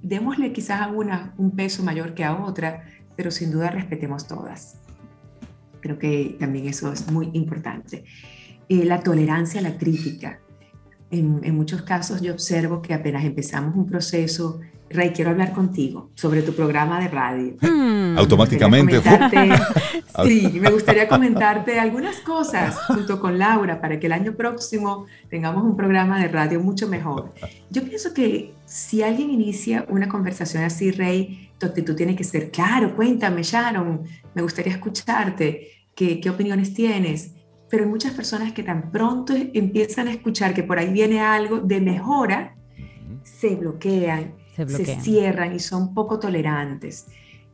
démosle 0.00 0.52
quizás 0.52 0.82
a 0.82 0.88
una 0.88 1.34
un 1.38 1.50
peso 1.50 1.82
mayor 1.82 2.14
que 2.14 2.24
a 2.24 2.44
otra, 2.44 2.84
pero 3.16 3.30
sin 3.30 3.50
duda 3.50 3.70
respetemos 3.70 4.26
todas. 4.26 4.76
Creo 5.80 5.98
que 5.98 6.36
también 6.38 6.66
eso 6.66 6.92
es 6.92 7.10
muy 7.10 7.30
importante. 7.32 8.04
Eh, 8.68 8.84
la 8.84 9.00
tolerancia 9.00 9.60
a 9.60 9.62
la 9.62 9.76
crítica. 9.76 10.40
En, 11.14 11.40
en, 11.44 11.54
muchos 11.54 11.82
casos 11.82 12.20
yo 12.20 12.32
observo 12.32 12.82
que 12.82 12.92
apenas 12.92 13.24
empezamos 13.24 13.76
un 13.76 13.86
proceso, 13.86 14.60
Rey, 14.90 15.10
quiero 15.10 15.30
hablar 15.30 15.52
contigo 15.52 16.10
sobre 16.14 16.42
tu 16.42 16.52
programa 16.52 17.00
de 17.00 17.08
radio. 17.08 17.56
Hmm. 17.60 18.18
Automáticamente. 18.18 19.00
sí, 20.24 20.58
me 20.60 20.70
gustaría 20.70 21.08
comentarte 21.08 21.78
algunas 21.80 22.16
cosas 22.20 22.78
junto 22.86 23.20
con 23.20 23.38
Laura 23.38 23.80
para 23.80 23.98
que 23.98 24.06
el 24.06 24.12
año 24.12 24.34
próximo 24.34 25.06
tengamos 25.28 25.64
un 25.64 25.76
programa 25.76 26.20
de 26.20 26.28
radio 26.28 26.60
mucho 26.60 26.88
mejor. 26.88 27.32
Yo 27.70 27.82
pienso 27.82 28.12
que 28.12 28.54
si 28.66 29.02
alguien 29.02 29.30
inicia 29.30 29.84
una 29.88 30.08
conversación 30.08 30.64
así, 30.64 30.90
Rey, 30.90 31.50
tu 31.58 31.66
actitud 31.66 31.94
tiene 31.94 32.14
que 32.14 32.24
ser, 32.24 32.50
claro, 32.50 32.94
cuéntame, 32.94 33.42
Sharon, 33.42 34.02
me 34.34 34.42
gustaría 34.42 34.72
escucharte, 34.72 35.88
¿qué, 35.94 36.20
qué 36.20 36.30
opiniones 36.30 36.74
tienes? 36.74 37.32
Pero 37.70 37.84
hay 37.84 37.90
muchas 37.90 38.12
personas 38.12 38.52
que 38.52 38.62
tan 38.62 38.90
pronto 38.90 39.34
empiezan 39.36 40.08
a 40.08 40.12
escuchar 40.12 40.54
que 40.54 40.62
por 40.62 40.78
ahí 40.78 40.92
viene 40.92 41.20
algo 41.20 41.58
de 41.58 41.80
mejora, 41.80 42.56
se 43.22 43.56
bloquean, 43.56 44.34
se, 44.54 44.84
cierran 45.00 45.54
y 45.54 45.58
son 45.58 45.94
poco 45.94 46.18
tolerantes. 46.18 47.06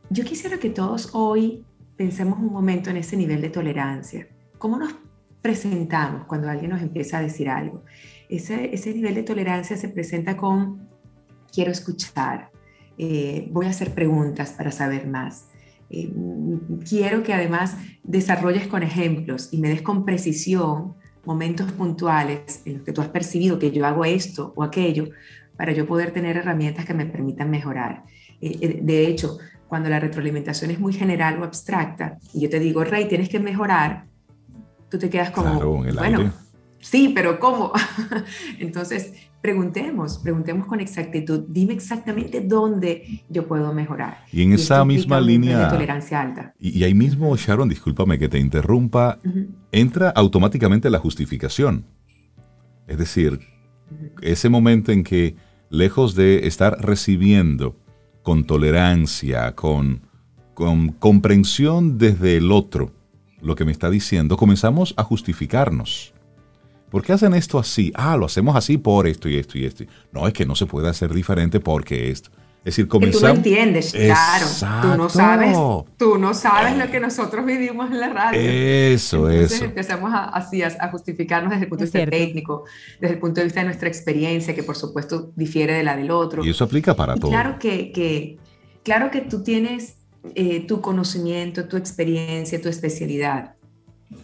Yo 0.09 0.23
quisiera 0.23 0.57
que 0.57 0.69
todos 0.69 1.09
hoy 1.13 1.65
pensemos 1.95 2.39
un 2.39 2.51
momento 2.51 2.89
en 2.89 2.97
ese 2.97 3.15
nivel 3.15 3.41
de 3.41 3.49
tolerancia. 3.49 4.27
¿Cómo 4.57 4.77
nos 4.77 4.95
presentamos 5.41 6.25
cuando 6.25 6.49
alguien 6.49 6.71
nos 6.71 6.81
empieza 6.81 7.17
a 7.17 7.21
decir 7.21 7.49
algo? 7.49 7.83
Ese, 8.29 8.73
ese 8.73 8.93
nivel 8.93 9.15
de 9.15 9.23
tolerancia 9.23 9.77
se 9.77 9.89
presenta 9.89 10.37
con 10.37 10.87
quiero 11.51 11.71
escuchar, 11.71 12.51
eh, 12.97 13.47
voy 13.51 13.65
a 13.65 13.69
hacer 13.69 13.93
preguntas 13.93 14.51
para 14.51 14.71
saber 14.71 15.07
más. 15.07 15.47
Eh, 15.93 16.09
quiero 16.87 17.21
que 17.21 17.33
además 17.33 17.75
desarrolles 18.03 18.67
con 18.67 18.81
ejemplos 18.81 19.49
y 19.51 19.57
me 19.57 19.67
des 19.67 19.81
con 19.81 20.05
precisión 20.05 20.93
momentos 21.25 21.69
puntuales 21.73 22.61
en 22.65 22.75
los 22.75 22.83
que 22.83 22.93
tú 22.93 23.01
has 23.01 23.09
percibido 23.09 23.59
que 23.59 23.71
yo 23.71 23.85
hago 23.85 24.05
esto 24.05 24.53
o 24.55 24.63
aquello 24.63 25.09
para 25.57 25.73
yo 25.73 25.85
poder 25.85 26.11
tener 26.11 26.37
herramientas 26.37 26.85
que 26.85 26.93
me 26.93 27.05
permitan 27.05 27.49
mejorar. 27.51 28.03
Eh, 28.39 28.57
eh, 28.61 28.79
de 28.81 29.07
hecho, 29.07 29.37
cuando 29.67 29.89
la 29.89 29.99
retroalimentación 29.99 30.71
es 30.71 30.79
muy 30.79 30.93
general 30.93 31.41
o 31.41 31.43
abstracta 31.43 32.17
y 32.33 32.39
yo 32.41 32.49
te 32.49 32.59
digo, 32.59 32.83
Rey, 32.85 33.09
tienes 33.09 33.27
que 33.27 33.39
mejorar, 33.39 34.05
tú 34.89 34.97
te 34.97 35.09
quedas 35.09 35.31
como, 35.31 35.59
bueno, 35.59 36.33
sí, 36.79 37.11
pero 37.13 37.37
¿cómo? 37.37 37.73
Entonces, 38.59 39.13
preguntemos, 39.41 40.19
preguntemos 40.19 40.67
con 40.67 40.79
exactitud, 40.79 41.45
dime 41.47 41.73
exactamente 41.73 42.41
dónde 42.41 43.23
yo 43.29 43.47
puedo 43.47 43.73
mejorar. 43.73 44.25
Y 44.31 44.43
en 44.43 44.53
esa 44.53 44.85
misma 44.85 45.19
línea... 45.19 45.65
De 45.65 45.69
tolerancia 45.69 46.21
alta. 46.21 46.53
Y, 46.59 46.83
ahí 46.83 46.93
mismo, 46.93 47.35
Sharon, 47.35 47.67
discúlpame 47.67 48.19
que 48.19 48.29
te 48.29 48.39
interrumpa, 48.39 49.19
entra 49.71 50.09
automáticamente 50.09 50.89
la 50.89 50.99
justificación. 50.99 51.85
Es 52.87 52.97
decir, 52.97 53.39
ese 54.21 54.49
momento 54.49 54.91
en 54.91 55.03
que, 55.03 55.35
lejos 55.69 56.15
de 56.15 56.47
estar 56.47 56.77
recibiendo 56.79 57.77
con 58.21 58.45
tolerancia, 58.45 59.55
con, 59.55 60.01
con 60.53 60.89
comprensión 60.89 61.97
desde 61.97 62.37
el 62.37 62.51
otro, 62.51 62.91
lo 63.41 63.55
que 63.55 63.65
me 63.65 63.71
está 63.71 63.89
diciendo, 63.89 64.37
comenzamos 64.37 64.93
a 64.97 65.03
justificarnos. 65.03 66.10
¿Por 66.91 67.03
qué 67.03 67.13
hacen 67.13 67.33
esto 67.33 67.57
así? 67.57 67.93
Ah, 67.95 68.17
lo 68.17 68.25
hacemos 68.25 68.53
así 68.53 68.77
por 68.77 69.07
esto 69.07 69.29
y 69.29 69.37
esto 69.37 69.57
y 69.57 69.63
esto. 69.63 69.85
No, 70.11 70.27
es 70.27 70.33
que 70.33 70.45
no 70.45 70.55
se 70.55 70.65
puede 70.65 70.89
hacer 70.89 71.13
diferente 71.13 71.61
porque 71.61 72.11
esto. 72.11 72.29
Es 72.59 72.75
decir, 72.75 72.89
comenzamos... 72.89 73.21
Que 73.21 73.27
tú 73.27 73.33
no 73.33 73.37
entiendes, 73.37 73.93
claro. 73.93 74.45
Tú 74.81 74.97
no 74.97 75.09
sabes, 75.09 75.57
tú 75.97 76.17
no 76.17 76.33
sabes 76.33 76.77
lo 76.77 76.91
que 76.91 76.99
nosotros 76.99 77.45
vivimos 77.45 77.89
en 77.89 77.99
la 78.01 78.09
radio. 78.09 78.39
Eso, 78.39 79.29
Entonces, 79.29 79.53
eso. 79.53 79.65
empezamos 79.65 80.13
a, 80.13 80.25
así 80.25 80.61
a, 80.61 80.89
justificarnos 80.91 81.51
desde 81.51 81.63
el 81.63 81.69
punto 81.69 81.85
de 81.85 81.91
vista 81.91 82.11
técnico, 82.11 82.65
desde 82.99 83.15
el 83.15 83.19
punto 83.21 83.39
de 83.39 83.45
vista 83.45 83.61
de 83.61 83.67
nuestra 83.67 83.87
experiencia, 83.87 84.53
que 84.53 84.61
por 84.61 84.75
supuesto 84.75 85.31
difiere 85.35 85.73
de 85.73 85.83
la 85.83 85.95
del 85.95 86.11
otro. 86.11 86.43
Y 86.43 86.49
eso 86.49 86.65
aplica 86.65 86.93
para 86.93 87.15
todo. 87.15 87.31
Claro 87.31 87.57
que, 87.57 87.93
que, 87.93 88.37
claro 88.83 89.09
que 89.09 89.21
tú 89.21 89.43
tienes 89.43 89.95
eh, 90.35 90.67
tu 90.67 90.81
conocimiento, 90.81 91.69
tu 91.69 91.77
experiencia, 91.77 92.61
tu 92.61 92.67
especialidad 92.67 93.55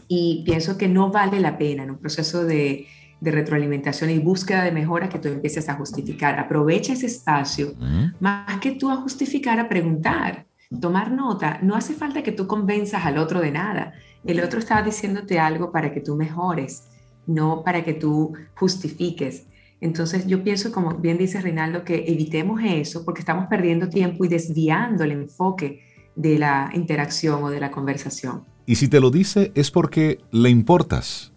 y 0.07 0.43
pienso 0.45 0.77
que 0.77 0.87
no 0.87 1.11
vale 1.11 1.39
la 1.39 1.57
pena 1.57 1.83
en 1.83 1.91
un 1.91 1.97
proceso 1.97 2.43
de, 2.43 2.87
retroalimentación 3.19 4.11
y 4.11 4.19
búsqueda 4.19 4.63
de 4.63 4.71
mejora 4.71 5.09
que 5.09 5.17
tú 5.17 5.27
empieces 5.27 5.67
a 5.69 5.73
justificar. 5.73 6.39
Aprovecha 6.39 6.93
ese 6.93 7.07
espacio, 7.07 7.73
más 8.19 8.59
que 8.59 8.73
tú 8.73 8.91
a 8.91 8.97
justificar, 8.97 9.59
a 9.59 9.67
preguntar, 9.67 10.45
tomar 10.79 11.11
nota. 11.11 11.57
No 11.63 11.75
hace 11.75 11.93
falta 11.93 12.21
que 12.21 12.31
tú 12.31 12.45
convenzas 12.45 13.05
al 13.05 13.17
otro 13.17 13.41
de 13.41 13.51
nada. 13.51 13.93
El 14.23 14.39
otro 14.39 14.59
está 14.59 14.83
diciéndote 14.83 15.39
algo 15.39 15.71
para 15.71 15.91
que 15.91 15.99
tú 15.99 16.15
mejores, 16.15 16.89
no 17.25 17.63
para 17.63 17.83
que 17.83 17.95
tú 17.95 18.33
justifiques. 18.53 19.47
Entonces 19.81 20.27
yo 20.27 20.43
pienso, 20.43 20.71
como 20.71 20.95
bien 20.95 21.17
dice 21.17 21.41
Reinaldo, 21.41 21.83
que 21.83 22.05
evitemos 22.07 22.61
eso 22.63 23.03
porque 23.03 23.21
estamos 23.21 23.47
perdiendo 23.47 23.89
tiempo 23.89 24.25
y 24.25 24.27
desviando 24.27 25.03
el 25.03 25.11
enfoque 25.11 25.81
de 26.15 26.37
la 26.37 26.69
interacción 26.73 27.43
o 27.43 27.49
de 27.49 27.59
la 27.59 27.71
conversación. 27.71 28.43
Y 28.67 28.75
si 28.75 28.89
te 28.89 28.99
lo 28.99 29.09
dice 29.09 29.51
es 29.55 29.71
porque 29.71 30.19
le 30.31 30.49
importas. 30.51 31.31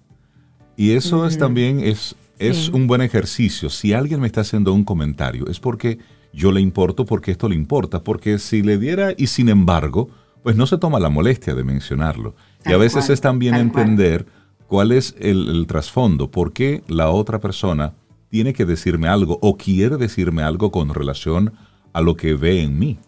Y 0.76 0.92
eso 0.92 1.26
es 1.26 1.38
también 1.38 1.78
es, 1.80 2.16
es 2.38 2.68
un 2.70 2.86
buen 2.86 3.02
ejercicio. 3.02 3.70
Si 3.70 3.92
alguien 3.92 4.20
me 4.20 4.26
está 4.26 4.40
haciendo 4.40 4.72
un 4.72 4.82
comentario, 4.82 5.46
es 5.48 5.60
porque 5.60 5.98
yo 6.32 6.50
le 6.52 6.60
importo, 6.60 7.04
porque 7.04 7.30
esto 7.30 7.48
le 7.48 7.54
importa. 7.54 8.02
Porque 8.02 8.38
si 8.38 8.62
le 8.62 8.78
diera 8.78 9.14
y 9.16 9.28
sin 9.28 9.48
embargo, 9.48 10.10
pues 10.42 10.56
no 10.56 10.66
se 10.66 10.76
toma 10.78 10.98
la 10.98 11.08
molestia 11.08 11.54
de 11.54 11.62
mencionarlo. 11.62 12.34
y 12.66 12.72
a 12.72 12.78
veces 12.78 13.08
es 13.10 13.20
también 13.20 13.54
entender 13.54 14.26
cuál 14.66 14.90
es 14.90 15.14
el, 15.20 15.48
el 15.48 15.66
trasfondo, 15.68 16.30
por 16.30 16.52
qué 16.52 16.82
la 16.88 17.10
otra 17.10 17.38
persona 17.38 17.94
tiene 18.28 18.54
que 18.54 18.64
decirme 18.64 19.06
algo 19.06 19.38
o 19.40 19.56
quiere 19.56 19.98
decirme 19.98 20.42
algo 20.42 20.72
con 20.72 20.92
relación 20.92 21.52
a 21.92 22.00
lo 22.00 22.16
que 22.16 22.34
ve 22.34 22.62
en 22.62 22.78
mí. 22.78 22.98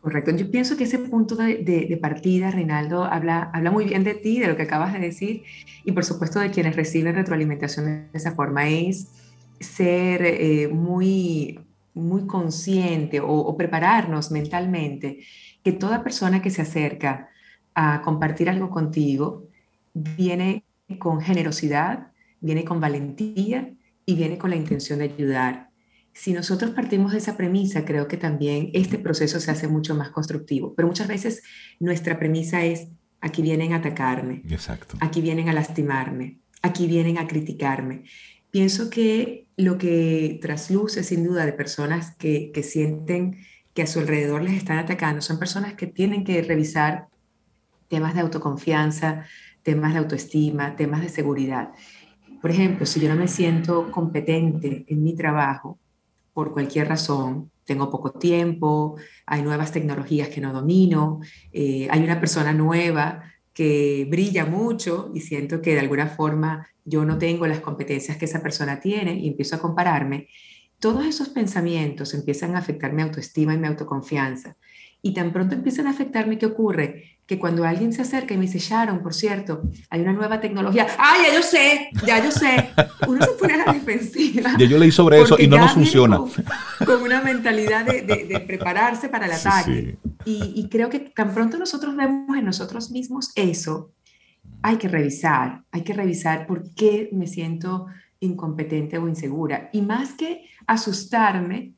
Correcto. 0.00 0.30
Yo 0.30 0.50
pienso 0.50 0.78
que 0.78 0.84
ese 0.84 0.98
punto 0.98 1.36
de, 1.36 1.98
partida, 2.00 2.50
Reinaldo, 2.50 3.04
habla, 3.04 3.50
habla 3.52 3.70
muy 3.70 3.84
bien 3.84 4.02
de 4.02 4.14
ti, 4.14 4.38
de 4.38 4.48
lo 4.48 4.56
que 4.56 4.62
acabas 4.62 4.94
de 4.94 4.98
decir, 4.98 5.42
y 5.84 5.92
por 5.92 6.04
supuesto 6.04 6.40
de 6.40 6.50
quienes 6.50 6.74
reciben 6.74 7.14
retroalimentación 7.14 7.84
de 7.84 8.06
esa 8.14 8.32
forma, 8.32 8.66
es 8.68 9.08
ser 9.60 10.22
eh, 10.24 10.68
muy, 10.68 11.60
muy 11.92 12.26
consciente 12.26 13.20
o, 13.22 13.54
prepararnos 13.58 14.30
mentalmente 14.30 15.18
que 15.62 15.72
toda 15.72 16.02
persona 16.02 16.40
que 16.40 16.50
se 16.50 16.62
acerca 16.62 17.28
a 17.74 18.00
compartir 18.02 18.48
algo 18.48 18.70
contigo 18.70 19.48
viene 19.92 20.64
con 20.98 21.20
generosidad, 21.20 22.12
viene 22.40 22.64
con 22.64 22.80
valentía 22.80 23.70
y 24.06 24.14
viene 24.14 24.38
con 24.38 24.48
la 24.48 24.56
intención 24.56 24.98
de 25.00 25.04
ayudar 25.06 25.69
si 26.12 26.32
nosotros 26.32 26.72
partimos 26.72 27.12
de 27.12 27.18
esa 27.18 27.36
premisa, 27.36 27.84
creo 27.84 28.08
que 28.08 28.16
también 28.16 28.70
este 28.74 28.98
proceso 28.98 29.40
se 29.40 29.50
hace 29.50 29.68
mucho 29.68 29.94
más 29.94 30.10
constructivo. 30.10 30.74
Pero 30.74 30.88
muchas 30.88 31.08
veces 31.08 31.42
nuestra 31.78 32.18
premisa 32.18 32.64
es, 32.64 32.88
aquí 33.20 33.42
vienen 33.42 33.72
a 33.72 33.76
atacarme, 33.76 34.42
Exacto. 34.48 34.96
aquí 35.00 35.20
vienen 35.20 35.48
a 35.48 35.52
lastimarme, 35.52 36.38
aquí 36.62 36.86
vienen 36.86 37.18
a 37.18 37.26
criticarme. 37.26 38.04
Pienso 38.50 38.90
que 38.90 39.46
lo 39.56 39.78
que 39.78 40.38
trasluce 40.42 41.04
sin 41.04 41.24
duda 41.24 41.46
de 41.46 41.52
personas 41.52 42.16
que, 42.16 42.50
que 42.52 42.62
sienten 42.62 43.38
que 43.74 43.82
a 43.82 43.86
su 43.86 44.00
alrededor 44.00 44.42
les 44.42 44.54
están 44.54 44.78
atacando 44.78 45.22
son 45.22 45.38
personas 45.38 45.74
que 45.74 45.86
tienen 45.86 46.24
que 46.24 46.42
revisar 46.42 47.06
temas 47.88 48.14
de 48.14 48.20
autoconfianza, 48.20 49.24
temas 49.62 49.92
de 49.92 50.00
autoestima, 50.00 50.76
temas 50.76 51.02
de 51.02 51.08
seguridad. 51.08 51.70
Por 52.40 52.50
ejemplo, 52.50 52.86
si 52.86 53.00
yo 53.00 53.08
no 53.08 53.16
me 53.16 53.28
siento 53.28 53.90
competente 53.90 54.84
en 54.88 55.02
mi 55.02 55.14
trabajo, 55.14 55.78
por 56.32 56.52
cualquier 56.52 56.88
razón, 56.88 57.50
tengo 57.64 57.90
poco 57.90 58.12
tiempo, 58.12 58.96
hay 59.26 59.42
nuevas 59.42 59.72
tecnologías 59.72 60.28
que 60.28 60.40
no 60.40 60.52
domino, 60.52 61.20
eh, 61.52 61.88
hay 61.90 62.02
una 62.02 62.18
persona 62.18 62.52
nueva 62.52 63.22
que 63.52 64.06
brilla 64.10 64.46
mucho 64.46 65.10
y 65.14 65.20
siento 65.20 65.60
que 65.60 65.74
de 65.74 65.80
alguna 65.80 66.06
forma 66.06 66.66
yo 66.84 67.04
no 67.04 67.18
tengo 67.18 67.46
las 67.46 67.60
competencias 67.60 68.16
que 68.16 68.24
esa 68.24 68.42
persona 68.42 68.80
tiene 68.80 69.14
y 69.14 69.28
empiezo 69.28 69.56
a 69.56 69.60
compararme, 69.60 70.28
todos 70.80 71.04
esos 71.04 71.28
pensamientos 71.28 72.14
empiezan 72.14 72.56
a 72.56 72.58
afectar 72.58 72.92
mi 72.92 73.02
autoestima 73.02 73.54
y 73.54 73.58
mi 73.58 73.66
autoconfianza. 73.66 74.56
Y 75.02 75.14
tan 75.14 75.32
pronto 75.32 75.54
empiezan 75.54 75.86
a 75.86 75.90
afectarme, 75.90 76.38
¿qué 76.38 76.46
ocurre? 76.46 77.18
Que 77.26 77.38
cuando 77.38 77.64
alguien 77.64 77.92
se 77.92 78.02
acerca 78.02 78.34
y 78.34 78.36
me 78.36 78.46
dice, 78.46 78.58
Sharon, 78.58 79.02
por 79.02 79.14
cierto, 79.14 79.62
hay 79.88 80.00
una 80.00 80.12
nueva 80.12 80.40
tecnología. 80.40 80.86
¡Ah, 80.98 81.14
ya 81.24 81.34
yo 81.34 81.42
sé! 81.42 81.90
Ya 82.06 82.22
yo 82.22 82.30
sé. 82.30 82.70
Uno 83.06 83.24
se 83.24 83.32
pone 83.32 83.54
a 83.54 83.66
la 83.66 83.72
defensiva. 83.72 84.50
Ya 84.58 84.66
yo 84.66 84.78
leí 84.78 84.90
sobre 84.90 85.20
eso 85.22 85.36
y 85.38 85.46
no 85.46 85.56
nos 85.56 85.72
funciona. 85.72 86.18
Con, 86.84 87.02
una 87.02 87.22
mentalidad 87.22 87.86
de, 87.86 88.44
prepararse 88.46 89.08
para 89.08 89.26
el 89.26 89.32
ataque. 89.32 89.98
Y, 90.24 90.52
y 90.56 90.68
creo 90.68 90.90
que 90.90 90.98
tan 91.00 91.32
pronto 91.32 91.56
nosotros 91.56 91.96
vemos 91.96 92.36
en 92.36 92.44
nosotros 92.44 92.90
mismos 92.90 93.30
eso, 93.36 93.92
hay 94.62 94.76
que 94.76 94.88
revisar, 94.88 95.64
hay 95.70 95.82
que 95.82 95.94
revisar 95.94 96.46
por 96.46 96.74
qué 96.74 97.08
me 97.12 97.26
siento 97.26 97.86
incompetente 98.20 98.98
o 98.98 99.08
insegura. 99.08 99.70
Y 99.72 99.82
más 99.82 100.12
que 100.12 100.44
asustarme, 100.66 101.74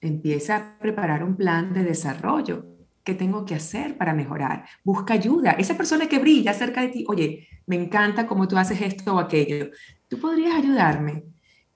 empieza 0.00 0.56
a 0.56 0.78
preparar 0.78 1.22
un 1.22 1.36
plan 1.36 1.72
de 1.72 1.84
desarrollo. 1.84 2.66
¿Qué 3.04 3.14
tengo 3.14 3.44
que 3.44 3.54
hacer 3.54 3.96
para 3.96 4.14
mejorar? 4.14 4.64
Busca 4.84 5.14
ayuda. 5.14 5.52
Esa 5.52 5.76
persona 5.76 6.06
que 6.06 6.18
brilla 6.18 6.52
cerca 6.52 6.82
de 6.82 6.88
ti, 6.88 7.04
oye, 7.08 7.48
me 7.66 7.76
encanta 7.76 8.26
cómo 8.26 8.46
tú 8.46 8.56
haces 8.56 8.80
esto 8.82 9.14
o 9.14 9.18
aquello. 9.18 9.70
¿Tú 10.08 10.18
podrías 10.18 10.54
ayudarme? 10.54 11.24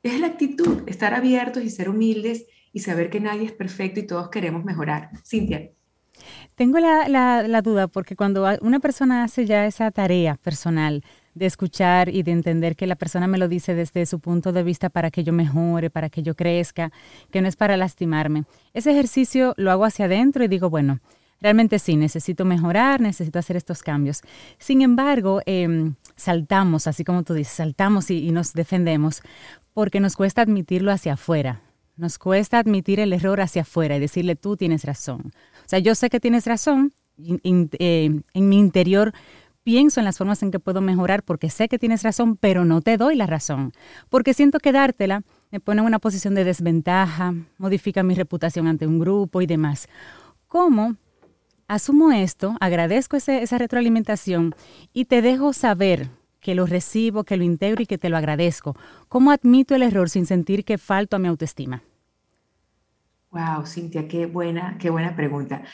Es 0.03 0.21
la 0.21 0.27
actitud, 0.29 0.83
estar 0.87 1.15
abiertos 1.15 1.63
y 1.63 1.71
ser 1.71 1.89
humildes 1.89 2.47
y 2.73 2.81
saber 2.81 3.09
que 3.09 3.21
nadie 3.21 3.47
es 3.47 3.53
perfecto 3.53 4.01
y 4.01 4.07
todos 4.07 4.29
queremos 4.29 4.65
mejorar. 4.65 5.11
Cintia. 5.25 5.71
Tengo 6.55 6.79
la, 6.79 7.09
la 7.09 7.63
duda 7.63 7.89
porque 7.89 8.17
cuando 8.17 8.47
una 8.61 8.81
persona 8.81 9.25
hace 9.25 9.47
ya 9.47 9.67
esa 9.67 9.91
tarea 9.91 10.37
personal, 10.37 11.03
de 11.35 11.47
escuchar 11.47 12.09
y 12.09 12.23
de 12.23 12.33
entender 12.33 12.77
que 12.77 12.87
la 12.87 12.97
persona 12.97 13.27
me 13.27 13.39
lo 13.39 13.49
dice 13.49 13.75
desde 13.75 14.07
su 14.07 14.21
punto 14.21 14.53
de 14.53 14.63
vista 14.63 14.89
para 14.89 15.11
que 15.11 15.25
yo 15.25 15.33
mejore, 15.33 15.91
para 15.91 16.09
que 16.09 16.23
yo 16.23 16.35
crezca, 16.35 16.93
que 17.31 17.43
no 17.43 17.49
es 17.49 17.57
para 17.57 17.77
lastimarme. 17.77 18.45
Ese 18.73 18.93
ejercicio 18.93 19.55
lo 19.57 19.71
hago 19.71 19.85
hacia 19.85 20.07
adentro 20.07 20.45
y 20.45 20.49
digo, 20.49 20.71
bueno, 20.71 21.01
realmente 21.41 21.79
sí, 21.79 21.97
necesito 21.97 22.45
mejorar, 22.45 23.01
necesito 23.01 23.39
hacer 23.39 23.57
estos 23.57 23.83
cambios. 23.83 24.23
Sin 24.59 24.81
embargo, 24.81 25.43
em, 25.45 25.95
saltamos, 26.17 26.87
así 26.87 27.05
como 27.05 27.23
tú 27.25 27.35
dices, 27.35 27.53
saltamos 27.53 28.11
y, 28.11 28.31
nos 28.31 28.53
defendemos 28.53 29.23
porque 29.73 30.01
nos 30.01 30.17
cuesta 30.17 30.43
admitirlo 30.43 30.93
hacia 30.93 31.15
afuera. 31.15 31.61
Nos 31.97 32.19
cuesta 32.19 32.59
admitir 32.59 32.99
el 32.99 33.13
error 33.13 33.41
hacia 33.41 33.63
afuera 33.63 33.97
y 33.97 34.01
decirle, 34.01 34.37
tú 34.37 34.57
tienes 34.57 34.85
razón. 34.85 35.33
O 35.65 35.69
sea, 35.69 35.81
yo 35.81 35.95
sé 35.95 36.11
que 36.11 36.19
tienes 36.19 36.47
razón, 36.47 36.93
eh, 37.19 38.21
en 38.35 38.49
mi 38.49 38.59
interior 38.59 39.13
pienso 39.65 40.01
en 40.01 40.05
las 40.05 40.19
formas 40.19 40.43
en 40.43 40.51
que 40.51 40.61
puedo 40.61 40.81
mejorar 40.81 41.23
porque 41.23 41.51
sé 41.51 41.69
que 41.69 41.79
tienes 41.79 42.03
razón, 42.03 42.37
pero 42.37 42.65
no 42.65 42.83
te 42.83 42.97
doy 42.97 43.17
la 43.17 43.27
razón. 43.27 43.73
Porque 44.11 44.35
siento 44.35 44.61
que 44.61 44.73
dártela 44.73 45.23
me 45.51 45.61
pone 45.61 45.81
en 45.81 45.87
una 45.87 45.99
posición 45.99 46.35
de 46.35 46.45
desventaja, 46.45 47.35
modifica 47.59 48.03
mi 48.03 48.15
reputación 48.15 48.67
ante 48.69 48.87
un 48.87 48.99
grupo 48.99 49.41
y 49.41 49.47
demás. 49.47 49.89
¿Cómo 50.47 50.97
asumo 51.67 52.13
esto, 52.13 52.57
agradezco 52.61 53.17
esa 53.17 53.59
retroalimentación 53.59 54.55
y 54.93 55.07
te 55.07 55.23
dejo 55.23 55.53
saber 55.53 56.11
que 56.41 56.55
lo 56.55 56.67
recibo, 56.67 57.25
que 57.25 57.39
lo 57.39 57.45
integro 57.45 57.83
y 57.83 57.87
que 57.87 57.99
te 57.99 58.11
lo 58.11 58.19
agradezco? 58.19 58.77
¿Cómo 59.09 59.31
admito 59.31 59.75
el 59.75 59.83
error 59.83 60.11
sin 60.11 60.27
sentir 60.27 60.65
que 60.65 60.77
falto 60.77 61.17
a 61.17 61.19
mi 61.19 61.29
autoestima? 61.29 61.83
Wow, 63.31 63.67
Cintia, 63.67 64.07
qué 64.07 64.27
buena, 64.27 64.77
qué 64.79 64.91
buena 64.91 65.17
pregunta. 65.17 65.65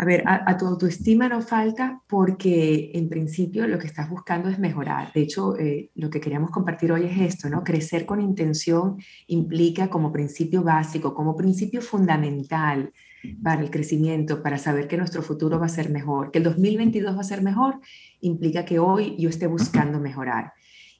A 0.00 0.04
ver, 0.06 0.22
a, 0.24 0.56
tu 0.56 0.66
autoestima 0.66 1.28
no 1.28 1.42
falta 1.42 2.00
porque 2.08 2.90
en 2.94 3.10
principio 3.10 3.66
lo 3.66 3.78
que 3.78 3.86
estás 3.86 4.08
buscando 4.08 4.48
es 4.48 4.58
mejorar. 4.58 5.12
De 5.12 5.20
hecho, 5.20 5.58
eh, 5.58 5.90
lo 5.94 6.08
que 6.08 6.22
queríamos 6.22 6.50
compartir 6.50 6.90
hoy 6.90 7.04
es 7.04 7.20
esto, 7.20 7.50
¿no? 7.50 7.62
Crecer 7.62 8.06
con 8.06 8.18
intención 8.22 8.96
implica 9.26 9.90
como 9.90 10.10
principio 10.10 10.62
básico, 10.62 11.12
como 11.12 11.36
principio 11.36 11.82
fundamental 11.82 12.94
para 13.42 13.60
el 13.60 13.70
crecimiento, 13.70 14.42
para 14.42 14.56
saber 14.56 14.88
que 14.88 14.96
nuestro 14.96 15.20
futuro 15.20 15.60
va 15.60 15.66
a 15.66 15.68
ser 15.68 15.90
mejor, 15.90 16.30
que 16.30 16.38
el 16.38 16.44
2022 16.44 17.14
va 17.14 17.20
a 17.20 17.24
ser 17.24 17.42
mejor, 17.42 17.78
implica 18.22 18.64
que 18.64 18.78
hoy 18.78 19.16
yo 19.18 19.28
esté 19.28 19.48
buscando 19.48 20.00
mejorar. 20.00 20.54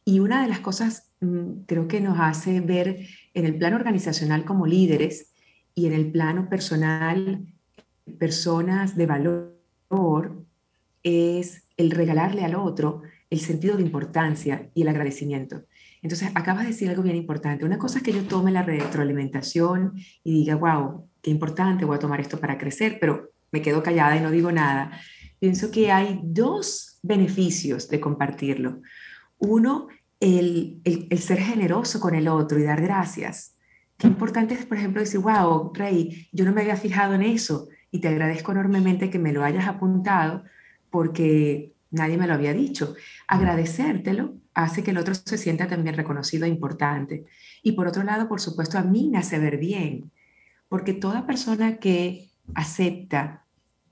Y 0.04 0.20
una 0.20 0.42
de 0.42 0.48
las 0.48 0.60
cosas 0.60 1.10
mm, 1.22 1.62
creo 1.66 1.88
que 1.88 2.02
nos 2.02 2.20
hace 2.20 2.60
ver 2.60 2.98
en 3.32 3.46
el 3.46 3.56
plano 3.56 3.76
organizacional 3.76 4.44
como 4.44 4.66
líderes 4.66 5.32
y 5.74 5.86
en 5.86 5.94
el 5.94 6.12
plano 6.12 6.50
personal 6.50 7.46
personas 8.18 8.96
de 8.96 9.06
valor 9.06 10.44
es 11.02 11.64
el 11.76 11.90
regalarle 11.90 12.44
al 12.44 12.54
otro 12.54 13.02
el 13.30 13.40
sentido 13.40 13.76
de 13.76 13.82
importancia 13.82 14.70
y 14.74 14.82
el 14.82 14.88
agradecimiento. 14.88 15.64
Entonces, 16.02 16.30
acabas 16.34 16.62
de 16.62 16.70
decir 16.70 16.88
algo 16.88 17.02
bien 17.02 17.16
importante. 17.16 17.64
Una 17.64 17.78
cosa 17.78 17.98
es 17.98 18.04
que 18.04 18.12
yo 18.12 18.24
tome 18.24 18.50
la 18.50 18.62
retroalimentación 18.62 19.94
y 20.24 20.32
diga, 20.32 20.56
wow, 20.56 21.06
qué 21.22 21.30
importante, 21.30 21.84
voy 21.84 21.96
a 21.96 22.00
tomar 22.00 22.20
esto 22.20 22.40
para 22.40 22.58
crecer, 22.58 22.98
pero 23.00 23.30
me 23.52 23.62
quedo 23.62 23.82
callada 23.82 24.16
y 24.16 24.20
no 24.20 24.30
digo 24.30 24.50
nada. 24.50 24.92
Pienso 25.38 25.70
que 25.70 25.92
hay 25.92 26.20
dos 26.22 26.98
beneficios 27.02 27.88
de 27.88 28.00
compartirlo. 28.00 28.80
Uno, 29.38 29.88
el, 30.18 30.80
el, 30.84 31.06
el 31.10 31.18
ser 31.18 31.38
generoso 31.38 32.00
con 32.00 32.14
el 32.14 32.28
otro 32.28 32.58
y 32.58 32.64
dar 32.64 32.80
gracias. 32.80 33.56
Qué 33.96 34.06
importante 34.06 34.54
es, 34.54 34.66
por 34.66 34.78
ejemplo, 34.78 35.00
decir, 35.00 35.20
wow, 35.20 35.72
Rey, 35.74 36.28
yo 36.32 36.44
no 36.44 36.52
me 36.52 36.62
había 36.62 36.76
fijado 36.76 37.14
en 37.14 37.22
eso 37.22 37.68
y 37.90 38.00
te 38.00 38.08
agradezco 38.08 38.52
enormemente 38.52 39.10
que 39.10 39.18
me 39.18 39.32
lo 39.32 39.44
hayas 39.44 39.66
apuntado 39.66 40.44
porque 40.90 41.74
nadie 41.90 42.16
me 42.16 42.26
lo 42.26 42.34
había 42.34 42.52
dicho. 42.52 42.94
Agradecértelo 43.26 44.34
hace 44.54 44.82
que 44.82 44.90
el 44.90 44.98
otro 44.98 45.14
se 45.14 45.38
sienta 45.38 45.68
también 45.68 45.96
reconocido 45.96 46.44
e 46.44 46.48
importante. 46.48 47.26
Y 47.62 47.72
por 47.72 47.86
otro 47.86 48.02
lado, 48.02 48.28
por 48.28 48.40
supuesto, 48.40 48.78
a 48.78 48.82
mí 48.82 49.08
me 49.10 49.18
hace 49.18 49.38
ver 49.38 49.58
bien, 49.58 50.10
porque 50.68 50.92
toda 50.92 51.26
persona 51.26 51.78
que 51.78 52.30
acepta 52.54 53.46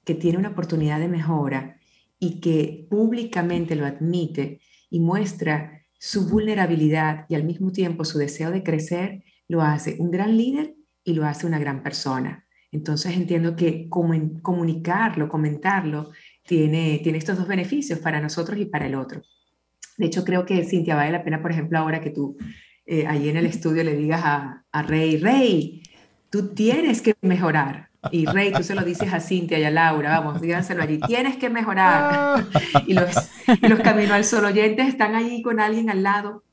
que 0.05 0.15
tiene 0.15 0.39
una 0.39 0.51
oportunidad 0.51 0.99
de 1.01 1.09
mejora 1.09 1.77
y 2.19 2.41
que 2.41 2.87
públicamente 2.89 3.77
lo 3.77 3.87
admite 3.87 4.61
y 4.91 5.01
muestra 5.01 5.83
su 5.99 6.29
vulnerabilidad 6.29 7.27
y 7.29 7.35
al 7.35 7.45
mismo 7.45 7.73
tiempo 7.73 8.05
su 8.05 8.19
deseo 8.19 8.51
de 8.51 8.63
crecer, 8.63 9.25
lo 9.49 9.63
hace 9.63 9.97
un 9.99 10.11
gran 10.11 10.37
líder 10.37 10.77
y 11.05 11.15
lo 11.15 11.27
hace 11.27 11.47
una 11.47 11.59
gran 11.59 11.83
persona. 11.83 12.47
Entonces 12.71 13.17
entiendo 13.17 13.57
que 13.57 13.89
comunicarlo, 13.89 15.29
comentarlo, 15.29 16.11
tiene, 16.45 17.01
tiene 17.03 17.19
estos 17.19 17.39
dos 17.39 17.49
beneficios 17.49 17.99
para 17.99 18.21
nosotros 18.21 18.59
y 18.59 18.67
para 18.67 18.87
el 18.87 18.95
otro. 18.95 19.23
De 19.97 20.07
hecho, 20.07 20.25
creo 20.25 20.45
que, 20.45 20.65
Cintia, 20.65 20.95
vale 20.95 21.13
la 21.13 21.25
pena, 21.25 21.43
por 21.43 21.51
ejemplo, 21.51 21.79
ahora 21.79 22.01
que 22.01 22.11
tú 22.11 22.37
eh, 22.87 23.07
ahí 23.07 23.29
en 23.29 23.37
el 23.37 23.47
estudio 23.47 23.85
le 23.85 23.97
digas 23.97 24.23
a, 24.25 24.65
a, 24.73 24.83
Rey, 24.83 25.19
Rey, 25.19 25.83
tú 26.31 26.55
tienes 26.55 27.03
que 27.03 27.15
mejorar. 27.21 27.89
Y 28.13 28.27
Rey, 28.27 28.53
tú 28.53 28.63
se 28.63 28.75
lo 28.75 28.83
dices 28.83 29.13
a 29.13 29.21
Cintia 29.21 29.59
y 29.59 29.65
a 29.65 29.71
Laura, 29.71 30.21
vamos, 30.21 30.41
díganselo 30.41 30.83
allí, 30.83 31.01
tienes 31.01 31.37
que 31.37 31.51
mejorar. 31.51 32.47
y, 32.87 32.95
los, 32.95 33.31
y 33.61 33.67
los 33.67 33.81
Camino 33.81 34.15
al 34.15 34.25
Sol 34.25 34.45
oyentes 34.45 34.89
están 34.89 35.15
ahí 35.17 35.43
con 35.43 35.59
alguien 35.59 35.91
al 35.91 36.03
lado, 36.03 36.45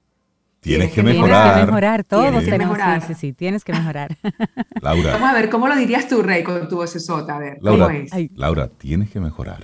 Tienes 0.66 0.92
que 0.92 1.04
mejorar. 1.04 1.44
Tienes 1.44 1.60
que 1.60 1.66
mejorar, 1.68 2.04
todos 2.04 2.26
tenemos 2.26 2.44
que 2.44 2.58
mejorar. 2.58 3.08
Sí, 3.08 3.14
sí, 3.14 3.34
tienes 3.34 3.64
que 3.64 3.72
mejorar. 3.72 4.18
Laura. 4.82 5.12
Vamos 5.14 5.30
a 5.30 5.34
ver, 5.34 5.50
¿cómo 5.50 5.68
lo 5.68 5.76
dirías 5.76 6.08
tú, 6.08 6.24
Rey, 6.24 6.44
con 6.44 6.68
tu 6.68 6.78
voz 6.78 6.92
sota? 6.92 7.36
A 7.36 7.40
ver, 7.40 7.58
Laura, 7.62 7.86
¿cómo 7.86 7.98
es? 7.98 8.12
Laura, 8.34 8.68
tienes 8.68 9.12
que 9.12 9.20
mejorar. 9.20 9.64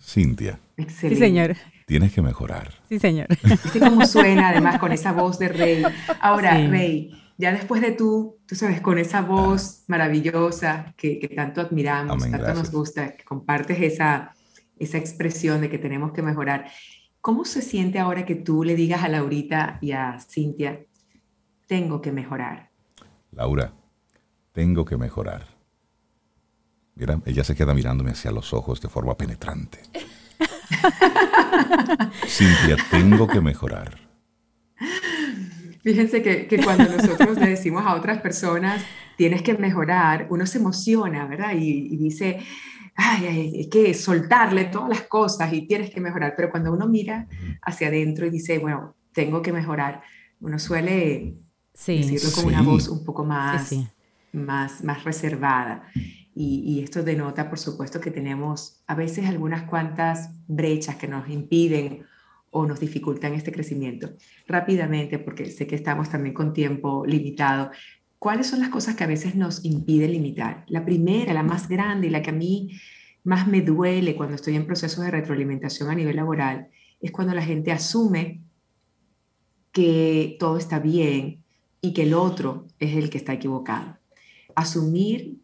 Cintia. 0.00 0.58
Excelente. 0.78 1.16
Sí, 1.16 1.16
señor. 1.16 1.56
Tienes 1.86 2.14
que 2.14 2.22
mejorar. 2.22 2.72
Sí, 2.88 2.98
señor. 2.98 3.26
¿Viste 3.42 3.78
cómo 3.78 4.06
suena, 4.06 4.48
además, 4.48 4.78
con 4.78 4.90
esa 4.90 5.12
voz 5.12 5.38
de 5.38 5.48
Rey? 5.48 5.82
Ahora, 6.18 6.66
Rey, 6.66 7.10
ya 7.36 7.52
después 7.52 7.82
de 7.82 7.92
tú, 7.92 8.38
tú 8.46 8.54
sabes, 8.54 8.80
con 8.80 8.96
esa 8.96 9.20
voz 9.20 9.84
maravillosa 9.86 10.94
que, 10.96 11.18
que 11.18 11.28
tanto 11.28 11.60
admiramos, 11.60 12.30
tanto 12.30 12.54
nos 12.54 12.70
gusta, 12.70 13.14
que 13.16 13.24
compartes 13.24 13.78
esa, 13.82 14.34
esa 14.78 14.96
expresión 14.96 15.60
de 15.60 15.68
que 15.68 15.78
tenemos 15.78 16.12
que 16.12 16.22
mejorar. 16.22 16.70
¿Cómo 17.24 17.46
se 17.46 17.62
siente 17.62 17.98
ahora 17.98 18.26
que 18.26 18.34
tú 18.34 18.64
le 18.64 18.76
digas 18.76 19.02
a 19.02 19.08
Laurita 19.08 19.78
y 19.80 19.92
a 19.92 20.20
Cintia, 20.20 20.84
tengo 21.66 22.02
que 22.02 22.12
mejorar? 22.12 22.68
Laura, 23.32 23.72
tengo 24.52 24.84
que 24.84 24.98
mejorar. 24.98 25.46
Mira, 26.94 27.22
ella 27.24 27.42
se 27.42 27.56
queda 27.56 27.72
mirándome 27.72 28.10
hacia 28.10 28.30
los 28.30 28.52
ojos 28.52 28.82
de 28.82 28.90
forma 28.90 29.16
penetrante. 29.16 29.78
Cintia, 32.28 32.76
tengo 32.90 33.26
que 33.26 33.40
mejorar. 33.40 33.98
Fíjense 35.82 36.22
que, 36.22 36.60
cuando 36.62 36.84
nosotros 36.84 37.38
le 37.38 37.48
decimos 37.48 37.86
a 37.86 37.94
otras 37.94 38.20
personas, 38.20 38.84
tienes 39.16 39.40
que 39.40 39.56
mejorar, 39.56 40.26
uno 40.28 40.44
se 40.44 40.58
emociona, 40.58 41.26
¿verdad? 41.26 41.54
y 41.56 41.96
dice, 41.96 42.40
ay, 42.96 43.26
hay 43.26 43.68
que 43.68 43.94
soltarle 43.94 44.66
todas 44.66 44.88
las 44.88 45.02
cosas 45.02 45.52
y 45.52 45.66
tienes 45.66 45.90
que 45.90 46.00
mejorar, 46.00 46.34
pero 46.36 46.50
cuando 46.50 46.72
uno 46.72 46.86
mira 46.86 47.26
hacia 47.62 47.88
adentro 47.88 48.26
y 48.26 48.30
dice, 48.30 48.58
bueno, 48.58 48.94
tengo 49.12 49.42
que 49.42 49.52
mejorar, 49.52 50.02
uno 50.40 50.58
suele 50.58 51.36
decirlo 51.72 52.30
con 52.34 52.46
una 52.46 52.62
voz 52.62 52.88
un 52.88 53.04
poco 53.04 53.24
más, 53.24 53.74
más, 54.32 54.84
más 54.84 55.04
reservada. 55.04 55.88
Y, 56.36 56.64
y, 56.66 56.82
esto 56.82 57.04
denota, 57.04 57.48
por 57.48 57.60
supuesto, 57.60 58.00
que 58.00 58.10
tenemos 58.10 58.82
a 58.88 58.96
veces 58.96 59.26
algunas 59.26 59.62
cuantas 59.62 60.30
brechas 60.48 60.96
que 60.96 61.06
nos 61.06 61.28
impiden 61.28 62.04
o 62.50 62.66
nos 62.66 62.80
dificultan 62.80 63.34
este 63.34 63.52
crecimiento. 63.52 64.10
Rápidamente, 64.46 65.20
porque 65.20 65.46
sé 65.46 65.66
que 65.68 65.76
estamos 65.76 66.08
también 66.08 66.34
con 66.34 66.52
tiempo 66.52 67.04
limitado, 67.06 67.70
¿cuáles 68.18 68.46
son 68.46 68.60
las 68.60 68.70
cosas 68.70 68.96
que 68.96 69.04
a 69.04 69.08
veces 69.08 69.34
nos 69.34 69.64
impiden 69.64 70.12
limitar? 70.12 70.64
La 70.68 70.84
primera, 70.84 71.32
la 71.32 71.42
más 71.42 71.68
grande 71.68 72.06
y 72.06 72.10
la 72.10 72.22
que 72.22 72.30
a 72.30 72.34
mí 72.34 72.72
más 73.22 73.46
me 73.48 73.62
duele 73.62 74.16
cuando 74.16 74.34
estoy 74.34 74.56
en 74.56 74.66
procesos 74.66 75.04
de 75.04 75.10
retroalimentación 75.10 75.90
a 75.90 75.94
nivel 75.94 76.16
laboral, 76.16 76.68
es 77.00 77.10
cuando 77.10 77.34
la 77.34 77.42
gente 77.42 77.72
asume 77.72 78.42
que 79.72 80.36
todo 80.38 80.56
está 80.56 80.78
bien 80.78 81.42
y 81.80 81.92
que 81.92 82.02
el 82.02 82.14
otro 82.14 82.66
es 82.78 82.96
el 82.96 83.10
que 83.10 83.18
está 83.18 83.32
equivocado. 83.32 83.98
Asumir 84.54 85.38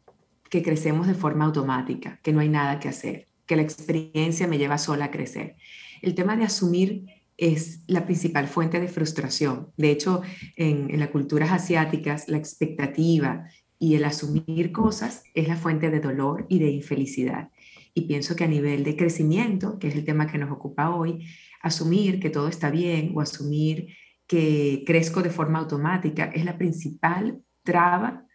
que 0.49 0.63
crecemos 0.63 1.07
de 1.07 1.15
forma 1.15 1.45
automática, 1.45 2.19
que 2.23 2.33
no 2.33 2.41
hay 2.41 2.49
nada 2.49 2.81
que 2.81 2.89
hacer, 2.89 3.29
que 3.47 3.57
la 3.57 3.63
experiencia 3.63 4.47
me 4.47 4.59
lleva 4.59 4.79
sola 4.79 5.07
a 5.07 5.11
crecer. 5.11 5.57
El 6.03 6.15
tema 6.15 6.37
de 6.37 6.45
asumir 6.45 7.05
es 7.41 7.83
la 7.87 8.05
principal 8.05 8.47
fuente 8.47 8.79
de 8.79 8.87
frustración. 8.87 9.73
De 9.79 9.91
hecho, 9.91 10.21
en, 10.57 11.01
las 11.01 11.09
culturas 11.09 11.51
asiáticas, 11.51 12.29
la 12.29 12.37
expectativa 12.37 13.49
y 13.79 13.95
el 13.95 14.05
asumir 14.05 14.73
cosas 14.73 15.25
es 15.35 15.49
la 15.49 15.57
fuente 15.57 15.91
de 15.91 16.01
dolor 16.01 16.45
y 16.51 16.59
de 16.59 16.71
infelicidad. 16.71 17.51
Y 17.95 18.03
pienso 18.03 18.37
que 18.37 18.45
a 18.45 18.47
nivel 18.49 18.85
de 18.85 18.95
crecimiento, 18.95 19.79
que 19.79 19.89
es 19.89 19.95
el 19.95 20.05
tema 20.05 20.31
que 20.31 20.37
nos 20.37 20.53
ocupa 20.53 20.95
hoy, 20.95 21.27
asumir 21.63 22.21
que 22.21 22.29
todo 22.29 22.47
está 22.47 22.71
bien 22.71 23.13
o 23.15 23.23
asumir 23.23 23.89
que 24.27 24.85
crezco 24.87 25.23
de 25.23 25.31
forma 25.31 25.61
automática 25.61 26.27
es 26.27 26.45
la 26.45 26.59
principal 26.59 27.43
traba 27.65 28.27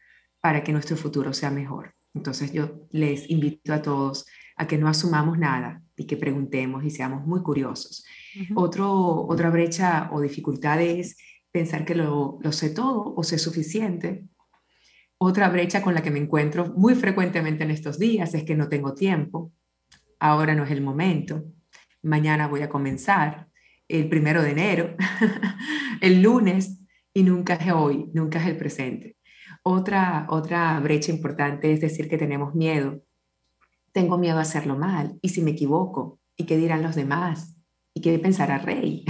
para 0.42 0.64
que 0.64 0.72
nuestro 0.72 0.98
futuro 0.98 1.32
sea 1.32 1.52
mejor. 1.52 1.94
Entonces 2.16 2.52
yo 2.52 2.88
les 2.92 3.30
invito 3.30 3.72
a 3.72 3.84
todos 3.84 4.26
a 4.56 4.68
que 4.68 4.78
no 4.78 4.88
asumamos 4.88 5.38
nada 5.38 5.82
y 5.98 6.06
que 6.06 6.18
preguntemos 6.18 6.84
y 6.84 6.90
seamos 6.90 7.26
muy 7.26 7.42
curiosos. 7.42 8.06
Otro, 8.56 9.26
otra 9.28 9.50
brecha 9.50 10.10
o 10.12 10.22
dificultad 10.22 10.82
es 10.82 11.18
pensar 11.52 11.86
que 11.86 11.96
lo, 11.96 12.40
lo 12.42 12.52
sé 12.52 12.70
todo 12.70 13.14
o 13.16 13.24
sé 13.24 13.38
suficiente. 13.38 14.26
Otra 15.18 15.50
brecha 15.50 15.82
con 15.82 15.94
la 15.94 16.04
que 16.04 16.12
me 16.12 16.20
encuentro 16.20 16.74
muy 16.76 16.96
frecuentemente 16.96 17.64
en 17.64 17.72
estos 17.72 17.98
días 17.98 18.34
es 18.34 18.44
que 18.44 18.56
no 18.56 18.68
tengo 18.68 18.94
tiempo. 18.94 19.54
Ahora 20.20 20.56
no 20.56 20.64
es 20.64 20.72
el 20.72 20.82
momento. 20.82 21.46
Mañana 22.02 22.48
voy 22.48 22.62
a 22.62 22.70
comenzar. 22.70 23.48
El 23.88 24.10
primero 24.10 24.42
de 24.42 24.50
enero, 24.50 24.96
el 26.02 26.24
lunes, 26.24 26.80
y 27.14 27.24
nunca 27.24 27.54
es 27.54 27.72
hoy, 27.72 28.10
nunca 28.14 28.40
es 28.40 28.48
el 28.48 28.58
presente. 28.58 29.16
Otra, 29.64 30.26
otra 30.30 30.80
brecha 30.80 31.12
importante 31.12 31.72
es 31.72 31.82
decir 31.82 32.10
que 32.10 32.18
tenemos 32.18 32.56
miedo 32.56 33.02
tengo 33.96 34.18
miedo 34.18 34.38
a 34.38 34.42
hacerlo 34.42 34.76
mal. 34.76 35.18
¿Y 35.22 35.30
si 35.30 35.42
me 35.42 35.52
equivoco? 35.52 36.20
¿Y 36.36 36.44
qué 36.44 36.58
dirán 36.58 36.84
los 36.84 36.96
demás? 36.96 37.56
¿Y 37.94 38.02
qué 38.02 38.20
pensará 38.20 38.58
Rey? 38.58 39.06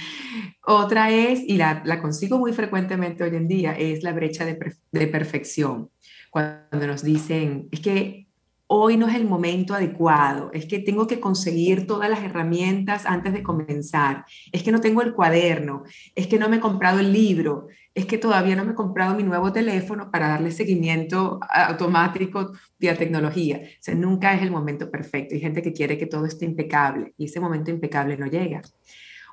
Otra 0.66 1.10
es, 1.10 1.42
y 1.46 1.58
la, 1.58 1.82
consigo 2.00 2.38
muy 2.38 2.54
frecuentemente 2.54 3.24
hoy 3.24 3.36
en 3.36 3.46
día, 3.46 3.72
es 3.72 4.02
la 4.02 4.14
brecha 4.14 4.46
de, 4.46 4.58
de 4.90 5.06
perfección. 5.06 5.90
Cuando 6.30 6.86
nos 6.86 7.02
dicen, 7.02 7.68
es 7.72 7.80
que 7.80 8.26
hoy 8.68 8.96
no 8.96 9.06
es 9.06 9.16
el 9.16 9.26
momento 9.26 9.74
adecuado, 9.74 10.48
es 10.54 10.64
que 10.64 10.78
tengo 10.78 11.06
que 11.06 11.20
conseguir 11.20 11.86
todas 11.86 12.08
las 12.08 12.22
herramientas 12.22 13.04
antes 13.04 13.34
de 13.34 13.42
comenzar, 13.42 14.24
es 14.50 14.62
que 14.62 14.72
no 14.72 14.80
tengo 14.80 15.02
el 15.02 15.12
cuaderno, 15.12 15.82
es 16.14 16.26
que 16.26 16.38
no 16.38 16.48
me 16.48 16.56
he 16.56 16.60
comprado 16.60 17.00
el 17.00 17.12
libro, 17.12 17.66
es 17.94 18.06
que 18.06 18.18
todavía 18.18 18.56
no 18.56 18.64
me 18.64 18.72
he 18.72 18.74
comprado 18.74 19.14
mi 19.14 19.22
nuevo 19.22 19.52
teléfono 19.52 20.10
para 20.10 20.28
darle 20.28 20.50
seguimiento 20.50 21.40
automático 21.48 22.52
vía 22.78 22.96
tecnología. 22.96 23.60
O 23.88 23.94
nunca 23.94 24.34
es 24.34 24.42
el 24.42 24.50
momento 24.50 24.90
perfecto. 24.90 25.34
Hay 25.34 25.40
gente 25.40 25.62
que 25.62 25.72
quiere 25.72 25.98
que 25.98 26.06
todo 26.06 26.24
esté 26.24 26.46
impecable 26.46 27.12
y 27.18 27.26
ese 27.26 27.40
momento 27.40 27.70
impecable 27.70 28.16
no 28.16 28.26
llega. 28.26 28.62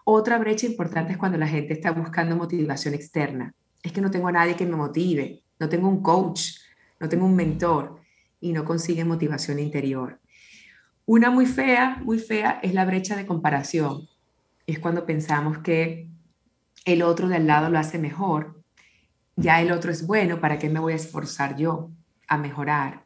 Otra 0.04 0.38
brecha 0.38 0.66
importante 0.66 1.14
es 1.14 1.18
cuando 1.18 1.38
la 1.38 1.48
gente 1.48 1.74
está 1.74 1.92
buscando 1.92 2.36
motivación 2.36 2.94
externa. 2.94 3.54
Es 3.82 3.94
que 3.94 4.02
no 4.02 4.12
tengo 4.12 4.28
a 4.28 4.32
nadie 4.34 4.56
que 4.56 4.66
me 4.66 4.76
motive, 4.76 5.42
no 5.58 5.70
tengo 5.70 5.88
un 5.88 6.02
coach, 6.02 6.56
no 7.00 7.08
tengo 7.08 7.26
un 7.26 7.36
mentor 7.36 8.02
y 8.42 8.52
no 8.52 8.66
consigue 8.66 9.06
motivación 9.06 9.60
interior. 9.60 10.20
Una 11.06 11.32
muy 11.32 11.46
fea, 11.46 12.02
muy 12.04 12.20
fea 12.20 12.60
es 12.62 12.74
la 12.74 12.86
brecha 12.86 13.16
de 13.16 13.26
comparación. 13.26 14.08
Es 14.68 14.80
cuando 14.80 15.06
pensamos 15.06 15.60
que 15.60 16.09
el 16.86 17.02
otro 17.02 17.28
de 17.28 17.36
al 17.36 17.48
lado 17.48 17.70
lo 17.70 17.80
hace 17.80 18.00
mejor, 18.00 18.64
ya 19.36 19.62
el 19.62 19.72
otro 19.72 19.92
es 19.92 20.06
bueno, 20.06 20.42
¿para 20.42 20.60
qué 20.60 20.70
me 20.70 20.80
voy 20.80 20.94
a 20.94 20.98
esforzar 20.98 21.56
yo 21.56 21.92
a 22.28 22.38
mejorar? 22.38 23.06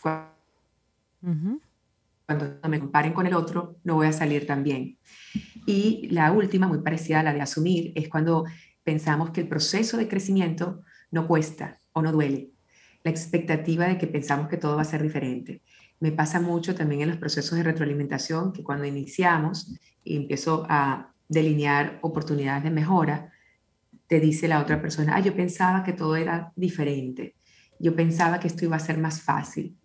Cuando 0.00 0.32
me 2.68 2.80
comparen 2.80 3.12
con 3.12 3.26
el 3.26 3.34
otro, 3.34 3.76
no 3.84 3.96
voy 3.96 4.06
a 4.06 4.12
salir 4.12 4.46
tan 4.46 4.62
bien. 4.62 4.96
Y 5.66 6.08
la 6.10 6.32
última, 6.32 6.66
muy 6.66 6.78
parecida 6.78 7.20
a 7.20 7.22
la 7.22 7.34
de 7.34 7.42
asumir, 7.42 7.92
es 7.94 8.08
cuando 8.08 8.44
pensamos 8.82 9.30
que 9.30 9.42
el 9.42 9.48
proceso 9.48 9.96
de 9.96 10.08
crecimiento 10.08 10.82
no 11.10 11.28
cuesta 11.28 11.80
o 11.92 12.00
no 12.00 12.12
duele. 12.12 12.50
La 13.04 13.10
expectativa 13.10 13.86
de 13.86 13.98
que 13.98 14.06
pensamos 14.06 14.48
que 14.48 14.56
todo 14.56 14.76
va 14.76 14.82
a 14.82 14.86
ser 14.86 15.02
diferente. 15.02 15.62
Me 16.00 16.12
pasa 16.12 16.40
mucho 16.40 16.74
también 16.74 17.02
en 17.02 17.10
los 17.10 17.18
procesos 17.18 17.58
de 17.58 17.64
retroalimentación 17.64 18.52
que 18.52 18.64
cuando 18.64 18.86
iniciamos 18.86 19.78
y 20.02 20.16
empiezo 20.16 20.64
a 20.68 21.11
delinear 21.32 21.98
oportunidades 22.02 22.64
de 22.64 22.70
mejora, 22.70 23.32
te 24.06 24.20
dice 24.20 24.46
la 24.46 24.60
otra 24.60 24.80
persona, 24.80 25.16
ah, 25.16 25.20
yo 25.20 25.34
pensaba 25.34 25.82
que 25.82 25.94
todo 25.94 26.16
era 26.16 26.52
diferente, 26.54 27.36
yo 27.78 27.96
pensaba 27.96 28.38
que 28.38 28.48
esto 28.48 28.64
iba 28.64 28.76
a 28.76 28.80
ser 28.80 28.98
más 28.98 29.22
fácil. 29.22 29.78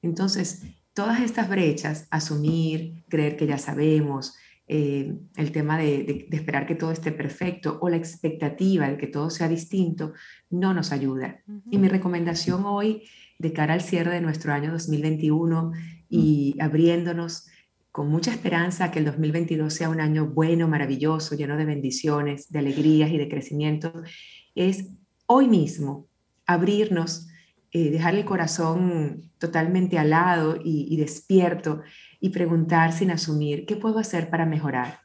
Entonces, 0.00 0.62
todas 0.94 1.20
estas 1.20 1.48
brechas, 1.48 2.08
asumir, 2.10 3.04
creer 3.08 3.36
que 3.36 3.46
ya 3.46 3.58
sabemos, 3.58 4.34
eh, 4.66 5.14
el 5.36 5.52
tema 5.52 5.76
de, 5.76 6.26
esperar 6.30 6.66
que 6.66 6.74
todo 6.74 6.90
esté 6.90 7.12
perfecto 7.12 7.78
o 7.82 7.90
la 7.90 7.96
expectativa 7.96 8.88
de 8.88 8.96
que 8.96 9.06
todo 9.06 9.28
sea 9.28 9.48
distinto, 9.48 10.14
no 10.48 10.72
nos 10.72 10.90
ayuda. 10.90 11.42
Y 11.70 11.76
mi 11.76 11.88
recomendación 11.88 12.64
hoy, 12.64 13.02
de 13.38 13.52
cara 13.52 13.74
al 13.74 13.82
cierre 13.82 14.14
de 14.14 14.20
nuestro 14.22 14.52
año 14.52 14.72
2021 14.72 15.72
y 16.08 16.56
abriéndonos 16.60 17.48
con 17.94 18.08
mucha 18.08 18.32
esperanza 18.32 18.90
que 18.90 18.98
el 18.98 19.04
2022 19.04 19.72
sea 19.72 19.88
un 19.88 20.00
año 20.00 20.26
bueno, 20.26 20.66
maravilloso, 20.66 21.36
lleno 21.36 21.56
de 21.56 21.64
bendiciones, 21.64 22.50
de 22.50 22.58
alegrías 22.58 23.08
y 23.12 23.18
de 23.18 23.28
crecimiento, 23.28 24.02
es 24.56 24.88
hoy 25.26 25.46
mismo 25.46 26.08
abrirnos, 26.44 27.28
eh, 27.70 27.90
dejar 27.90 28.16
el 28.16 28.24
corazón 28.24 29.30
totalmente 29.38 29.96
alado 29.96 30.56
y, 30.56 30.88
y 30.90 30.96
despierto 30.96 31.82
y 32.18 32.30
preguntar 32.30 32.92
sin 32.92 33.12
asumir, 33.12 33.64
¿qué 33.64 33.76
puedo 33.76 34.00
hacer 34.00 34.28
para 34.28 34.44
mejorar? 34.44 34.98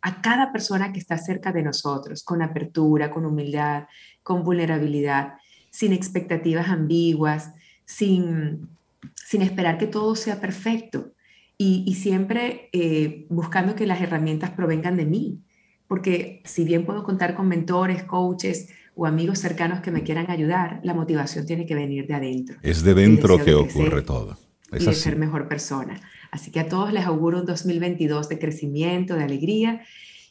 A 0.00 0.22
cada 0.22 0.52
persona 0.52 0.92
que 0.92 1.00
está 1.00 1.18
cerca 1.18 1.50
de 1.50 1.64
nosotros, 1.64 2.22
con 2.22 2.40
apertura, 2.40 3.10
con 3.10 3.26
humildad, 3.26 3.88
con 4.22 4.44
vulnerabilidad, 4.44 5.32
sin 5.72 5.92
expectativas 5.92 6.68
ambiguas, 6.68 7.52
sin, 7.84 8.68
sin 9.16 9.42
esperar 9.42 9.76
que 9.76 9.88
todo 9.88 10.14
sea 10.14 10.40
perfecto 10.40 11.14
y, 11.60 11.92
siempre 11.96 12.70
eh, 12.72 13.26
buscando 13.28 13.74
que 13.74 13.84
las 13.84 14.00
herramientas 14.00 14.50
provengan 14.50 14.96
de 14.96 15.04
mí, 15.04 15.42
porque 15.88 16.40
si 16.44 16.64
bien 16.64 16.86
puedo 16.86 17.02
contar 17.02 17.34
con 17.34 17.48
mentores, 17.48 18.04
coaches 18.04 18.68
o 18.94 19.06
amigos 19.06 19.40
cercanos 19.40 19.80
que 19.80 19.90
me 19.90 20.04
quieran 20.04 20.30
ayudar, 20.30 20.80
la 20.84 20.94
motivación 20.94 21.46
tiene 21.46 21.66
que 21.66 21.74
venir 21.74 22.06
de 22.06 22.14
adentro. 22.14 22.58
Es 22.62 22.84
de 22.84 22.94
dentro 22.94 23.44
que 23.44 23.54
ocurre 23.54 24.02
todo. 24.02 24.38
Es 24.70 24.84
y 24.84 24.86
de 24.86 24.94
ser 24.94 25.16
mejor 25.16 25.48
persona. 25.48 26.00
Así 26.30 26.52
que 26.52 26.60
a 26.60 26.68
todos 26.68 26.92
les 26.92 27.04
auguro 27.06 27.40
un 27.40 27.46
2022 27.46 28.28
de 28.28 28.38
crecimiento, 28.38 29.16
de 29.16 29.24
alegría 29.24 29.82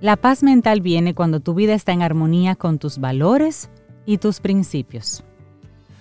la 0.00 0.16
paz 0.16 0.42
mental 0.42 0.80
viene 0.80 1.14
cuando 1.14 1.40
tu 1.40 1.52
vida 1.52 1.74
está 1.74 1.92
en 1.92 2.00
armonía 2.00 2.56
con 2.56 2.78
tus 2.78 2.96
valores 2.96 3.68
y 4.06 4.16
tus 4.16 4.40
principios. 4.40 5.22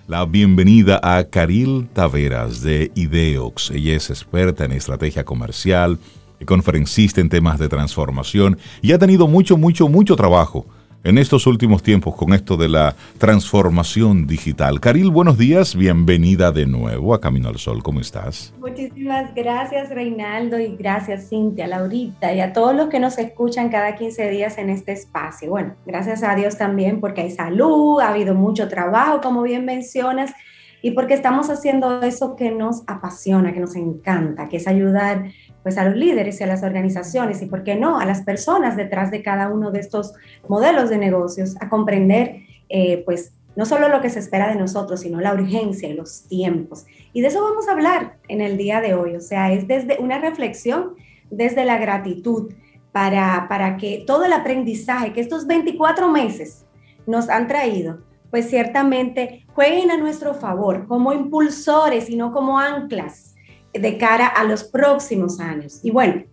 La 0.07 0.23
bienvenida 0.23 1.01
a 1.03 1.25
Caril 1.25 1.89
Taveras 1.91 2.61
de 2.61 2.89
Ideox. 2.95 3.71
Ella 3.71 3.97
es 3.97 4.09
experta 4.09 4.63
en 4.63 4.71
estrategia 4.71 5.25
comercial, 5.25 5.99
conferencista 6.45 7.19
en 7.19 7.27
temas 7.27 7.59
de 7.59 7.67
transformación 7.67 8.59
y 8.81 8.93
ha 8.93 8.97
tenido 8.97 9.27
mucho, 9.27 9.57
mucho, 9.57 9.89
mucho 9.89 10.15
trabajo 10.15 10.65
en 11.05 11.19
estos 11.19 11.45
últimos 11.45 11.83
tiempos 11.83 12.15
con 12.15 12.33
esto 12.33 12.57
de 12.57 12.67
la 12.67 12.95
transformación 13.19 14.25
digital. 14.25 14.79
Caril, 14.79 15.11
buenos 15.11 15.37
días, 15.37 15.75
bienvenida 15.75 16.51
de 16.51 16.65
nuevo 16.65 17.13
a 17.13 17.21
Camino 17.21 17.47
al 17.47 17.59
Sol, 17.59 17.83
¿cómo 17.83 18.01
estás? 18.01 18.53
Muchísimas 18.59 19.33
gracias 19.35 19.89
Reinaldo 19.89 20.59
y 20.59 20.75
gracias 20.75 21.29
Cintia, 21.29 21.67
Laurita 21.67 22.33
y 22.33 22.41
a 22.41 22.53
todos 22.53 22.75
los 22.75 22.89
que 22.89 22.99
nos 22.99 23.19
escuchan 23.19 23.69
cada 23.69 23.95
15 23.95 24.31
días 24.31 24.57
en 24.57 24.71
este 24.71 24.93
espacio. 24.93 25.51
Bueno, 25.51 25.75
gracias 25.85 26.23
a 26.23 26.33
Dios 26.33 26.57
también 26.57 26.99
porque 26.99 27.21
hay 27.21 27.31
salud, 27.31 28.01
ha 28.01 28.09
habido 28.09 28.33
mucho 28.33 28.67
trabajo, 28.67 29.21
como 29.21 29.43
bien 29.43 29.63
mencionas, 29.63 30.33
y 30.81 30.91
porque 30.91 31.13
estamos 31.13 31.51
haciendo 31.51 32.01
eso 32.01 32.35
que 32.35 32.49
nos 32.49 32.83
apasiona, 32.87 33.53
que 33.53 33.59
nos 33.59 33.75
encanta, 33.75 34.49
que 34.49 34.57
es 34.57 34.67
ayudar 34.67 35.31
pues 35.65 35.79
a 35.79 35.83
los 35.83 35.95
líderes 35.95 36.39
y 36.39 36.43
a 36.43 36.47
las 36.47 36.61
organizaciones 36.61 37.41
y, 37.41 37.47
¿por 37.47 37.63
qué 37.63 37.75
no?, 37.75 37.97
a 37.97 38.05
las 38.05 38.21
personas 38.21 38.77
detrás 38.77 39.09
de 39.09 39.23
cada 39.23 39.49
uno 39.49 39.71
de 39.71 39.79
estos 39.79 40.13
modelos 40.47 40.91
de 40.91 40.99
negocios 40.99 41.55
a 41.59 41.69
comprender, 41.69 42.41
eh, 42.69 43.01
pues, 43.03 43.33
no 43.55 43.65
solo 43.65 43.89
lo 43.89 43.99
que 43.99 44.11
se 44.11 44.19
espera 44.19 44.47
de 44.47 44.59
nosotros, 44.59 44.99
sino 44.99 45.19
la 45.21 45.33
urgencia 45.33 45.89
y 45.89 45.95
los 45.95 46.27
tiempos. 46.27 46.85
Y 47.13 47.21
de 47.21 47.29
eso 47.29 47.41
vamos 47.41 47.67
a 47.67 47.71
hablar 47.71 48.17
en 48.27 48.41
el 48.41 48.57
día 48.57 48.79
de 48.79 48.93
hoy. 48.93 49.15
O 49.15 49.21
sea, 49.21 49.51
es 49.53 49.67
desde 49.67 49.97
una 49.99 50.19
reflexión, 50.19 50.93
desde 51.31 51.65
la 51.65 51.79
gratitud, 51.79 52.53
para, 52.91 53.47
para 53.49 53.77
que 53.77 54.03
todo 54.05 54.23
el 54.23 54.33
aprendizaje 54.33 55.13
que 55.13 55.21
estos 55.21 55.47
24 55.47 56.09
meses 56.09 56.63
nos 57.07 57.27
han 57.27 57.47
traído, 57.47 58.01
pues 58.29 58.51
ciertamente 58.51 59.47
jueguen 59.55 59.89
a 59.89 59.97
nuestro 59.97 60.35
favor 60.35 60.85
como 60.85 61.11
impulsores 61.11 62.07
y 62.07 62.17
no 62.17 62.31
como 62.31 62.59
anclas 62.59 63.34
de 63.79 63.97
cara 63.97 64.27
a 64.27 64.43
los 64.43 64.63
próximos 64.63 65.39
años. 65.39 65.79
Y 65.83 65.91
bueno, 65.91 66.23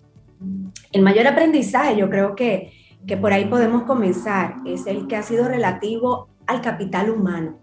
el 0.93 1.03
mayor 1.03 1.27
aprendizaje, 1.27 1.97
yo 1.97 2.09
creo 2.11 2.35
que, 2.35 2.73
que 3.07 3.17
por 3.17 3.33
ahí 3.33 3.47
podemos 3.47 3.85
comenzar, 3.85 4.57
es 4.67 4.87
el 4.87 5.07
que 5.07 5.17
ha 5.17 5.23
sido 5.23 5.49
relativo 5.49 6.29
al 6.47 6.61
capital 6.61 7.11
humano. 7.11 7.59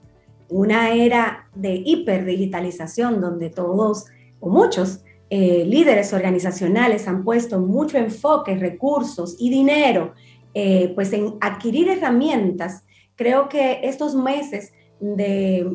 Una 0.49 0.91
era 0.93 1.47
de 1.53 1.81
hiperdigitalización 1.85 3.21
donde 3.21 3.49
todos 3.49 4.05
o 4.39 4.49
muchos 4.49 5.03
eh, 5.29 5.63
líderes 5.65 6.11
organizacionales 6.11 7.07
han 7.07 7.23
puesto 7.23 7.59
mucho 7.59 7.97
enfoque, 7.97 8.55
recursos 8.55 9.35
y 9.37 9.51
dinero 9.51 10.13
eh, 10.55 10.91
pues 10.95 11.13
en 11.13 11.35
adquirir 11.41 11.87
herramientas. 11.89 12.83
Creo 13.15 13.47
que 13.47 13.81
estos 13.83 14.15
meses 14.15 14.73
de 14.99 15.69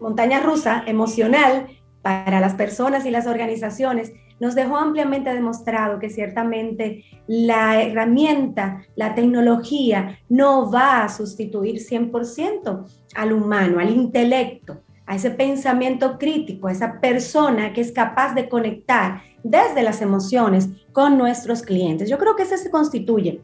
montaña 0.00 0.40
rusa 0.40 0.82
emocional 0.86 1.66
para 2.04 2.38
las 2.38 2.52
personas 2.52 3.06
y 3.06 3.10
las 3.10 3.26
organizaciones, 3.26 4.12
nos 4.38 4.54
dejó 4.54 4.76
ampliamente 4.76 5.32
demostrado 5.32 5.98
que 5.98 6.10
ciertamente 6.10 7.02
la 7.26 7.82
herramienta, 7.82 8.84
la 8.94 9.14
tecnología, 9.14 10.18
no 10.28 10.70
va 10.70 11.02
a 11.02 11.08
sustituir 11.08 11.76
100% 11.76 12.84
al 13.14 13.32
humano, 13.32 13.80
al 13.80 13.88
intelecto, 13.88 14.82
a 15.06 15.16
ese 15.16 15.30
pensamiento 15.30 16.18
crítico, 16.18 16.68
a 16.68 16.72
esa 16.72 17.00
persona 17.00 17.72
que 17.72 17.80
es 17.80 17.90
capaz 17.90 18.34
de 18.34 18.50
conectar 18.50 19.22
desde 19.42 19.82
las 19.82 20.02
emociones 20.02 20.68
con 20.92 21.16
nuestros 21.16 21.62
clientes. 21.62 22.10
Yo 22.10 22.18
creo 22.18 22.36
que 22.36 22.42
ese 22.42 22.58
se 22.58 22.70
constituye 22.70 23.40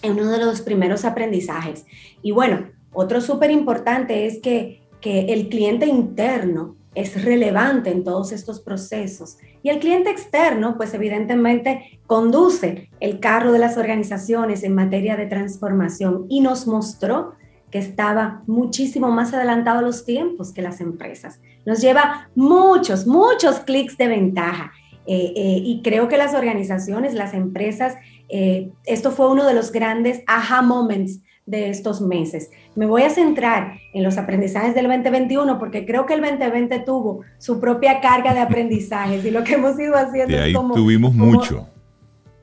en 0.00 0.12
uno 0.12 0.30
de 0.30 0.38
los 0.38 0.62
primeros 0.62 1.04
aprendizajes. 1.04 1.84
Y 2.22 2.32
bueno, 2.32 2.66
otro 2.94 3.20
súper 3.20 3.50
importante 3.50 4.24
es 4.24 4.40
que, 4.40 4.80
que 5.02 5.34
el 5.34 5.50
cliente 5.50 5.84
interno 5.84 6.76
es 6.94 7.24
relevante 7.24 7.90
en 7.90 8.04
todos 8.04 8.32
estos 8.32 8.60
procesos. 8.60 9.38
Y 9.62 9.70
el 9.70 9.78
cliente 9.78 10.10
externo, 10.10 10.76
pues 10.76 10.94
evidentemente 10.94 12.00
conduce 12.06 12.90
el 13.00 13.20
carro 13.20 13.52
de 13.52 13.58
las 13.58 13.76
organizaciones 13.76 14.62
en 14.62 14.74
materia 14.74 15.16
de 15.16 15.26
transformación 15.26 16.26
y 16.28 16.40
nos 16.40 16.66
mostró 16.66 17.34
que 17.70 17.78
estaba 17.78 18.42
muchísimo 18.46 19.10
más 19.10 19.34
adelantado 19.34 19.80
a 19.80 19.82
los 19.82 20.04
tiempos 20.04 20.52
que 20.52 20.62
las 20.62 20.80
empresas. 20.80 21.40
Nos 21.66 21.80
lleva 21.80 22.28
muchos, 22.36 23.06
muchos 23.06 23.58
clics 23.60 23.96
de 23.98 24.06
ventaja. 24.06 24.72
Eh, 25.06 25.32
eh, 25.36 25.60
y 25.64 25.82
creo 25.82 26.08
que 26.08 26.16
las 26.16 26.34
organizaciones, 26.34 27.14
las 27.14 27.34
empresas, 27.34 27.96
eh, 28.28 28.70
esto 28.86 29.10
fue 29.10 29.28
uno 29.28 29.44
de 29.44 29.54
los 29.54 29.72
grandes 29.72 30.22
aha 30.26 30.62
moments 30.62 31.20
de 31.46 31.68
estos 31.68 32.00
meses. 32.00 32.50
Me 32.74 32.86
voy 32.86 33.02
a 33.02 33.10
centrar 33.10 33.78
en 33.92 34.02
los 34.02 34.18
aprendizajes 34.18 34.74
del 34.74 34.88
2021 34.88 35.58
porque 35.58 35.86
creo 35.86 36.06
que 36.06 36.14
el 36.14 36.20
2020 36.20 36.80
tuvo 36.80 37.20
su 37.38 37.60
propia 37.60 38.00
carga 38.00 38.34
de 38.34 38.40
aprendizajes 38.48 39.24
y 39.24 39.30
lo 39.30 39.44
que 39.44 39.54
hemos 39.54 39.78
ido 39.78 39.96
haciendo 39.96 40.36
es 40.36 40.54
como, 40.54 40.74
tuvimos 40.74 41.14
mucho. 41.14 41.68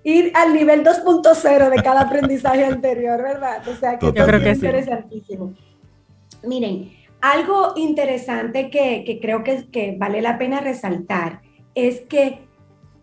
Ir 0.03 0.31
al 0.33 0.53
nivel 0.53 0.83
2.0 0.83 1.69
de 1.69 1.83
cada 1.83 2.01
aprendizaje 2.01 2.65
anterior, 2.65 3.21
¿verdad? 3.21 3.61
O 3.67 3.75
sea, 3.75 3.99
que 3.99 4.07
Yo 4.07 4.25
creo 4.25 4.39
que 4.39 4.51
es 4.51 4.57
interesantísimo. 4.57 5.53
Miren, 6.43 6.91
algo 7.21 7.73
interesante 7.75 8.71
que, 8.71 9.03
que 9.05 9.19
creo 9.19 9.43
que, 9.43 9.67
que 9.71 9.95
vale 9.97 10.21
la 10.21 10.39
pena 10.39 10.59
resaltar 10.59 11.41
es 11.75 12.01
que 12.01 12.39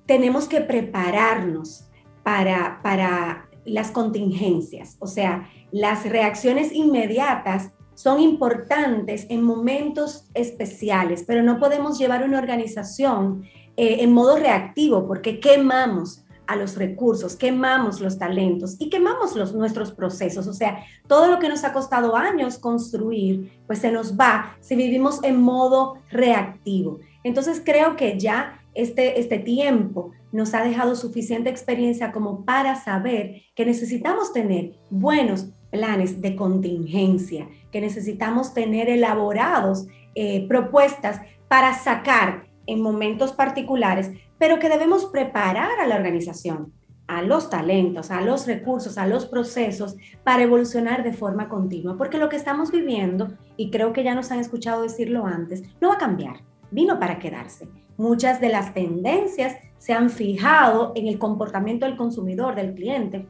tenemos 0.06 0.48
que 0.48 0.60
prepararnos 0.60 1.88
para, 2.24 2.80
para 2.82 3.48
las 3.64 3.90
contingencias. 3.90 4.96
O 4.98 5.06
sea, 5.06 5.48
las 5.70 6.08
reacciones 6.08 6.72
inmediatas 6.72 7.72
son 7.94 8.20
importantes 8.20 9.26
en 9.28 9.42
momentos 9.42 10.26
especiales, 10.34 11.24
pero 11.26 11.42
no 11.42 11.58
podemos 11.58 11.98
llevar 11.98 12.22
una 12.22 12.38
organización 12.38 13.42
eh, 13.76 13.98
en 14.00 14.12
modo 14.12 14.36
reactivo 14.36 15.06
porque 15.06 15.40
quemamos 15.40 16.24
a 16.48 16.56
los 16.56 16.76
recursos, 16.76 17.36
quemamos 17.36 18.00
los 18.00 18.18
talentos 18.18 18.76
y 18.78 18.88
quemamos 18.88 19.36
los, 19.36 19.54
nuestros 19.54 19.92
procesos. 19.92 20.46
O 20.46 20.54
sea, 20.54 20.82
todo 21.06 21.28
lo 21.28 21.38
que 21.38 21.48
nos 21.48 21.62
ha 21.62 21.74
costado 21.74 22.16
años 22.16 22.58
construir, 22.58 23.52
pues 23.66 23.80
se 23.80 23.92
nos 23.92 24.18
va 24.18 24.56
si 24.60 24.74
vivimos 24.74 25.22
en 25.22 25.40
modo 25.42 25.96
reactivo. 26.10 27.00
Entonces 27.22 27.60
creo 27.62 27.96
que 27.96 28.18
ya 28.18 28.60
este, 28.74 29.20
este 29.20 29.38
tiempo 29.38 30.12
nos 30.32 30.54
ha 30.54 30.62
dejado 30.62 30.96
suficiente 30.96 31.50
experiencia 31.50 32.12
como 32.12 32.44
para 32.44 32.76
saber 32.76 33.42
que 33.54 33.66
necesitamos 33.66 34.32
tener 34.32 34.78
buenos 34.88 35.48
planes 35.70 36.20
de 36.20 36.36
contingencia, 36.36 37.48
que 37.70 37.80
necesitamos 37.80 38.54
tener 38.54 38.88
elaborados 38.88 39.86
eh, 40.14 40.46
propuestas 40.48 41.20
para 41.48 41.74
sacar 41.74 42.46
en 42.66 42.80
momentos 42.82 43.32
particulares, 43.32 44.10
pero 44.38 44.58
que 44.58 44.68
debemos 44.68 45.06
preparar 45.06 45.80
a 45.80 45.86
la 45.86 45.96
organización 45.96 46.72
a 47.08 47.22
los 47.22 47.48
talentos, 47.48 48.10
a 48.10 48.20
los 48.20 48.46
recursos, 48.46 48.98
a 48.98 49.06
los 49.06 49.26
procesos 49.26 49.96
para 50.22 50.42
evolucionar 50.42 51.02
de 51.02 51.14
forma 51.14 51.48
continua. 51.48 51.96
Porque 51.96 52.18
lo 52.18 52.28
que 52.28 52.36
estamos 52.36 52.70
viviendo, 52.70 53.28
y 53.56 53.70
creo 53.70 53.92
que 53.92 54.04
ya 54.04 54.14
nos 54.14 54.30
han 54.30 54.38
escuchado 54.38 54.82
decirlo 54.82 55.26
antes, 55.26 55.62
no 55.80 55.88
va 55.88 55.94
a 55.94 55.98
cambiar, 55.98 56.36
vino 56.70 57.00
para 57.00 57.18
quedarse. 57.18 57.66
Muchas 57.96 58.40
de 58.40 58.50
las 58.50 58.74
tendencias 58.74 59.56
se 59.78 59.94
han 59.94 60.10
fijado 60.10 60.92
en 60.94 61.08
el 61.08 61.18
comportamiento 61.18 61.86
del 61.86 61.96
consumidor, 61.96 62.54
del 62.54 62.74
cliente, 62.74 63.26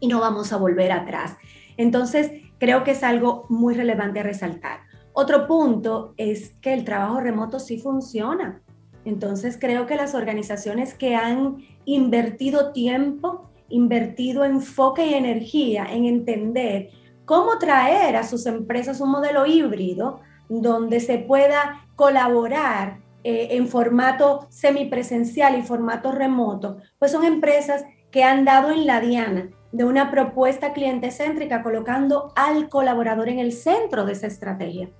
y 0.00 0.08
no 0.08 0.20
vamos 0.20 0.52
a 0.52 0.56
volver 0.56 0.92
atrás. 0.92 1.36
Entonces, 1.76 2.30
creo 2.58 2.84
que 2.84 2.92
es 2.92 3.02
algo 3.02 3.46
muy 3.48 3.74
relevante 3.74 4.20
a 4.20 4.24
resaltar. 4.24 4.80
Otro 5.12 5.46
punto 5.46 6.14
es 6.16 6.50
que 6.60 6.72
el 6.72 6.84
trabajo 6.84 7.20
remoto 7.20 7.58
sí 7.58 7.78
funciona. 7.78 8.62
Entonces 9.04 9.56
creo 9.58 9.86
que 9.86 9.96
las 9.96 10.14
organizaciones 10.14 10.94
que 10.94 11.16
han 11.16 11.64
invertido 11.86 12.72
tiempo, 12.72 13.50
invertido 13.68 14.44
enfoque 14.44 15.06
y 15.06 15.14
energía 15.14 15.86
en 15.90 16.04
entender 16.04 16.90
cómo 17.24 17.58
traer 17.58 18.16
a 18.16 18.22
sus 18.22 18.46
empresas 18.46 19.00
un 19.00 19.10
modelo 19.10 19.46
híbrido 19.46 20.20
donde 20.48 21.00
se 21.00 21.18
pueda 21.18 21.86
colaborar 21.96 23.00
eh, 23.24 23.48
en 23.52 23.66
formato 23.66 24.46
semipresencial 24.50 25.58
y 25.58 25.62
formato 25.62 26.12
remoto, 26.12 26.76
pues 26.98 27.10
son 27.10 27.24
empresas 27.24 27.84
que 28.10 28.24
han 28.24 28.44
dado 28.44 28.70
en 28.70 28.86
la 28.86 29.00
diana 29.00 29.50
de 29.72 29.84
una 29.84 30.10
propuesta 30.10 30.72
cliente 30.72 31.10
céntrica 31.10 31.62
colocando 31.62 32.32
al 32.36 32.68
colaborador 32.68 33.28
en 33.28 33.38
el 33.38 33.52
centro 33.52 34.04
de 34.04 34.12
esa 34.12 34.26
estrategia. 34.26 34.90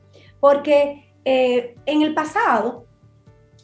Porque 0.41 1.12
eh, 1.25 1.75
en 1.87 2.03
el 2.03 2.14
pasado 2.14 2.87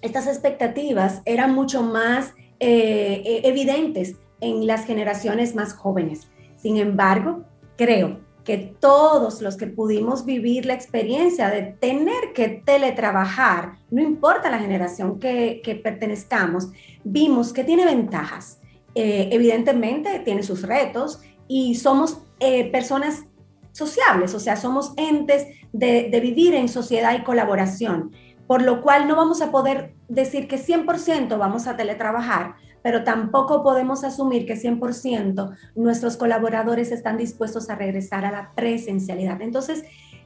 estas 0.03 0.27
expectativas 0.27 1.23
eran 1.25 1.55
mucho 1.55 1.83
más 1.83 2.35
eh, 2.61 3.23
eh, 3.25 3.41
evidentes 3.45 4.17
en 4.41 4.67
las 4.67 4.85
generaciones 4.85 5.55
más 5.55 5.73
jóvenes. 5.73 6.29
Sin 6.57 6.77
embargo, 6.77 7.45
creo 7.77 8.21
que 8.45 8.59
todos 8.59 9.41
los 9.41 9.57
que 9.57 9.67
pudimos 9.67 10.27
vivir 10.27 10.67
la 10.67 10.75
experiencia 10.75 11.49
de 11.49 11.63
tener 11.63 12.33
que 12.35 12.63
teletrabajar, 12.65 13.79
no 13.91 14.03
importa 14.03 14.51
la 14.51 14.59
generación 14.59 15.19
que, 15.19 15.81
pertenezcamos, 15.83 16.69
vimos 17.03 17.53
que 17.53 17.65
tiene 17.65 17.87
ventajas. 17.87 18.61
Eh, 18.95 19.29
evidentemente 19.33 20.21
tiene 20.21 20.43
sus 20.43 20.63
retos 20.63 21.21
y 21.49 21.75
somos 21.75 22.19
personas 22.73 23.25
sociables, 23.73 24.35
o 24.35 24.41
sea, 24.41 24.57
somos 24.57 24.93
entes 24.97 25.47
de, 25.73 26.09
de, 26.11 26.21
vivir 26.21 26.55
en 26.55 26.69
sociedad 26.69 27.19
y 27.19 27.25
colaboración 27.25 28.11
por 28.47 28.63
lo 28.63 28.83
cual 28.83 29.09
no 29.09 29.17
vamos 29.17 29.41
a 29.43 29.51
poder 29.51 29.95
decir 30.09 30.49
que 30.49 30.59
100% 30.59 31.39
vamos 31.39 31.67
a 31.67 31.77
teletrabajar, 31.77 32.57
pero 32.83 33.05
tampoco 33.05 33.63
podemos 33.63 34.05
asumir 34.05 34.47
que 34.47 34.57
100% 34.57 35.57
nuestros 35.75 36.17
colaboradores 36.17 36.93
están 36.93 37.17
dispuestos 37.17 37.71
a 37.71 37.77
regresar 37.77 38.25
a 38.25 38.33
la 38.33 38.53
presencialidad. 38.55 39.41
Entonces, 39.41 39.85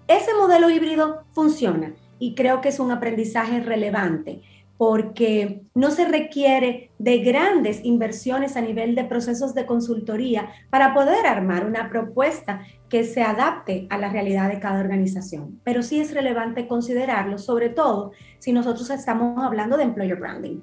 ese 0.09 0.35
modelo 0.35 0.71
híbrido 0.71 1.25
funciona 1.33 1.95
y 2.19 2.35
creo 2.35 2.61
que 2.61 2.71
es 2.71 2.81
un 2.81 2.91
aprendizaje 2.91 3.61
relevante 3.61 4.43
porque 4.79 5.63
no 5.75 5.91
se 5.91 6.07
requiere 6.07 6.93
de 6.99 7.19
grandes 7.19 7.85
inversiones 7.85 8.57
a 8.57 8.61
nivel 8.61 8.95
de 8.95 9.05
procesos 9.05 9.53
de 9.53 9.67
consultoría 9.67 10.51
para 10.71 10.95
poder 10.95 11.27
armar 11.27 11.67
una 11.67 11.91
propuesta 11.91 12.63
que 12.89 13.05
se 13.05 13.23
adapte 13.23 13.87
a 13.91 13.99
la 13.99 14.11
realidad 14.11 14.49
de 14.49 14.61
cada 14.61 14.81
organización. 14.81 15.61
Pero 15.65 15.83
sí 15.83 16.01
es 16.01 16.15
relevante 16.15 16.69
considerarlo, 16.69 17.39
sobre 17.39 17.69
todo 17.69 18.13
si 18.39 18.53
nosotros 18.53 18.89
estamos 18.89 19.45
hablando 19.45 19.77
de 19.77 19.83
employer 19.83 20.19
branding 20.19 20.61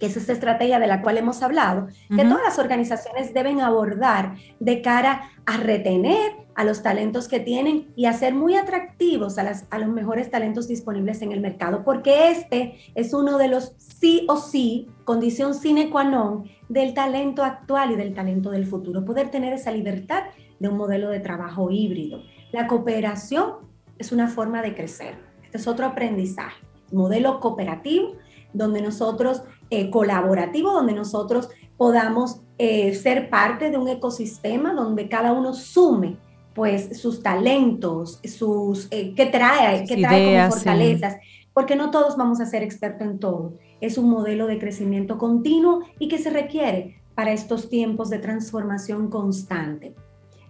que 0.00 0.06
es 0.06 0.16
esta 0.16 0.32
estrategia 0.32 0.80
de 0.80 0.86
la 0.86 1.02
cual 1.02 1.18
hemos 1.18 1.42
hablado, 1.42 1.88
que 2.08 2.24
todas 2.24 2.42
las 2.42 2.58
organizaciones 2.58 3.34
deben 3.34 3.60
abordar 3.60 4.34
de 4.58 4.80
cara 4.80 5.30
a 5.44 5.58
retener 5.58 6.32
a 6.54 6.64
los 6.64 6.82
talentos 6.82 7.28
que 7.28 7.38
tienen 7.38 7.92
y 7.96 8.06
hacer 8.06 8.34
muy 8.34 8.56
atractivos 8.56 9.38
a, 9.38 9.42
las, 9.42 9.66
a 9.70 9.78
los 9.78 9.90
mejores 9.90 10.30
talentos 10.30 10.66
disponibles 10.66 11.20
en 11.22 11.32
el 11.32 11.40
mercado, 11.40 11.84
porque 11.84 12.30
este 12.30 12.78
es 12.94 13.12
uno 13.12 13.36
de 13.36 13.48
los 13.48 13.74
sí 13.78 14.24
o 14.28 14.36
sí, 14.36 14.88
condición 15.04 15.54
sine 15.54 15.90
qua 15.90 16.04
non 16.04 16.44
del 16.68 16.94
talento 16.94 17.44
actual 17.44 17.92
y 17.92 17.96
del 17.96 18.14
talento 18.14 18.50
del 18.50 18.66
futuro, 18.66 19.04
poder 19.04 19.30
tener 19.30 19.52
esa 19.52 19.70
libertad 19.70 20.24
de 20.58 20.68
un 20.68 20.76
modelo 20.76 21.10
de 21.10 21.20
trabajo 21.20 21.70
híbrido. 21.70 22.22
La 22.52 22.66
cooperación 22.66 23.68
es 23.98 24.12
una 24.12 24.28
forma 24.28 24.62
de 24.62 24.74
crecer. 24.74 25.14
Este 25.44 25.58
es 25.58 25.66
otro 25.66 25.84
aprendizaje. 25.86 26.64
Modelo 26.90 27.38
cooperativo 27.38 28.16
donde 28.52 28.82
nosotros, 28.82 29.42
eh, 29.70 29.90
colaborativo, 29.90 30.72
donde 30.72 30.92
nosotros 30.92 31.48
podamos 31.76 32.42
eh, 32.58 32.94
ser 32.94 33.30
parte 33.30 33.70
de 33.70 33.78
un 33.78 33.88
ecosistema 33.88 34.74
donde 34.74 35.08
cada 35.08 35.32
uno 35.32 35.54
sume 35.54 36.18
pues 36.54 37.00
sus 37.00 37.22
talentos, 37.22 38.20
sus, 38.24 38.88
eh, 38.90 39.14
qué 39.14 39.26
trae, 39.26 39.84
qué 39.86 39.96
trae 39.96 40.36
como 40.36 40.50
fortalezas, 40.52 41.16
porque 41.54 41.76
no 41.76 41.90
todos 41.90 42.16
vamos 42.16 42.40
a 42.40 42.46
ser 42.46 42.62
expertos 42.62 43.06
en 43.06 43.18
todo. 43.18 43.54
Es 43.80 43.96
un 43.96 44.10
modelo 44.10 44.46
de 44.46 44.58
crecimiento 44.58 45.16
continuo 45.16 45.80
y 45.98 46.08
que 46.08 46.18
se 46.18 46.30
requiere 46.30 47.00
para 47.14 47.32
estos 47.32 47.68
tiempos 47.68 48.10
de 48.10 48.18
transformación 48.18 49.08
constante. 49.08 49.94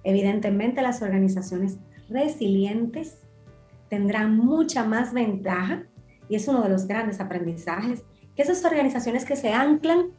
Evidentemente 0.03 0.83
las 0.83 1.03
organizaciones 1.03 1.79
resilientes 2.09 3.19
tendrán 3.89 4.37
mucha 4.37 4.85
más 4.85 5.13
ventaja 5.13 5.85
y 6.29 6.37
es 6.37 6.49
uno 6.49 6.63
de 6.63 6.71
los 6.71 6.87
grandes 6.87 7.21
aprendizajes, 7.21 8.03
que 8.03 8.20
esas 8.41 8.65
organizaciones 8.65 9.25
que 9.25 9.37
se 9.37 9.53
anclan 9.53 10.11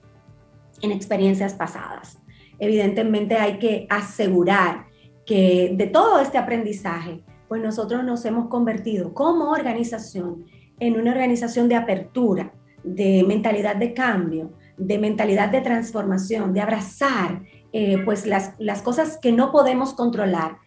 en 0.81 0.91
experiencias 0.91 1.53
pasadas. 1.53 2.19
Evidentemente 2.59 3.37
hay 3.37 3.59
que 3.59 3.87
asegurar 3.89 4.85
que 5.25 5.73
de 5.75 5.87
todo 5.87 6.19
este 6.19 6.37
aprendizaje, 6.37 7.23
pues 7.47 7.61
nosotros 7.61 8.03
nos 8.03 8.23
hemos 8.25 8.47
convertido 8.47 9.13
como 9.13 9.51
organización 9.51 10.45
en 10.79 10.99
una 10.99 11.11
organización 11.11 11.69
de 11.69 11.75
apertura, 11.75 12.53
de 12.83 13.23
mentalidad 13.27 13.75
de 13.75 13.93
cambio, 13.93 14.53
de 14.77 14.97
mentalidad 14.97 15.49
de 15.49 15.61
transformación, 15.61 16.53
de 16.53 16.61
abrazar 16.61 17.43
eh, 17.71 17.99
pues 18.03 18.25
las, 18.25 18.53
las 18.57 18.81
cosas 18.81 19.17
que 19.21 19.31
no 19.31 19.51
podemos 19.51 19.93
controlar. 19.93 20.57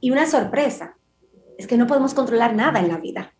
Y 0.00 0.10
una 0.10 0.26
sorpresa, 0.26 0.96
es 1.58 1.66
que 1.66 1.76
no 1.76 1.86
podemos 1.86 2.14
controlar 2.14 2.54
nada 2.54 2.80
en 2.80 2.88
la 2.88 2.98
vida. 2.98 3.32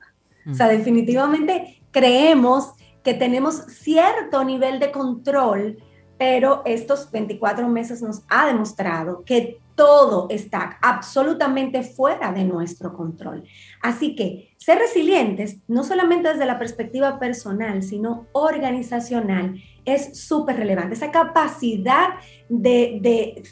O 0.50 0.54
sea, 0.54 0.68
definitivamente 0.68 1.82
creemos 1.90 2.74
que 3.04 3.14
tenemos 3.14 3.56
cierto 3.68 4.42
nivel 4.42 4.80
de 4.80 4.90
control, 4.90 5.76
pero 6.18 6.62
estos 6.64 7.10
24 7.12 7.68
meses 7.68 8.02
nos 8.02 8.22
ha 8.28 8.46
demostrado 8.46 9.24
que 9.24 9.60
todo 9.74 10.28
está 10.30 10.78
absolutamente 10.80 11.82
fuera 11.82 12.32
de 12.32 12.44
nuestro 12.44 12.94
control. 12.94 13.44
Así 13.82 14.14
que 14.14 14.54
ser 14.56 14.78
resilientes, 14.78 15.58
no 15.68 15.84
solamente 15.84 16.28
desde 16.28 16.46
la 16.46 16.58
perspectiva 16.58 17.18
personal, 17.18 17.82
sino 17.82 18.28
organizacional, 18.32 19.60
es 19.84 20.18
súper 20.18 20.56
relevante. 20.56 20.94
Esa 20.94 21.10
capacidad 21.10 22.10
de, 22.48 23.42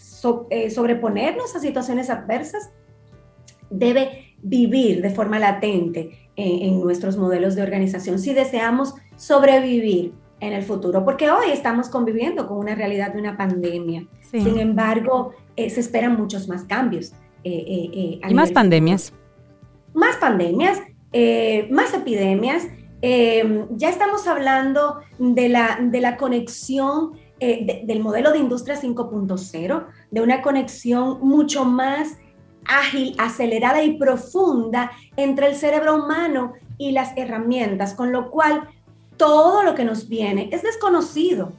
eh, 0.51 0.71
sobreponernos 0.71 1.55
a 1.55 1.61
situaciones 1.61 2.09
adversas 2.09 2.71
debe 3.69 4.37
vivir 4.43 5.03
de 5.03 5.11
forma 5.11 5.39
latente 5.39 6.22
en, 6.37 6.81
nuestros 6.81 7.17
modelos 7.17 7.55
de 7.55 7.63
organización 7.63 8.19
si 8.19 8.33
deseamos 8.35 8.95
sobrevivir 9.17 10.13
en 10.41 10.53
el 10.53 10.63
futuro, 10.63 11.05
porque 11.05 11.31
hoy 11.31 11.51
estamos 11.53 11.89
conviviendo 11.89 12.49
con 12.49 12.59
una 12.59 12.75
realidad 12.75 13.13
de 13.13 13.21
una 13.21 13.37
pandemia. 13.37 14.07
Sin 14.31 14.59
embargo, 14.59 15.35
eh, 15.57 15.71
se 15.71 15.81
esperan 15.81 16.17
muchos 16.17 16.49
más 16.49 16.65
cambios. 16.65 17.13
Eh, 17.45 17.91
eh, 17.93 18.21
y 18.29 18.35
más 18.35 18.51
pandemias. 18.51 19.13
Más 19.95 20.17
pandemias, 20.17 20.81
más 21.71 21.95
epidemias. 21.95 22.67
ya 23.03 23.89
estamos 23.89 24.27
hablando 24.27 25.01
de 25.19 25.49
la, 25.49 25.79
de 25.81 26.01
la 26.01 26.17
conexión 26.17 27.13
del 27.39 28.01
modelo 28.01 28.33
de 28.33 28.39
industria 28.39 28.81
5.0, 28.81 29.87
de 30.11 30.21
una 30.21 30.43
conexión 30.43 31.19
mucho 31.21 31.65
más 31.65 32.17
ágil, 32.67 33.15
acelerada 33.19 33.83
y 33.83 33.99
profunda 33.99 34.93
entre 35.17 35.47
el 35.47 35.57
cerebro 35.57 35.97
humano 35.97 36.53
y 36.79 36.93
las 36.93 37.17
herramientas, 37.17 37.95
con 37.95 38.13
lo 38.13 38.31
cual 38.31 38.69
todo 39.17 39.63
lo 39.63 39.75
que 39.75 39.85
nos 39.85 40.09
viene 40.09 40.49
es 40.53 40.63
desconocido. 40.63 41.53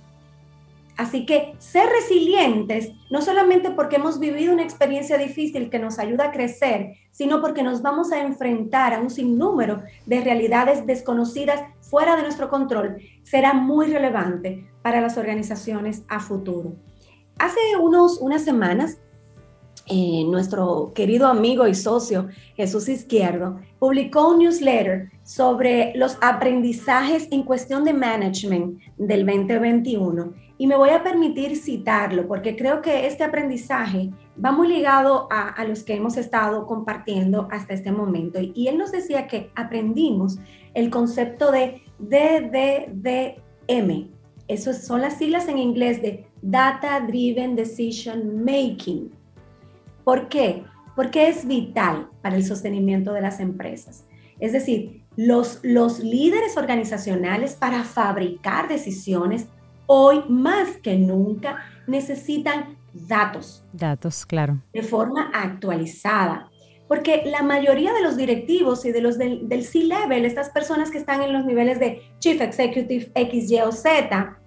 Así 0.96 1.26
que 1.26 1.56
ser 1.58 1.90
resilientes, 1.90 2.92
no 3.10 3.22
solamente 3.22 3.72
porque 3.72 3.96
hemos 3.96 4.20
vivido 4.20 4.54
una 4.54 4.64
experiencia 4.64 5.18
difícil 5.18 5.72
que 5.72 5.80
nos 5.80 5.98
ayuda 5.98 6.26
a 6.26 6.32
crecer, 6.32 6.94
sino 7.12 7.42
porque 7.42 7.64
nos 7.64 7.82
vamos 7.82 8.12
a 8.12 8.22
enfrentar 8.22 8.94
a 8.94 9.00
un 9.00 9.10
sinnúmero 9.10 9.82
de 10.06 10.22
realidades 10.22 10.86
desconocidas 10.86 11.62
fuera 11.82 12.16
de 12.16 12.22
nuestro 12.24 12.50
control, 12.50 12.98
será 13.24 13.54
muy 13.54 13.88
relevante 13.88 14.68
para 14.84 15.02
las 15.02 15.18
organizaciones 15.18 16.04
a 16.10 16.20
futuro. 16.20 16.74
Hace 17.40 17.60
unos, 17.80 18.20
unas 18.20 18.44
semanas 18.44 19.00
eh, 19.86 20.24
nuestro 20.26 20.94
querido 20.96 21.28
amigo 21.28 21.68
y 21.68 21.76
socio 21.76 22.30
Jesús 22.56 22.88
Izquierdo, 22.88 23.60
publicó 23.80 24.30
un 24.30 24.40
newsletter 24.40 25.12
sobre 25.24 25.92
los 25.96 26.18
aprendizajes 26.22 27.28
en 27.32 27.44
cuestión 27.44 27.84
de 27.84 27.92
management 27.92 28.80
del 28.98 29.26
2021 29.26 30.34
Y 30.58 30.68
me 30.68 30.78
voy 30.78 30.92
a 30.92 31.04
permitir 31.04 31.58
citarlo 31.58 32.30
porque 32.30 32.56
creo 32.56 32.82
que 32.82 33.08
este 33.08 33.26
aprendizaje 33.26 34.12
va 34.44 34.54
muy 34.54 34.70
ligado 34.70 35.28
a, 35.30 35.62
los 35.66 35.84
que 35.84 35.96
hemos 35.96 36.16
estado 36.16 36.66
compartiendo 36.66 37.50
hasta 37.52 37.74
este 37.74 37.92
momento. 37.92 38.40
Y, 38.40 38.68
él 38.70 38.78
nos 38.78 38.94
decía 38.94 39.28
que 39.28 39.52
aprendimos 39.54 40.40
el 40.74 40.90
concepto 40.90 41.52
de 41.52 41.82
DDDM. 42.00 43.42
Esas 44.48 44.86
son 44.86 45.02
las 45.02 45.18
siglas 45.18 45.50
en 45.50 45.58
inglés 45.58 46.02
de 46.02 46.26
Data 46.42 47.02
Driven 47.02 47.58
Decision 47.58 48.44
Making. 48.44 49.23
¿Por 50.04 50.28
qué? 50.30 50.64
Porque 50.96 51.28
es 51.28 51.48
vital 51.48 52.10
para 52.22 52.36
el 52.36 52.46
sostenimiento 52.46 53.14
de 53.14 53.22
las 53.22 53.40
empresas. 53.40 54.06
Es 54.40 54.52
decir, 54.52 55.06
los, 55.16 55.60
los 55.64 56.00
líderes 56.00 56.58
organizacionales 56.58 57.54
para 57.56 57.84
fabricar 57.84 58.68
decisiones 58.68 59.48
hoy 59.86 60.24
más 60.28 60.78
que 60.78 60.98
nunca 60.98 61.64
necesitan 61.88 62.78
datos. 62.94 63.66
Datos, 63.74 64.26
claro. 64.26 64.62
De 64.74 64.84
forma 64.84 65.32
actualizada. 65.34 66.50
Porque 66.88 67.24
la 67.26 67.42
mayoría 67.42 67.94
de 67.94 68.02
los 68.02 68.18
directivos 68.18 68.86
y 68.86 68.92
de 68.92 69.02
los 69.02 69.18
del, 69.18 69.48
del 69.48 69.64
C-Level, 69.64 70.26
estas 70.26 70.50
personas 70.50 70.92
que 70.92 70.98
están 70.98 71.22
en 71.22 71.34
los 71.34 71.46
niveles 71.46 71.80
de 71.80 72.02
Chief 72.20 72.40
Executive 72.42 73.12
X, 73.16 73.50
Y 73.50 73.62
o 73.62 73.72
Z, 73.72 74.38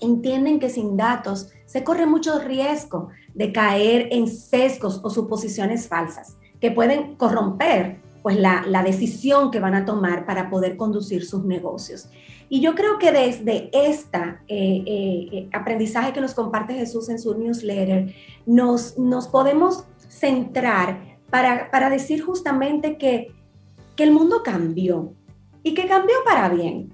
entienden 0.00 0.60
que 0.60 0.70
sin 0.70 0.96
datos 0.96 1.50
se 1.66 1.82
corre 1.84 2.06
mucho 2.06 2.38
riesgo 2.40 3.08
de 3.34 3.52
caer 3.52 4.08
en 4.10 4.28
sesgos 4.28 5.00
o 5.02 5.10
suposiciones 5.10 5.88
falsas 5.88 6.36
que 6.60 6.70
pueden 6.70 7.16
corromper 7.16 7.98
pues 8.22 8.38
la, 8.38 8.64
la, 8.66 8.82
decisión 8.82 9.50
que 9.50 9.60
van 9.60 9.74
a 9.74 9.86
tomar 9.86 10.26
para 10.26 10.50
poder 10.50 10.76
conducir 10.76 11.24
sus 11.24 11.44
negocios. 11.44 12.10
Y 12.50 12.60
yo 12.60 12.74
creo 12.74 12.98
que 12.98 13.12
desde 13.12 13.70
este 13.72 14.18
aprendizaje 15.52 16.12
que 16.12 16.20
nos 16.20 16.34
comparte 16.34 16.74
Jesús 16.74 17.08
en 17.08 17.18
su 17.18 17.34
newsletter, 17.38 18.14
nos, 18.44 18.98
nos 18.98 19.28
podemos 19.28 19.84
centrar 20.08 21.18
para, 21.30 21.70
para 21.70 21.88
decir 21.88 22.22
justamente 22.22 22.98
que, 22.98 23.32
que 23.96 24.02
el 24.02 24.10
mundo 24.10 24.42
cambió 24.42 25.14
y 25.62 25.74
que 25.74 25.86
cambió 25.86 26.16
para 26.24 26.48
bien. 26.48 26.92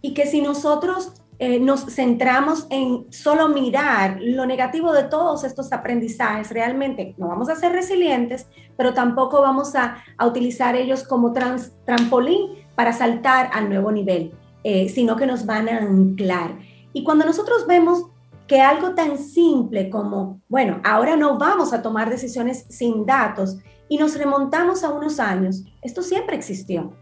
Y 0.00 0.14
que 0.14 0.26
si 0.26 0.40
nosotros 0.40 1.12
eh, 1.38 1.58
nos 1.60 1.86
centramos 1.86 2.66
en 2.70 3.06
solo 3.10 3.48
mirar 3.48 4.18
lo 4.20 4.46
negativo 4.46 4.92
de 4.92 5.04
todos 5.04 5.44
estos 5.44 5.72
aprendizajes, 5.72 6.50
realmente 6.50 7.14
no 7.18 7.28
vamos 7.28 7.48
a 7.48 7.56
ser 7.56 7.72
resilientes, 7.72 8.46
pero 8.76 8.94
tampoco 8.94 9.40
vamos 9.40 9.74
a, 9.74 9.96
utilizar 10.24 10.76
ellos 10.76 11.04
como 11.04 11.32
trampolín 11.32 12.50
para 12.74 12.92
saltar 12.92 13.50
al 13.52 13.68
nuevo 13.68 13.90
nivel. 13.92 14.32
Eh, 14.66 14.88
sino 14.88 15.14
que 15.16 15.26
nos 15.26 15.44
van 15.44 15.68
a 15.68 15.76
anclar. 15.76 16.58
Y 16.94 17.04
cuando 17.04 17.26
nosotros 17.26 17.66
vemos 17.66 18.06
que 18.46 18.62
algo 18.62 18.94
tan 18.94 19.18
simple 19.18 19.90
como, 19.90 20.40
bueno, 20.48 20.80
ahora 20.84 21.16
no 21.16 21.36
vamos 21.36 21.74
a 21.74 21.82
tomar 21.82 22.08
decisiones 22.08 22.64
sin 22.70 23.04
datos 23.04 23.58
y 23.90 23.98
nos 23.98 24.16
remontamos 24.16 24.82
a 24.82 24.88
unos 24.88 25.20
años, 25.20 25.64
esto 25.82 26.02
siempre 26.02 26.34
existió. 26.34 26.94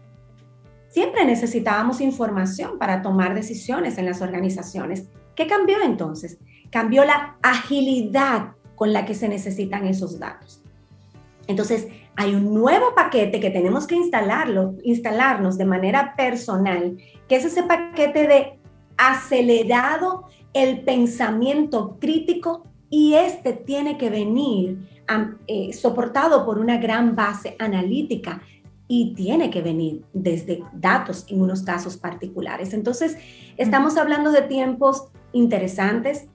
Siempre 0.93 1.25
necesitábamos 1.25 2.01
información 2.01 2.77
para 2.77 3.01
tomar 3.01 3.33
decisiones 3.33 3.97
en 3.97 4.05
las 4.05 4.21
organizaciones. 4.21 5.07
¿Qué 5.33 5.47
cambió 5.47 5.81
entonces? 5.81 6.37
Cambió 6.69 7.03
la 7.03 7.35
agilidad 7.41 8.51
con 8.75 8.93
la 8.93 9.03
que 9.03 9.15
se 9.15 9.27
necesitan 9.27 9.87
esos 9.87 10.19
datos. 10.19 10.61
Entonces, 11.47 11.87
hay 12.15 12.35
un 12.35 12.53
nuevo 12.53 12.93
paquete 12.93 13.39
que 13.39 13.49
tenemos 13.49 13.87
que 13.87 13.95
instalarlo, 13.95 14.75
instalarnos 14.83 15.57
de 15.57 15.65
manera 15.65 16.13
personal, 16.15 16.95
que 17.27 17.37
es 17.37 17.45
ese 17.45 17.63
paquete 17.63 18.27
de 18.27 18.59
acelerado 18.95 20.25
el 20.53 20.81
pensamiento 20.81 21.97
crítico 21.99 22.67
y 22.91 23.15
este 23.15 23.53
tiene 23.53 23.97
que 23.97 24.11
venir 24.11 24.77
eh, 25.47 25.73
soportado 25.73 26.45
por 26.45 26.59
una 26.59 26.77
gran 26.77 27.15
base 27.15 27.55
analítica 27.57 28.43
y 28.95 29.15
tiene 29.15 29.49
que 29.49 29.63
venir 29.63 30.03
desde 30.13 30.63
datos 30.71 31.25
en 31.27 31.41
unos 31.41 31.63
casos 31.63 31.97
particulares. 31.97 32.75
Entonces, 32.75 33.17
estamos 33.57 33.97
hablando 33.97 34.31
de 34.31 34.43
tiempos 34.43 35.07
interesantes, 35.31 36.27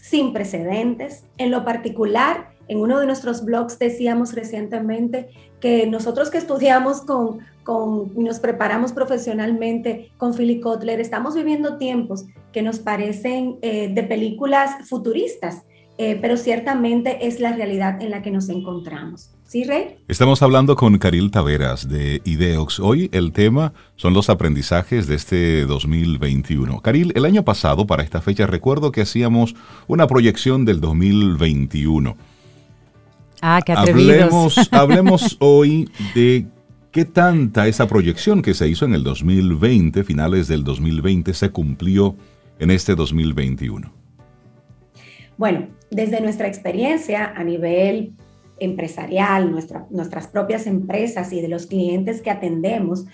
sin 0.00 0.32
precedentes. 0.32 1.24
En 1.38 1.50
lo 1.50 1.64
particular, 1.64 2.50
en 2.68 2.78
uno 2.78 3.00
de 3.00 3.06
nuestros 3.06 3.44
blogs 3.44 3.80
decíamos 3.80 4.32
recientemente 4.32 5.30
que 5.58 5.88
nosotros 5.88 6.30
que 6.30 6.38
estudiamos 6.38 7.00
con, 7.00 7.40
con 7.64 8.12
nos 8.14 8.38
preparamos 8.38 8.92
profesionalmente 8.92 10.12
con 10.16 10.34
Philip 10.34 10.62
Kotler, 10.62 11.00
estamos 11.00 11.34
viviendo 11.34 11.78
tiempos 11.78 12.26
que 12.52 12.62
nos 12.62 12.78
parecen 12.78 13.58
eh, 13.60 13.88
de 13.92 14.04
películas 14.04 14.88
futuristas, 14.88 15.64
eh, 15.98 16.16
pero 16.20 16.36
ciertamente 16.36 17.26
es 17.26 17.40
la 17.40 17.52
realidad 17.56 18.00
en 18.00 18.12
la 18.12 18.22
que 18.22 18.30
nos 18.30 18.48
encontramos. 18.50 19.34
¿Sí, 19.54 19.62
Rey? 19.62 19.98
Estamos 20.08 20.42
hablando 20.42 20.74
con 20.74 20.98
Caril 20.98 21.30
Taveras 21.30 21.88
de 21.88 22.20
Ideox. 22.24 22.80
Hoy 22.80 23.08
el 23.12 23.30
tema 23.30 23.72
son 23.94 24.12
los 24.12 24.28
aprendizajes 24.28 25.06
de 25.06 25.14
este 25.14 25.64
2021. 25.64 26.80
Caril, 26.80 27.12
el 27.14 27.24
año 27.24 27.44
pasado, 27.44 27.86
para 27.86 28.02
esta 28.02 28.20
fecha, 28.20 28.48
recuerdo 28.48 28.90
que 28.90 29.02
hacíamos 29.02 29.54
una 29.86 30.08
proyección 30.08 30.64
del 30.64 30.80
2021. 30.80 32.16
Ah, 33.42 33.60
qué 33.64 33.74
atrevidos. 33.74 34.58
Hablemos, 34.58 34.68
hablemos 34.72 35.36
hoy 35.38 35.88
de 36.16 36.46
qué 36.90 37.04
tanta 37.04 37.68
esa 37.68 37.86
proyección 37.86 38.42
que 38.42 38.54
se 38.54 38.66
hizo 38.66 38.86
en 38.86 38.94
el 38.94 39.04
2020, 39.04 40.02
finales 40.02 40.48
del 40.48 40.64
2020, 40.64 41.32
se 41.32 41.50
cumplió 41.50 42.16
en 42.58 42.72
este 42.72 42.96
2021. 42.96 43.92
Bueno, 45.36 45.68
desde 45.92 46.20
nuestra 46.20 46.48
experiencia 46.48 47.32
a 47.36 47.44
nivel 47.44 48.14
empresarial, 48.58 49.50
nuestras 49.90 50.28
propias 50.28 50.66
empresas 50.66 51.32
y 51.32 51.40
de 51.40 51.48
los 51.48 51.66
clientes 51.66 52.22
que 52.22 52.30
atendemos, 52.30 53.04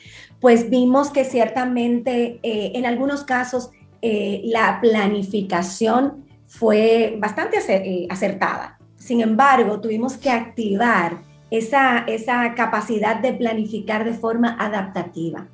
pues 0.40 0.70
vimos 0.70 1.10
que 1.10 1.24
ciertamente 1.24 2.40
eh, 2.42 2.72
en 2.74 2.86
algunos 2.86 3.24
casos 3.24 3.70
eh, 4.02 4.42
la 4.44 4.78
planificación 4.80 6.24
fue 6.46 7.16
bastante 7.18 7.58
eh, 7.68 8.06
acertada. 8.10 8.78
Sin 8.96 9.20
embargo, 9.20 9.80
tuvimos 9.80 10.16
que 10.16 10.30
activar 10.30 11.22
esa, 11.50 12.00
esa 12.06 12.54
capacidad 12.54 13.20
de 13.20 13.32
planificar 13.32 14.04
de 14.04 14.12
forma 14.12 14.56
adaptativa, 14.58 15.48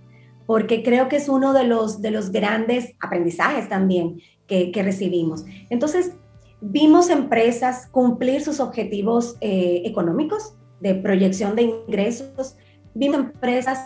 porque 0.46 0.82
creo 0.82 1.08
que 1.08 1.16
es 1.16 1.28
uno 1.28 1.52
de 1.52 1.64
los, 1.64 2.02
de 2.02 2.10
los 2.10 2.30
grandes 2.30 2.94
aprendizajes 3.00 3.68
también 3.68 4.20
que 4.46 4.80
recibimos. 4.80 5.44
Entonces, 5.70 6.12
Vimos 6.60 7.10
empresas 7.10 7.86
cumplir 7.90 8.40
sus 8.42 8.60
objetivos 8.60 9.36
eh, 9.40 9.82
económicos 9.84 10.54
de 10.80 10.94
proyección 10.94 11.54
de 11.54 11.62
ingresos, 11.62 12.56
vimos 12.94 13.18
empresas 13.18 13.78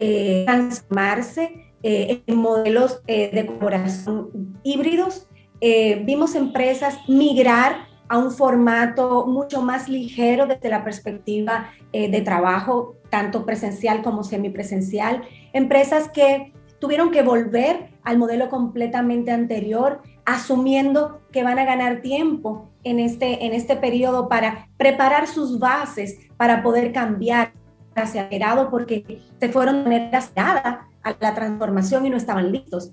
eh, 0.00 0.44
transformarse 0.44 1.72
eh, 1.82 2.22
en 2.26 2.36
modelos 2.36 3.00
de 3.06 3.44
colaboración 3.46 4.58
híbridos, 4.64 5.28
vimos 6.04 6.34
empresas 6.34 6.96
migrar 7.08 7.86
a 8.08 8.18
un 8.18 8.30
formato 8.30 9.26
mucho 9.26 9.62
más 9.62 9.88
ligero 9.88 10.46
desde 10.46 10.68
la 10.68 10.84
perspectiva 10.84 11.70
de 11.92 12.20
trabajo, 12.22 12.96
tanto 13.10 13.44
presencial 13.46 14.02
como 14.02 14.22
semipresencial, 14.22 15.22
empresas 15.52 16.08
que 16.08 16.52
tuvieron 16.78 17.10
que 17.10 17.22
volver 17.22 17.90
al 18.02 18.18
modelo 18.18 18.48
completamente 18.48 19.30
anterior, 19.30 20.02
asumiendo 20.26 21.22
que 21.32 21.44
van 21.44 21.58
a 21.58 21.64
ganar 21.64 22.02
tiempo 22.02 22.68
en 22.82 22.98
este, 22.98 23.46
en 23.46 23.54
este 23.54 23.76
periodo 23.76 24.28
para 24.28 24.68
preparar 24.76 25.28
sus 25.28 25.58
bases 25.58 26.18
para 26.36 26.62
poder 26.62 26.92
cambiar 26.92 27.52
acelerado 27.94 28.68
porque 28.70 29.22
se 29.40 29.48
fueron 29.48 29.84
de 29.84 29.90
manera 29.90 30.88
a 31.02 31.16
la 31.20 31.34
transformación 31.34 32.04
y 32.04 32.10
no 32.10 32.16
estaban 32.16 32.52
listos. 32.52 32.92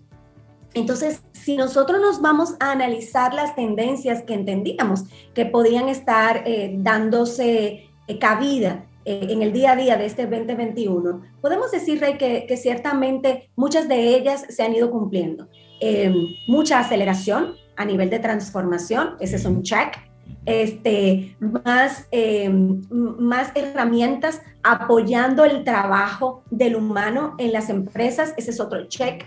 Entonces, 0.75 1.21
si 1.33 1.57
nosotros 1.57 1.99
nos 1.99 2.21
vamos 2.21 2.55
a 2.59 2.71
analizar 2.71 3.33
las 3.33 3.55
tendencias 3.55 4.23
que 4.23 4.33
entendíamos 4.33 5.03
que 5.33 5.45
podían 5.45 5.89
estar 5.89 6.43
eh, 6.45 6.73
dándose 6.77 7.89
eh, 8.07 8.19
cabida 8.19 8.85
eh, 9.05 9.27
en 9.29 9.41
el 9.41 9.53
día 9.53 9.73
a 9.73 9.75
día 9.75 9.97
de 9.97 10.05
este 10.05 10.25
2021, 10.25 11.21
podemos 11.41 11.71
decir, 11.71 11.99
que 11.99 12.57
ciertamente 12.57 13.49
muchas 13.55 13.87
de 13.87 14.15
ellas 14.15 14.45
se 14.49 14.63
han 14.63 14.73
ido 14.73 14.89
cumpliendo. 14.89 15.47
Eh, 15.79 16.13
mucha 16.47 16.79
aceleración 16.79 17.55
a 17.75 17.85
nivel 17.85 18.09
de 18.09 18.19
transformación, 18.19 19.15
ese 19.19 19.35
es 19.37 19.45
un 19.45 19.63
check. 19.63 19.97
Este, 20.45 21.37
más, 21.39 22.07
eh, 22.11 22.49
más 22.49 23.51
herramientas 23.55 24.41
apoyando 24.61 25.45
el 25.45 25.63
trabajo 25.63 26.43
del 26.51 26.75
humano 26.75 27.35
en 27.37 27.53
las 27.53 27.69
empresas, 27.69 28.33
ese 28.37 28.51
es 28.51 28.59
otro 28.59 28.85
check. 28.87 29.25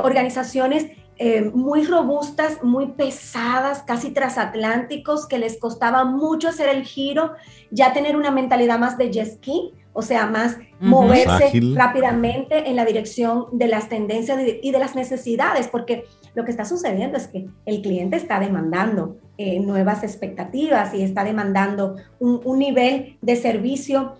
organizaciones 0.00 0.86
eh, 1.16 1.42
muy 1.54 1.84
robustas, 1.84 2.64
muy 2.64 2.88
pesadas, 2.88 3.84
casi 3.84 4.10
transatlánticos, 4.10 5.28
que 5.28 5.38
les 5.38 5.60
costaba 5.60 6.04
mucho 6.04 6.48
hacer 6.48 6.68
el 6.68 6.84
giro, 6.84 7.34
ya 7.70 7.92
tener 7.92 8.16
una 8.16 8.32
mentalidad 8.32 8.80
más 8.80 8.98
de 8.98 9.12
jet 9.12 9.36
ski, 9.36 9.72
o 9.94 10.02
sea, 10.02 10.26
más 10.26 10.58
moverse 10.80 11.50
rápidamente 11.74 12.68
en 12.68 12.76
la 12.76 12.84
dirección 12.84 13.46
de 13.52 13.68
las 13.68 13.88
tendencias 13.88 14.38
y 14.62 14.70
de 14.70 14.78
las 14.78 14.94
necesidades, 14.94 15.68
porque 15.68 16.04
lo 16.34 16.44
que 16.44 16.50
está 16.50 16.66
sucediendo 16.66 17.16
es 17.16 17.28
que 17.28 17.46
el 17.64 17.80
cliente 17.80 18.16
está 18.16 18.38
demandando 18.40 19.16
eh, 19.38 19.60
nuevas 19.60 20.02
expectativas 20.02 20.92
y 20.92 21.02
está 21.02 21.24
demandando 21.24 21.96
un, 22.18 22.40
un 22.44 22.58
nivel 22.58 23.16
de 23.22 23.36
servicio 23.36 24.16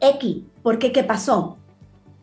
X, 0.00 0.44
porque 0.62 0.92
¿qué 0.92 1.04
pasó? 1.04 1.58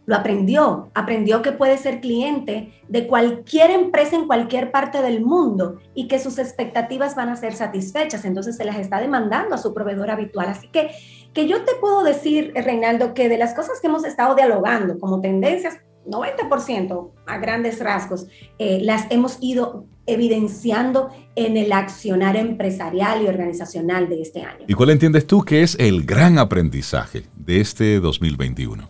lo 0.05 0.15
aprendió, 0.15 0.89
aprendió 0.93 1.41
que 1.41 1.51
puede 1.51 1.77
ser 1.77 1.99
cliente 1.99 2.73
de 2.87 3.07
cualquier 3.07 3.71
empresa 3.71 4.15
en 4.15 4.27
cualquier 4.27 4.71
parte 4.71 5.01
del 5.01 5.21
mundo 5.21 5.79
y 5.95 6.07
que 6.07 6.19
sus 6.19 6.37
expectativas 6.37 7.15
van 7.15 7.29
a 7.29 7.35
ser 7.35 7.53
satisfechas, 7.53 8.23
entonces 8.25 8.55
se 8.55 8.65
las 8.65 8.77
está 8.77 8.99
demandando 8.99 9.55
a 9.55 9.57
su 9.57 9.73
proveedor 9.73 10.11
habitual. 10.11 10.47
Así 10.49 10.67
que, 10.67 10.91
que 11.35 11.47
yo 11.47 11.63
te 11.63 11.75
puedo 11.79 12.03
decir, 12.03 12.53
Reinaldo, 12.55 13.13
que 13.13 13.29
de 13.29 13.37
las 13.37 13.53
cosas 13.53 13.79
que 13.81 13.87
hemos 13.87 14.05
estado 14.05 14.33
dialogando 14.35 14.97
como 14.97 15.19
tendencias, 15.19 15.77
90% 16.07 17.11
a 17.27 17.37
grandes 17.39 17.79
rasgos, 17.79 18.27
eh, 18.57 18.79
las 18.81 19.05
hemos 19.11 19.37
ido 19.41 19.85
evidenciando 20.05 21.09
en 21.35 21.57
el 21.57 21.73
accionar 21.73 22.37
empresarial 22.37 23.23
y 23.23 23.27
organizacional 23.27 24.07
de 24.07 24.21
este 24.21 24.43
año. 24.43 24.65
¿Y 24.67 24.73
cuál 24.73 24.91
entiendes 24.91 25.27
tú 25.27 25.41
que 25.41 25.61
es 25.61 25.75
el 25.77 26.05
gran 26.05 26.37
aprendizaje 26.39 27.23
de 27.35 27.59
este 27.59 27.99
2021? 27.99 28.87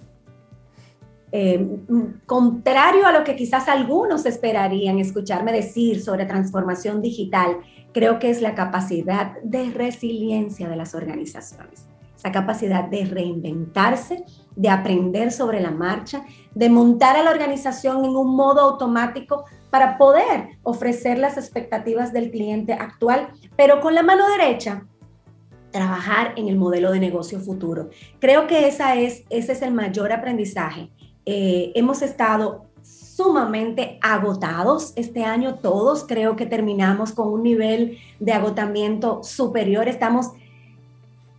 Eh, 1.31 1.67
contrario 2.25 3.07
a 3.07 3.11
lo 3.11 3.23
que 3.23 3.35
quizás 3.35 3.67
algunos 3.67 4.25
esperarían 4.25 4.99
escucharme 4.99 5.51
decir 5.51 6.01
sobre 6.01 6.25
transformación 6.25 7.01
digital, 7.01 7.57
creo 7.91 8.19
que 8.19 8.29
es 8.29 8.41
la 8.41 8.55
capacidad 8.55 9.41
de 9.41 9.71
resiliencia 9.71 10.69
de 10.69 10.75
las 10.75 10.93
organizaciones, 10.95 11.87
esa 12.25 12.31
capacidad 12.31 12.85
de 12.85 13.05
reinventarse, 13.05 14.25
de 14.55 14.69
aprender 14.69 15.31
sobre 15.31 15.59
la 15.59 15.71
marcha, 15.71 16.25
de 16.55 16.69
montar 16.69 17.15
a 17.15 17.23
la 17.23 17.31
organización 17.31 18.03
en 18.03 18.15
un 18.15 18.35
modo 18.35 18.61
automático 18.61 19.45
para 19.69 19.97
poder 19.97 20.57
ofrecer 20.63 21.19
las 21.19 21.37
expectativas 21.37 22.13
del 22.13 22.31
cliente 22.31 22.73
actual, 22.73 23.29
pero 23.55 23.79
con 23.79 23.93
la 23.93 24.01
mano 24.01 24.23
derecha 24.27 24.85
trabajar 25.71 26.33
en 26.37 26.47
el 26.47 26.55
modelo 26.55 26.91
de 26.91 26.99
negocio 26.99 27.39
futuro. 27.39 27.89
Creo 28.19 28.47
que 28.47 28.67
esa 28.67 28.95
es, 28.95 29.23
ese 29.29 29.51
es 29.51 29.61
el 29.61 29.73
mayor 29.73 30.11
aprendizaje 30.11 30.89
eh, 31.25 31.71
hemos 31.73 32.03
estado 32.03 32.65
sumamente 32.83 33.97
agotados 34.01 34.93
este 34.95 35.23
año, 35.23 35.55
todos 35.55 36.05
creo 36.05 36.35
que 36.35 36.45
terminamos 36.45 37.13
con 37.13 37.29
un 37.29 37.41
nivel 37.41 37.97
de 38.19 38.33
agotamiento 38.33 39.23
superior. 39.23 39.87
Estamos 39.87 40.31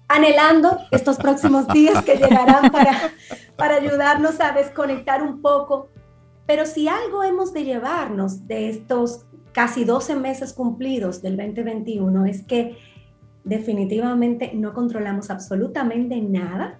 anhelando 0.09 0.79
estos 0.91 1.17
próximos 1.17 1.67
días 1.69 2.05
que 2.05 2.17
llegarán 2.17 2.71
para, 2.71 3.13
para 3.57 3.77
ayudarnos 3.77 4.41
a 4.41 4.53
desconectar 4.53 5.23
un 5.23 5.43
poco. 5.43 5.89
Pero 6.47 6.65
si 6.65 6.89
algo 6.89 7.25
hemos 7.25 7.53
de 7.53 7.65
llevarnos 7.65 8.47
de 8.47 8.71
estos 8.71 9.27
casi 9.53 9.85
12 9.85 10.17
meses 10.17 10.53
cumplidos 10.53 11.23
del 11.23 11.37
2021 11.37 12.27
es 12.27 12.43
que 12.43 12.77
definitivamente 13.43 14.53
no 14.55 14.75
controlamos 14.75 15.31
absolutamente 15.31 16.21
nada 16.21 16.79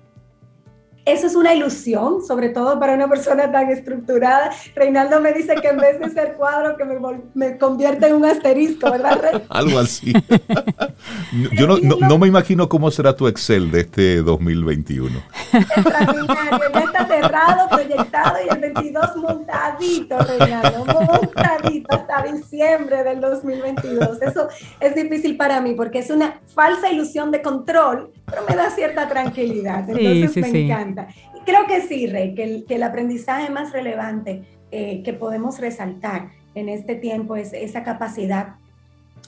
eso 1.07 1.29
es 1.29 1.37
una 1.37 1.55
ilusión, 1.55 2.25
sobre 2.27 2.49
todo 2.49 2.79
para 2.81 2.95
una 2.95 3.09
persona 3.09 3.51
tan 3.51 3.71
estructurada. 3.71 4.51
Reinaldo 4.75 5.21
me 5.21 5.33
dice 5.33 5.55
que 5.55 5.69
en 5.69 5.79
vez 5.79 6.01
de 6.01 6.11
ser 6.11 6.35
cuadro, 6.35 6.77
que 6.77 6.85
me, 6.85 6.99
me 7.35 7.59
convierte 7.59 8.09
en 8.09 8.17
un 8.17 8.25
asterisco, 8.25 8.91
¿verdad? 8.91 9.43
Algo 9.49 9.79
así. 9.79 10.13
Yo 11.53 11.67
no, 11.67 11.79
no, 11.79 12.19
me 12.19 12.27
imagino 12.27 12.69
cómo 12.69 12.91
será 12.91 13.15
tu 13.15 13.29
Excel 13.29 13.71
de 13.71 13.83
este 13.83 14.23
2021. 14.23 15.23
Extraordinario, 15.53 16.73
ya 16.75 16.81
está 16.81 17.07
cerrado, 17.07 17.69
proyectado 17.69 18.37
y 18.45 18.55
el 18.55 18.61
22 18.61 19.17
montadito, 19.17 20.19
Reinaldo, 20.19 20.85
montadito 20.85 21.95
hasta 21.95 22.23
diciembre 22.33 23.05
del 23.05 23.21
2022. 23.21 24.23
Eso 24.23 24.49
es 24.81 24.95
difícil 24.95 25.37
para 25.37 25.61
mí 25.61 25.75
porque 25.75 26.01
es 26.01 26.11
una 26.11 26.41
falsa 26.55 26.91
ilusión 26.91 27.31
de 27.31 27.43
control, 27.43 28.11
pero 28.27 28.43
me 28.49 28.57
da 28.57 28.71
cierta 28.71 29.09
tranquilidad. 29.09 29.89
Entonces 29.89 30.53
me 30.53 30.65
encanta. 30.65 31.09
Creo 31.45 31.67
que 31.67 31.81
sí, 31.83 32.07
Rey, 32.07 32.35
que 32.35 32.65
el, 32.69 32.83
aprendizaje 32.83 33.51
más 33.51 33.73
relevante 33.73 34.43
eh, 34.71 35.03
que 35.05 35.13
podemos 35.13 35.61
resaltar 35.61 36.31
en 36.55 36.69
este 36.69 36.97
tiempo 36.97 37.37
es 37.37 37.53
esa 37.53 37.85
capacidad 37.85 38.57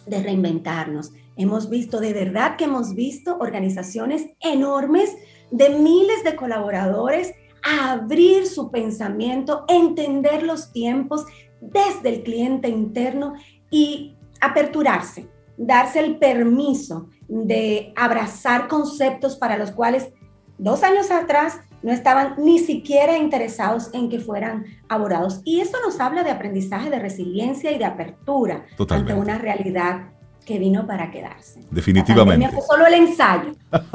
de 0.07 0.23
reinventarnos. 0.23 1.13
Hemos 1.37 1.71
visto, 1.71 2.01
de 2.01 2.13
verdad 2.13 2.57
que 2.57 2.65
hemos 2.65 2.95
visto 2.95 3.37
organizaciones 3.39 4.27
enormes 4.41 5.15
de 5.51 5.71
miles 5.71 6.25
de 6.25 6.35
colaboradores 6.35 7.35
abrir 7.63 8.47
su 8.47 8.71
pensamiento, 8.71 9.65
entender 9.69 10.43
los 10.43 10.73
tiempos 10.73 11.25
desde 11.61 12.09
el 12.09 12.23
cliente 12.23 12.69
interno 12.69 13.35
y 13.71 14.17
aperturarse, 14.41 15.29
darse 15.59 16.01
el 16.01 16.17
permiso 16.17 17.09
de 17.29 17.93
abrazar 17.97 18.69
conceptos 18.69 19.37
para 19.37 19.59
los 19.59 19.73
cuales 19.73 20.09
dos 20.57 20.83
años 20.83 21.11
atrás 21.11 21.61
no 21.83 21.93
estaban 21.93 22.35
ni 22.39 22.59
siquiera 22.59 23.19
interesados 23.19 23.91
en 23.93 24.09
que 24.09 24.19
fueran 24.19 24.65
abordados. 24.89 25.43
Y 25.45 25.61
eso 25.61 25.77
nos 25.85 26.01
habla 26.01 26.23
de 26.23 26.31
aprendizaje, 26.31 26.91
de 26.91 26.99
resiliencia 26.99 27.71
y 27.71 27.79
de 27.79 27.85
apertura 27.85 28.65
ante 28.89 29.15
una 29.15 29.39
realidad 29.39 30.09
que 30.45 30.59
vino 30.59 30.87
para 30.87 31.11
quedarse. 31.11 31.61
Definitivamente. 31.71 32.49
Fue 32.49 32.63
solo 32.63 32.87
el 32.87 32.95
ensayo. 32.95 33.53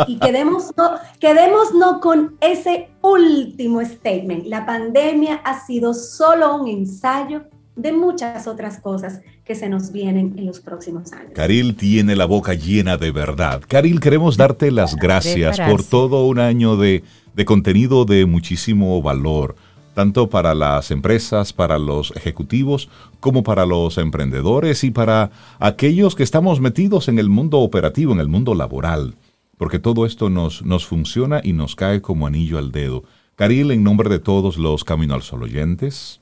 Y 0.08 0.20
quedemos 0.20 0.72
no, 0.78 0.92
quedemos 1.20 1.74
no 1.74 2.00
con 2.00 2.38
ese 2.42 2.90
último 3.02 3.82
statement. 3.84 4.46
La 4.46 4.66
pandemia 4.66 5.42
ha 5.44 5.66
sido 5.66 5.96
solo 5.96 6.56
un 6.58 6.68
ensayo 6.68 7.46
de 7.76 7.92
muchas 7.92 8.46
otras 8.46 8.80
cosas 8.80 9.22
que 9.46 9.56
se 9.56 9.68
nos 9.70 9.92
vienen 9.92 10.36
en 10.38 10.46
los 10.46 10.60
próximos 10.60 11.12
años. 11.12 11.34
Caril 11.34 11.76
tiene 11.76 12.16
la 12.16 12.26
boca 12.26 12.54
llena 12.54 12.98
de 12.98 13.12
verdad. 13.12 13.62
Caril, 13.68 14.00
queremos 14.00 14.38
darte 14.38 14.72
las 14.72 14.96
gracias 14.96 15.60
por 15.60 15.84
todo 15.84 16.26
un 16.26 16.40
año 16.40 16.78
de, 16.78 17.04
de 17.36 17.46
contenido 17.46 18.06
de 18.06 18.26
muchísimo 18.26 19.02
valor, 19.02 19.56
tanto 19.94 20.30
para 20.30 20.56
las 20.56 20.92
empresas, 20.92 21.52
para 21.52 21.78
los 21.78 22.12
ejecutivos, 22.16 22.90
como 23.20 23.44
para 23.44 23.66
los 23.66 23.98
emprendedores 23.98 24.84
y 24.84 24.92
para 24.92 25.32
aquellos 25.60 26.16
que 26.16 26.24
estamos 26.24 26.62
metidos 26.62 27.08
en 27.10 27.20
el 27.20 27.30
mundo 27.30 27.60
operativo, 27.60 28.14
en 28.14 28.20
el 28.20 28.30
mundo 28.30 28.56
laboral, 28.56 29.16
porque 29.58 29.80
todo 29.80 30.06
esto 30.06 30.30
nos, 30.30 30.64
nos 30.64 30.86
funciona 30.86 31.42
y 31.44 31.54
nos 31.54 31.76
cae 31.76 32.02
como 32.02 32.28
anillo 32.28 32.58
al 32.58 32.72
dedo. 32.72 33.04
Caril, 33.36 33.72
en 33.72 33.84
nombre 33.84 34.10
de 34.10 34.20
todos 34.20 34.58
los 34.58 34.84
Camino 34.84 35.16
al 35.16 35.22
Sol 35.22 35.44
oyentes, 35.44 36.22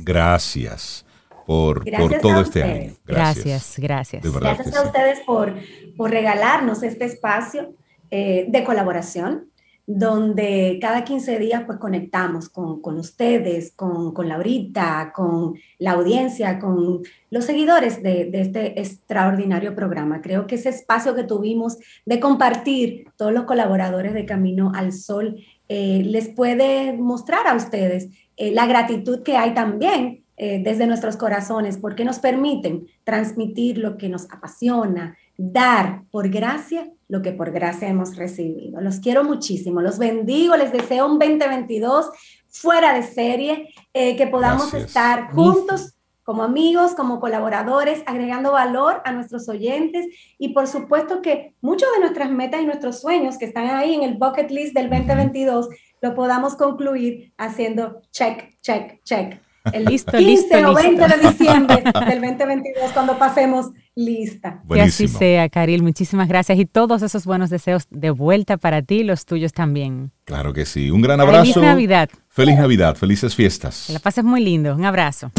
Gracias. 0.00 1.04
Por, 1.50 1.84
todo 2.22 2.42
este 2.42 2.62
año. 2.62 2.92
Gracias, 3.04 3.74
gracias. 3.76 4.22
Gracias, 4.22 4.76
a 4.76 4.82
ustedes 4.82 5.18
por, 5.26 5.52
por, 5.96 6.10
regalarnos 6.10 6.84
este 6.84 7.06
espacio 7.06 7.74
eh, 8.12 8.46
de 8.48 8.62
colaboración 8.62 9.46
donde 9.84 10.78
cada 10.80 11.02
15 11.02 11.40
días 11.40 11.64
pues 11.66 11.78
conectamos 11.78 12.48
con, 12.48 12.80
con 12.80 12.96
ustedes, 12.98 13.72
con, 13.72 14.14
con, 14.14 14.28
Laurita, 14.28 15.10
con 15.12 15.54
la 15.80 15.92
audiencia, 15.92 16.60
con 16.60 17.02
los 17.30 17.44
seguidores 17.44 18.00
de, 18.00 18.26
de, 18.26 18.42
este 18.42 18.80
extraordinario 18.80 19.74
programa. 19.74 20.20
Creo 20.20 20.46
que 20.46 20.54
ese 20.54 20.68
espacio 20.68 21.16
que 21.16 21.24
tuvimos 21.24 21.78
de 22.06 22.20
compartir 22.20 23.06
todos 23.16 23.32
los 23.32 23.42
colaboradores 23.42 24.14
de 24.14 24.26
Camino 24.26 24.70
al 24.72 24.92
Sol 24.92 25.42
eh, 25.68 26.02
les 26.04 26.28
puede 26.28 26.92
mostrar 26.92 27.48
a 27.48 27.56
ustedes 27.56 28.08
eh, 28.36 28.52
la 28.52 28.66
gratitud 28.66 29.24
que 29.24 29.36
hay 29.36 29.54
también 29.54 30.19
eh, 30.42 30.58
desde 30.64 30.86
nuestros 30.86 31.18
corazones, 31.18 31.76
porque 31.76 32.02
nos 32.02 32.18
permiten 32.18 32.86
transmitir 33.04 33.76
lo 33.76 33.98
que 33.98 34.08
nos 34.08 34.24
apasiona, 34.30 35.18
dar 35.36 36.04
por 36.10 36.30
gracia 36.30 36.90
lo 37.08 37.20
que 37.20 37.32
por 37.32 37.50
gracia 37.50 37.88
hemos 37.88 38.16
recibido. 38.16 38.80
Los 38.80 39.00
quiero 39.00 39.22
muchísimo, 39.22 39.82
los 39.82 39.98
bendigo, 39.98 40.56
les 40.56 40.72
deseo 40.72 41.04
un 41.06 41.18
2022 41.18 42.08
fuera 42.48 42.94
de 42.94 43.02
serie, 43.02 43.68
que 43.92 44.28
podamos 44.30 44.72
estar 44.72 45.30
juntos 45.32 45.98
como 46.22 46.42
amigos, 46.42 46.94
como 46.94 47.20
colaboradores, 47.20 48.02
agregando 48.06 48.52
valor 48.52 49.02
a 49.04 49.12
nuestros 49.12 49.46
oyentes 49.48 50.06
y 50.38 50.54
por 50.54 50.68
supuesto 50.68 51.20
que 51.20 51.54
muchos 51.60 51.88
de 51.92 52.00
nuestras 52.00 52.30
metas 52.30 52.62
y 52.62 52.64
nuestros 52.64 53.00
sueños 53.00 53.36
que 53.36 53.44
están 53.44 53.68
ahí 53.68 53.94
en 53.94 54.04
el 54.04 54.14
bucket 54.14 54.50
list 54.50 54.72
del 54.72 54.88
2022 54.88 55.68
lo 56.00 56.14
podamos 56.14 56.54
concluir 56.54 57.34
haciendo 57.36 58.00
check, 58.10 58.58
check, 58.62 59.02
check. 59.02 59.49
El 59.72 59.84
listo, 59.84 60.16
15 60.16 60.66
o 60.66 60.74
20 60.74 61.08
de 61.08 61.28
diciembre 61.28 61.76
del 62.06 62.20
2022 62.20 62.92
cuando 62.92 63.18
pasemos 63.18 63.66
lista. 63.94 64.62
Que 64.72 64.80
así 64.80 65.08
sea, 65.08 65.48
Caril. 65.48 65.82
Muchísimas 65.82 66.28
gracias 66.28 66.58
y 66.58 66.66
todos 66.66 67.02
esos 67.02 67.24
buenos 67.24 67.50
deseos 67.50 67.86
de 67.90 68.10
vuelta 68.10 68.56
para 68.56 68.82
ti 68.82 68.96
y 68.96 69.04
los 69.04 69.26
tuyos 69.26 69.52
también. 69.52 70.12
Claro 70.24 70.52
que 70.52 70.66
sí. 70.66 70.90
Un 70.90 71.02
gran 71.02 71.20
abrazo. 71.20 71.40
Feliz 71.42 71.56
Navidad. 71.56 72.10
Feliz 72.28 72.56
Navidad. 72.56 72.96
Felices 72.96 73.34
fiestas. 73.34 73.84
Que 73.86 73.92
la 73.92 73.98
pases 73.98 74.24
muy 74.24 74.42
lindo. 74.42 74.74
Un 74.74 74.84
abrazo. 74.84 75.32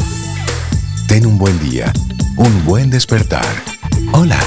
Ten 1.08 1.26
un 1.26 1.38
buen 1.38 1.58
día, 1.60 1.92
un 2.36 2.64
buen 2.64 2.90
despertar. 2.90 3.44
Hola. 4.12 4.38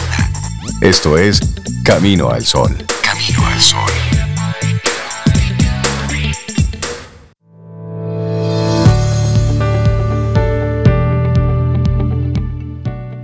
Esto 0.82 1.18
es 1.18 1.40
Camino 1.84 2.30
al 2.30 2.44
Sol. 2.44 2.76
Camino 3.02 3.46
al 3.46 3.60
Sol. 3.60 4.05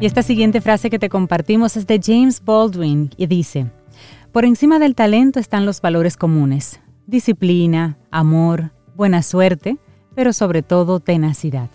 Y 0.02 0.08
esta 0.08 0.24
siguiente 0.24 0.62
frase 0.62 0.90
que 0.90 0.98
te 0.98 1.10
compartimos 1.10 1.78
es 1.78 1.86
de 1.86 2.00
James 2.04 2.42
Baldwin 2.44 3.12
y 3.18 3.28
dice, 3.28 3.68
por 4.32 4.46
encima 4.46 4.80
del 4.80 4.96
talento 4.96 5.40
están 5.40 5.64
los 5.64 5.80
valores 5.80 6.18
comunes, 6.18 6.80
disciplina, 7.06 8.00
amor, 8.10 8.72
buena 8.96 9.22
suerte, 9.22 9.78
pero 10.16 10.34
sobre 10.34 10.64
todo 10.64 11.02
tenacidad. 11.02 11.70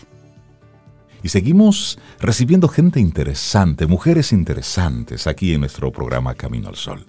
Y 1.22 1.28
seguimos 1.28 2.00
recibiendo 2.18 2.66
gente 2.66 2.98
interesante, 2.98 3.86
mujeres 3.86 4.32
interesantes 4.32 5.28
aquí 5.28 5.54
en 5.54 5.60
nuestro 5.60 5.92
programa 5.92 6.34
Camino 6.34 6.68
al 6.68 6.74
Sol. 6.74 7.06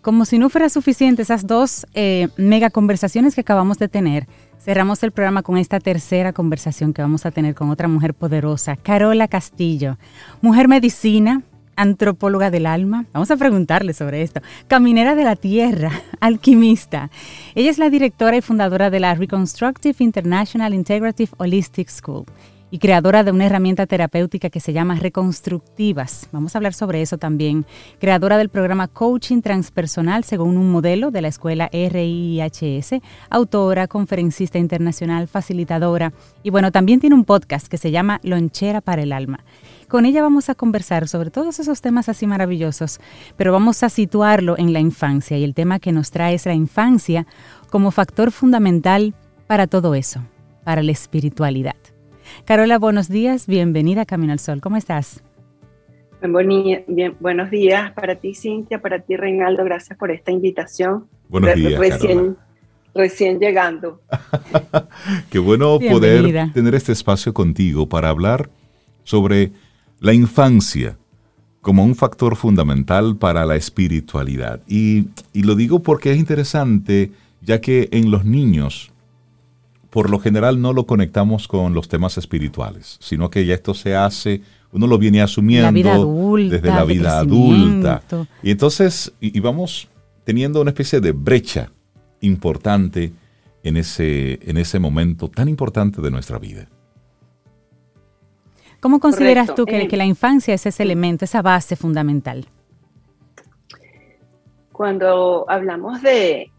Como 0.00 0.24
si 0.24 0.38
no 0.38 0.48
fuera 0.48 0.68
suficiente 0.68 1.22
esas 1.22 1.48
dos 1.48 1.88
eh, 1.92 2.28
mega 2.36 2.70
conversaciones 2.70 3.34
que 3.34 3.40
acabamos 3.40 3.78
de 3.78 3.88
tener, 3.88 4.28
cerramos 4.58 5.02
el 5.02 5.12
programa 5.12 5.42
con 5.42 5.56
esta 5.56 5.80
tercera 5.80 6.32
conversación 6.32 6.92
que 6.92 7.02
vamos 7.02 7.26
a 7.26 7.30
tener 7.30 7.54
con 7.54 7.70
otra 7.70 7.88
mujer 7.88 8.14
poderosa, 8.14 8.76
Carola 8.76 9.28
Castillo, 9.28 9.98
mujer 10.40 10.68
medicina, 10.68 11.42
antropóloga 11.76 12.50
del 12.50 12.66
alma. 12.66 13.06
Vamos 13.12 13.30
a 13.30 13.36
preguntarle 13.36 13.92
sobre 13.92 14.22
esto. 14.22 14.40
Caminera 14.66 15.14
de 15.14 15.24
la 15.24 15.36
tierra, 15.36 15.92
alquimista. 16.20 17.10
Ella 17.54 17.70
es 17.70 17.78
la 17.78 17.90
directora 17.90 18.36
y 18.36 18.40
fundadora 18.40 18.90
de 18.90 19.00
la 19.00 19.14
Reconstructive 19.14 19.96
International 20.00 20.74
Integrative 20.74 21.30
Holistic 21.38 21.88
School 21.88 22.24
y 22.70 22.78
creadora 22.78 23.22
de 23.24 23.30
una 23.30 23.46
herramienta 23.46 23.86
terapéutica 23.86 24.50
que 24.50 24.60
se 24.60 24.72
llama 24.72 24.96
Reconstructivas. 24.96 26.28
Vamos 26.32 26.54
a 26.54 26.58
hablar 26.58 26.74
sobre 26.74 27.02
eso 27.02 27.18
también. 27.18 27.64
Creadora 28.00 28.38
del 28.38 28.48
programa 28.48 28.88
Coaching 28.88 29.40
Transpersonal 29.40 30.24
según 30.24 30.56
un 30.56 30.70
modelo 30.70 31.10
de 31.10 31.22
la 31.22 31.28
escuela 31.28 31.70
RIHS, 31.72 33.00
autora, 33.30 33.86
conferencista 33.86 34.58
internacional, 34.58 35.28
facilitadora 35.28 36.12
y 36.42 36.50
bueno, 36.50 36.72
también 36.72 37.00
tiene 37.00 37.14
un 37.14 37.24
podcast 37.24 37.68
que 37.68 37.78
se 37.78 37.90
llama 37.90 38.20
Lonchera 38.22 38.80
para 38.80 39.02
el 39.02 39.12
Alma. 39.12 39.40
Con 39.88 40.04
ella 40.04 40.20
vamos 40.20 40.48
a 40.48 40.56
conversar 40.56 41.06
sobre 41.06 41.30
todos 41.30 41.60
esos 41.60 41.80
temas 41.80 42.08
así 42.08 42.26
maravillosos, 42.26 42.98
pero 43.36 43.52
vamos 43.52 43.84
a 43.84 43.88
situarlo 43.88 44.58
en 44.58 44.72
la 44.72 44.80
infancia 44.80 45.38
y 45.38 45.44
el 45.44 45.54
tema 45.54 45.78
que 45.78 45.92
nos 45.92 46.10
trae 46.10 46.34
es 46.34 46.46
la 46.46 46.54
infancia 46.54 47.26
como 47.70 47.92
factor 47.92 48.32
fundamental 48.32 49.14
para 49.46 49.68
todo 49.68 49.94
eso, 49.94 50.22
para 50.64 50.82
la 50.82 50.90
espiritualidad. 50.90 51.76
Carola, 52.44 52.78
buenos 52.78 53.08
días, 53.08 53.46
bienvenida 53.46 54.02
a 54.02 54.06
Camino 54.06 54.32
al 54.32 54.38
Sol, 54.38 54.60
¿cómo 54.60 54.76
estás? 54.76 55.22
Bien, 56.20 57.16
buenos 57.20 57.50
días 57.50 57.92
para 57.92 58.16
ti, 58.16 58.34
Cintia, 58.34 58.80
para 58.80 59.00
ti, 59.00 59.16
Reinaldo, 59.16 59.64
gracias 59.64 59.98
por 59.98 60.10
esta 60.10 60.32
invitación. 60.32 61.06
Buenos 61.28 61.54
días. 61.54 61.78
Recién, 61.78 62.36
recién 62.94 63.38
llegando. 63.38 64.00
Qué 65.30 65.38
bueno 65.38 65.78
poder 65.78 66.52
tener 66.52 66.74
este 66.74 66.92
espacio 66.92 67.32
contigo 67.32 67.88
para 67.88 68.08
hablar 68.08 68.50
sobre 69.04 69.52
la 70.00 70.12
infancia 70.14 70.96
como 71.60 71.84
un 71.84 71.94
factor 71.94 72.36
fundamental 72.36 73.16
para 73.16 73.44
la 73.44 73.56
espiritualidad. 73.56 74.60
Y, 74.66 75.08
y, 75.32 75.42
lo 75.42 75.54
digo 75.54 75.80
porque 75.80 76.12
es 76.12 76.18
interesante, 76.18 77.10
ya 77.40 77.60
que 77.60 77.88
en 77.92 78.10
los 78.10 78.24
niños 78.24 78.92
por 79.96 80.10
lo 80.10 80.18
general 80.18 80.60
no 80.60 80.74
lo 80.74 80.84
conectamos 80.84 81.48
con 81.48 81.72
los 81.72 81.88
temas 81.88 82.18
espirituales, 82.18 82.98
sino 83.00 83.30
que 83.30 83.46
ya 83.46 83.54
esto 83.54 83.72
se 83.72 83.96
hace, 83.96 84.42
uno 84.70 84.86
lo 84.86 84.98
viene 84.98 85.22
asumiendo 85.22 86.36
desde 86.36 86.68
la 86.68 86.84
vida 86.84 87.18
adulta. 87.18 88.02
Y 88.42 88.50
entonces, 88.50 89.14
y, 89.20 89.40
vamos 89.40 89.88
teniendo 90.24 90.60
una 90.60 90.68
especie 90.68 91.00
de 91.00 91.12
brecha 91.12 91.72
importante 92.20 93.10
en 93.62 93.78
ese, 93.78 94.38
en 94.42 94.58
ese 94.58 94.78
momento 94.78 95.30
tan 95.30 95.48
importante 95.48 96.02
de 96.02 96.10
nuestra 96.10 96.38
vida. 96.38 96.68
¿Cómo 98.80 99.00
consideras 99.00 99.54
tú 99.54 99.64
que, 99.64 99.80
eh, 99.80 99.88
que 99.88 99.96
la 99.96 100.04
infancia 100.04 100.52
es 100.52 100.66
ese 100.66 100.82
elemento, 100.82 101.24
esa 101.24 101.40
base 101.40 101.74
fundamental? 101.74 102.44
Cuando 104.72 105.46
hablamos 105.48 106.02
de, 106.02 106.50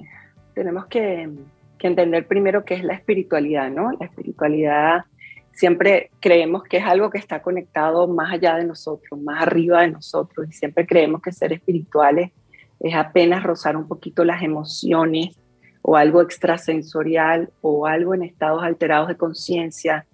tenemos 0.55 0.87
que 0.87 1.29
que 1.77 1.87
entender 1.87 2.27
primero 2.27 2.65
qué 2.65 2.75
es 2.75 2.83
la 2.83 2.93
espiritualidad, 2.93 3.69
¿no? 3.69 3.91
La 3.99 4.05
espiritualidad 4.05 5.05
siempre 5.53 6.11
creemos 6.19 6.63
que 6.63 6.77
es 6.77 6.85
algo 6.85 7.09
que 7.09 7.17
está 7.17 7.41
conectado 7.41 8.07
más 8.07 8.31
allá 8.31 8.55
de 8.57 8.65
nosotros, 8.65 9.19
más 9.19 9.41
arriba 9.41 9.81
de 9.81 9.91
nosotros, 9.91 10.47
y 10.47 10.53
siempre 10.53 10.85
creemos 10.85 11.21
que 11.21 11.31
ser 11.31 11.51
espirituales 11.53 12.31
es 12.79 12.95
apenas 12.95 13.43
rozar 13.43 13.75
un 13.75 13.87
poquito 13.87 14.23
las 14.23 14.43
emociones 14.43 15.35
o 15.81 15.95
algo 15.95 16.21
extrasensorial 16.21 17.49
o 17.61 17.87
algo 17.87 18.13
en 18.13 18.23
estados 18.23 18.63
alterados 18.63 19.07
de 19.07 19.17
conciencia 19.17 20.05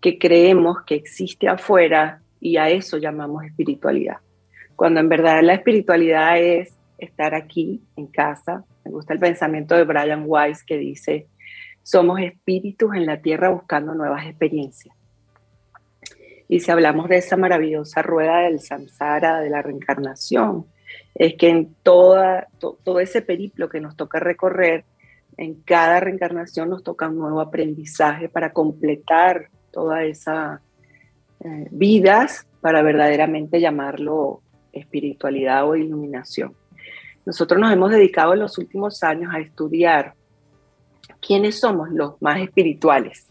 que 0.00 0.18
creemos 0.18 0.78
que 0.86 0.94
existe 0.94 1.46
afuera 1.46 2.22
y 2.40 2.56
a 2.56 2.70
eso 2.70 2.96
llamamos 2.96 3.44
espiritualidad. 3.44 4.16
Cuando 4.74 5.00
en 5.00 5.08
verdad 5.08 5.42
la 5.42 5.54
espiritualidad 5.54 6.38
es 6.38 6.74
estar 6.98 7.34
aquí 7.34 7.82
en 7.96 8.06
casa, 8.06 8.64
me 8.84 8.90
gusta 8.90 9.14
el 9.14 9.20
pensamiento 9.20 9.74
de 9.74 9.84
Brian 9.84 10.24
Weiss 10.26 10.64
que 10.64 10.78
dice, 10.78 11.26
somos 11.82 12.20
espíritus 12.20 12.94
en 12.94 13.06
la 13.06 13.20
tierra 13.20 13.48
buscando 13.50 13.94
nuevas 13.94 14.26
experiencias. 14.26 14.94
Y 16.48 16.60
si 16.60 16.70
hablamos 16.70 17.08
de 17.08 17.18
esa 17.18 17.36
maravillosa 17.36 18.02
rueda 18.02 18.40
del 18.40 18.60
samsara, 18.60 19.40
de 19.40 19.50
la 19.50 19.62
reencarnación, 19.62 20.66
es 21.14 21.34
que 21.34 21.48
en 21.48 21.74
toda, 21.82 22.48
todo 22.58 22.98
ese 23.00 23.22
periplo 23.22 23.68
que 23.68 23.80
nos 23.80 23.96
toca 23.96 24.18
recorrer, 24.18 24.84
en 25.36 25.54
cada 25.62 26.00
reencarnación 26.00 26.68
nos 26.68 26.82
toca 26.82 27.08
un 27.08 27.18
nuevo 27.18 27.40
aprendizaje 27.40 28.28
para 28.28 28.52
completar 28.52 29.48
toda 29.70 30.04
esa 30.04 30.60
eh, 31.42 31.68
vidas 31.70 32.46
para 32.60 32.82
verdaderamente 32.82 33.60
llamarlo 33.60 34.42
espiritualidad 34.72 35.68
o 35.68 35.76
iluminación. 35.76 36.54
Nosotros 37.30 37.60
nos 37.60 37.72
hemos 37.72 37.92
dedicado 37.92 38.32
en 38.32 38.40
los 38.40 38.58
últimos 38.58 39.04
años 39.04 39.32
a 39.32 39.38
estudiar 39.38 40.14
quiénes 41.24 41.60
somos 41.60 41.88
los 41.90 42.20
más 42.20 42.40
espirituales. 42.40 43.28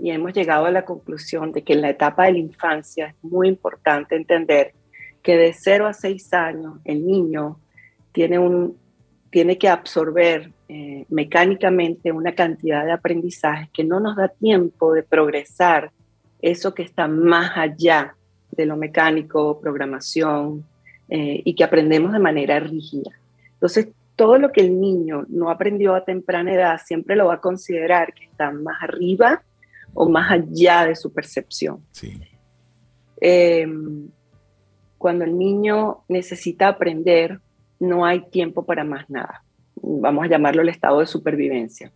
Y 0.00 0.12
hemos 0.12 0.32
llegado 0.32 0.66
a 0.66 0.70
la 0.70 0.84
conclusión 0.84 1.50
de 1.50 1.64
que 1.64 1.72
en 1.72 1.80
la 1.80 1.90
etapa 1.90 2.26
de 2.26 2.34
la 2.34 2.38
infancia 2.38 3.06
es 3.08 3.16
muy 3.24 3.48
importante 3.48 4.14
entender 4.14 4.74
que 5.24 5.36
de 5.36 5.52
0 5.52 5.88
a 5.88 5.92
6 5.92 6.34
años 6.34 6.74
el 6.84 7.04
niño 7.04 7.58
tiene, 8.12 8.38
un, 8.38 8.78
tiene 9.28 9.58
que 9.58 9.70
absorber 9.70 10.52
eh, 10.68 11.04
mecánicamente 11.08 12.12
una 12.12 12.32
cantidad 12.32 12.84
de 12.84 12.92
aprendizaje 12.92 13.70
que 13.72 13.82
no 13.82 13.98
nos 13.98 14.14
da 14.14 14.28
tiempo 14.28 14.92
de 14.92 15.02
progresar 15.02 15.90
eso 16.40 16.74
que 16.74 16.84
está 16.84 17.08
más 17.08 17.56
allá 17.56 18.14
de 18.52 18.66
lo 18.66 18.76
mecánico, 18.76 19.58
programación, 19.60 20.64
eh, 21.08 21.42
y 21.44 21.54
que 21.54 21.64
aprendemos 21.64 22.12
de 22.12 22.18
manera 22.18 22.58
rígida. 22.60 23.12
Entonces, 23.54 23.88
todo 24.16 24.38
lo 24.38 24.50
que 24.50 24.62
el 24.62 24.80
niño 24.80 25.26
no 25.28 25.50
aprendió 25.50 25.94
a 25.94 26.04
temprana 26.04 26.52
edad 26.52 26.80
siempre 26.84 27.16
lo 27.16 27.26
va 27.26 27.34
a 27.34 27.40
considerar 27.40 28.14
que 28.14 28.24
está 28.24 28.50
más 28.50 28.82
arriba 28.82 29.42
o 29.94 30.08
más 30.08 30.30
allá 30.30 30.86
de 30.86 30.96
su 30.96 31.12
percepción. 31.12 31.80
Em, 33.20 34.08
cuando 34.98 35.24
el 35.24 35.36
niño 35.36 35.98
necesita 36.08 36.68
aprender, 36.68 37.40
no 37.78 38.04
hay 38.04 38.28
tiempo 38.30 38.64
para 38.64 38.84
más 38.84 39.08
nada. 39.08 39.42
Vamos 39.76 40.24
a 40.24 40.28
llamarlo 40.28 40.62
el 40.62 40.70
estado 40.70 41.00
de 41.00 41.06
supervivencia. 41.06 41.92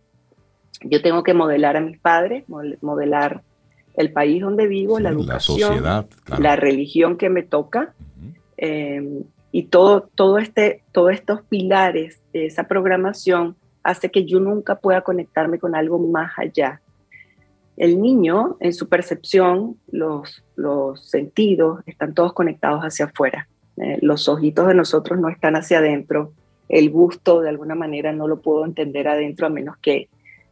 Yo 0.83 1.01
tengo 1.01 1.23
que 1.23 1.33
modelar 1.33 1.77
a 1.77 1.81
mis 1.81 1.99
padres, 1.99 2.45
modelar 2.47 3.43
el 3.95 4.11
país 4.11 4.41
donde 4.41 4.67
vivo, 4.67 4.99
la 4.99 5.09
educación, 5.09 5.83
la, 5.83 6.07
la 6.39 6.55
religión 6.55 7.17
que 7.17 7.29
me 7.29 7.43
toca, 7.43 7.93
Em, 8.63 9.23
y 9.51 9.63
todo, 9.63 10.07
todo 10.13 10.37
este, 10.37 10.83
todos 10.91 11.11
estos 11.13 11.41
pilares 11.41 12.21
de 12.31 12.45
esa 12.45 12.67
programación 12.67 13.55
hace 13.81 14.11
que 14.11 14.23
yo 14.25 14.39
nunca 14.39 14.75
pueda 14.75 15.01
conectarme 15.01 15.57
con 15.57 15.73
algo 15.75 15.97
más 15.97 16.31
allá. 16.37 16.79
El 17.75 17.99
niño, 17.99 18.57
en 18.59 18.73
su 18.73 18.87
percepción, 18.87 19.77
los, 19.91 20.45
los 20.55 21.09
sentidos 21.09 21.79
están 21.87 22.13
todos 22.13 22.33
conectados 22.33 22.83
hacia 22.83 23.05
afuera. 23.05 23.47
Eh, 23.77 23.97
los 24.03 24.29
ojitos 24.29 24.67
de 24.67 24.75
nosotros 24.75 25.19
no 25.19 25.29
están 25.29 25.55
hacia 25.55 25.79
adentro. 25.79 26.31
El 26.69 26.91
gusto, 26.91 27.41
de 27.41 27.49
alguna 27.49 27.73
manera, 27.73 28.13
no 28.13 28.27
lo 28.27 28.41
puedo 28.41 28.63
entender 28.63 29.07
adentro, 29.07 29.47
a 29.47 29.49
menos 29.49 29.75
que 29.77 30.07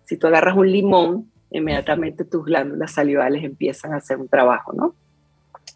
si 0.05 0.17
tú 0.17 0.25
agarras 0.25 0.57
un 0.57 0.71
limón, 0.71 1.31
inmediatamente 1.51 2.25
tus 2.25 2.43
glándulas 2.43 2.91
salivales 2.91 3.43
empiezan 3.43 3.93
a 3.93 3.97
hacer 3.97 4.17
un 4.17 4.27
trabajo, 4.27 4.73
¿no? 4.73 4.95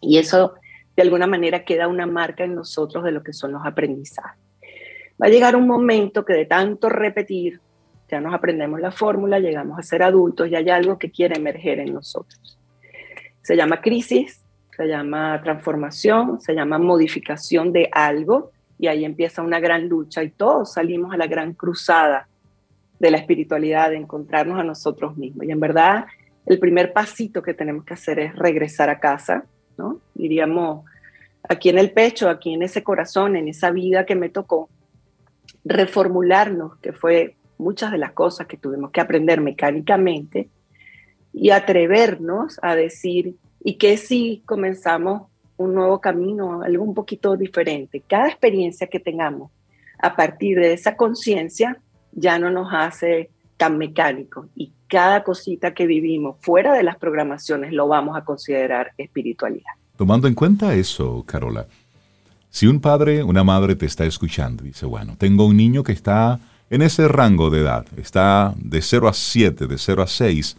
Y 0.00 0.18
eso 0.18 0.54
de 0.96 1.02
alguna 1.02 1.26
manera 1.26 1.64
queda 1.64 1.88
una 1.88 2.06
marca 2.06 2.44
en 2.44 2.54
nosotros 2.54 3.04
de 3.04 3.12
lo 3.12 3.22
que 3.22 3.32
son 3.32 3.52
los 3.52 3.64
aprendizajes. 3.64 4.40
Va 5.20 5.26
a 5.26 5.30
llegar 5.30 5.56
un 5.56 5.66
momento 5.66 6.24
que 6.24 6.32
de 6.32 6.46
tanto 6.46 6.88
repetir, 6.88 7.60
ya 8.10 8.20
nos 8.20 8.34
aprendemos 8.34 8.80
la 8.80 8.90
fórmula, 8.90 9.38
llegamos 9.38 9.78
a 9.78 9.82
ser 9.82 10.02
adultos 10.02 10.48
y 10.48 10.56
hay 10.56 10.68
algo 10.70 10.98
que 10.98 11.10
quiere 11.10 11.36
emerger 11.36 11.80
en 11.80 11.94
nosotros. 11.94 12.58
Se 13.42 13.56
llama 13.56 13.80
crisis, 13.80 14.44
se 14.76 14.86
llama 14.86 15.40
transformación, 15.42 16.40
se 16.40 16.54
llama 16.54 16.78
modificación 16.78 17.72
de 17.72 17.88
algo 17.92 18.50
y 18.78 18.88
ahí 18.88 19.04
empieza 19.04 19.42
una 19.42 19.60
gran 19.60 19.88
lucha 19.88 20.22
y 20.22 20.30
todos 20.30 20.72
salimos 20.72 21.12
a 21.12 21.16
la 21.16 21.26
gran 21.26 21.54
cruzada 21.54 22.28
de 22.98 23.10
la 23.10 23.18
espiritualidad, 23.18 23.90
de 23.90 23.96
encontrarnos 23.96 24.58
a 24.58 24.64
nosotros 24.64 25.16
mismos. 25.16 25.46
Y 25.46 25.52
en 25.52 25.60
verdad, 25.60 26.06
el 26.46 26.58
primer 26.58 26.92
pasito 26.92 27.42
que 27.42 27.54
tenemos 27.54 27.84
que 27.84 27.94
hacer 27.94 28.18
es 28.18 28.34
regresar 28.34 28.90
a 28.90 28.98
casa, 28.98 29.44
¿no? 29.76 30.00
Diríamos, 30.14 30.84
aquí 31.48 31.68
en 31.68 31.78
el 31.78 31.90
pecho, 31.90 32.28
aquí 32.28 32.54
en 32.54 32.62
ese 32.62 32.82
corazón, 32.82 33.36
en 33.36 33.48
esa 33.48 33.70
vida 33.70 34.06
que 34.06 34.14
me 34.14 34.28
tocó, 34.28 34.68
reformularnos, 35.64 36.76
que 36.78 36.92
fue 36.92 37.36
muchas 37.58 37.92
de 37.92 37.98
las 37.98 38.12
cosas 38.12 38.46
que 38.46 38.56
tuvimos 38.56 38.90
que 38.90 39.00
aprender 39.00 39.40
mecánicamente, 39.40 40.48
y 41.32 41.50
atrevernos 41.50 42.60
a 42.62 42.76
decir, 42.76 43.34
¿y 43.62 43.74
qué 43.74 43.96
si 43.96 44.42
comenzamos 44.46 45.28
un 45.56 45.74
nuevo 45.74 46.00
camino, 46.00 46.62
algo 46.62 46.84
un 46.84 46.94
poquito 46.94 47.36
diferente? 47.36 48.02
Cada 48.06 48.28
experiencia 48.28 48.86
que 48.86 49.00
tengamos 49.00 49.50
a 49.98 50.14
partir 50.14 50.58
de 50.58 50.74
esa 50.74 50.96
conciencia 50.96 51.78
ya 52.12 52.38
no 52.38 52.50
nos 52.50 52.68
hace 52.72 53.30
mecánico 53.68 54.48
y 54.54 54.72
cada 54.88 55.24
cosita 55.24 55.74
que 55.74 55.86
vivimos 55.86 56.36
fuera 56.40 56.72
de 56.72 56.82
las 56.82 56.96
programaciones 56.96 57.72
lo 57.72 57.88
vamos 57.88 58.16
a 58.16 58.24
considerar 58.24 58.92
espiritualidad. 58.96 59.72
Tomando 59.96 60.28
en 60.28 60.34
cuenta 60.34 60.74
eso, 60.74 61.24
Carola, 61.26 61.66
si 62.50 62.66
un 62.66 62.80
padre, 62.80 63.22
una 63.24 63.42
madre 63.42 63.74
te 63.74 63.86
está 63.86 64.04
escuchando 64.04 64.62
y 64.64 64.68
dice, 64.68 64.86
bueno, 64.86 65.16
tengo 65.18 65.46
un 65.46 65.56
niño 65.56 65.82
que 65.82 65.92
está 65.92 66.38
en 66.70 66.82
ese 66.82 67.08
rango 67.08 67.50
de 67.50 67.60
edad, 67.60 67.86
está 67.96 68.54
de 68.56 68.80
0 68.80 69.08
a 69.08 69.12
7, 69.12 69.66
de 69.66 69.78
0 69.78 70.02
a 70.02 70.06
6, 70.06 70.56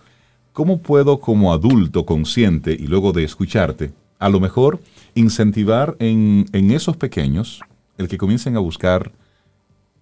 ¿cómo 0.52 0.80
puedo 0.80 1.20
como 1.20 1.54
adulto 1.54 2.06
consciente 2.06 2.74
y 2.74 2.88
luego 2.88 3.14
de 3.14 3.24
escucharte, 3.24 3.94
a 4.20 4.30
lo 4.30 4.40
mejor 4.40 4.80
incentivar 5.14 5.96
en, 6.00 6.46
en 6.52 6.72
esos 6.72 6.98
pequeños 6.98 7.62
el 7.98 8.08
que 8.08 8.18
comiencen 8.18 8.58
a 8.58 8.60
buscar 8.60 9.12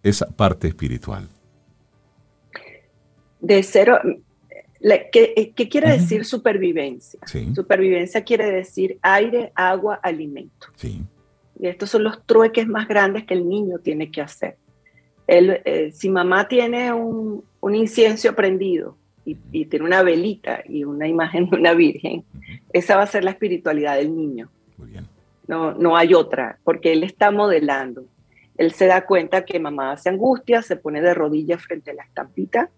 esa 0.02 0.28
parte 0.28 0.68
espiritual? 0.68 1.28
De 3.44 3.62
cero, 3.62 4.00
¿qué, 5.12 5.68
quiere 5.70 5.92
decir 5.92 6.24
supervivencia? 6.24 7.20
Supervivencia 7.54 8.24
quiere 8.24 8.50
decir 8.50 8.98
aire, 9.02 9.52
agua, 9.54 10.00
alimento. 10.02 10.68
Sí. 10.76 11.02
Y 11.60 11.68
estos 11.68 11.90
son 11.90 12.04
los 12.04 12.26
trueques 12.26 12.68
más 12.68 12.88
grandes 12.88 13.26
que 13.26 13.34
el 13.34 13.48
niño 13.48 13.80
tiene 13.80 14.12
que 14.12 14.22
hacer. 14.22 14.56
Eh, 15.28 15.92
si 15.94 16.10
mamá 16.10 16.48
tiene 16.48 16.94
un, 16.94 17.44
incienso 17.74 18.34
prendido 18.34 18.98
y, 19.26 19.36
tiene 19.66 19.86
una 19.86 20.04
velita 20.04 20.64
y 20.68 20.86
una 20.86 21.08
imagen 21.08 21.50
de 21.50 21.58
una 21.58 21.74
virgen, 21.74 22.24
esa 22.72 22.96
va 22.96 23.04
a 23.04 23.08
ser 23.08 23.26
la 23.26 23.32
espiritualidad 23.32 23.98
del 23.98 24.16
niño. 24.16 24.50
Muy 24.78 24.92
bien. 24.92 25.08
No, 25.48 25.74
no 25.74 25.98
hay 25.98 26.14
otra, 26.14 26.60
porque 26.64 26.94
él 26.94 27.04
está 27.04 27.30
modelando. 27.30 28.06
Él 28.58 28.72
se 28.72 28.86
da 28.86 29.06
cuenta 29.06 29.44
que 29.44 29.60
mamá 29.60 29.92
hace 29.92 30.08
angustia, 30.10 30.62
se 30.62 30.78
pone 30.78 31.02
de 31.02 31.14
rodillas 31.14 31.62
frente 31.62 31.92
a 31.92 31.94
la 31.94 32.04
estampita 32.04 32.70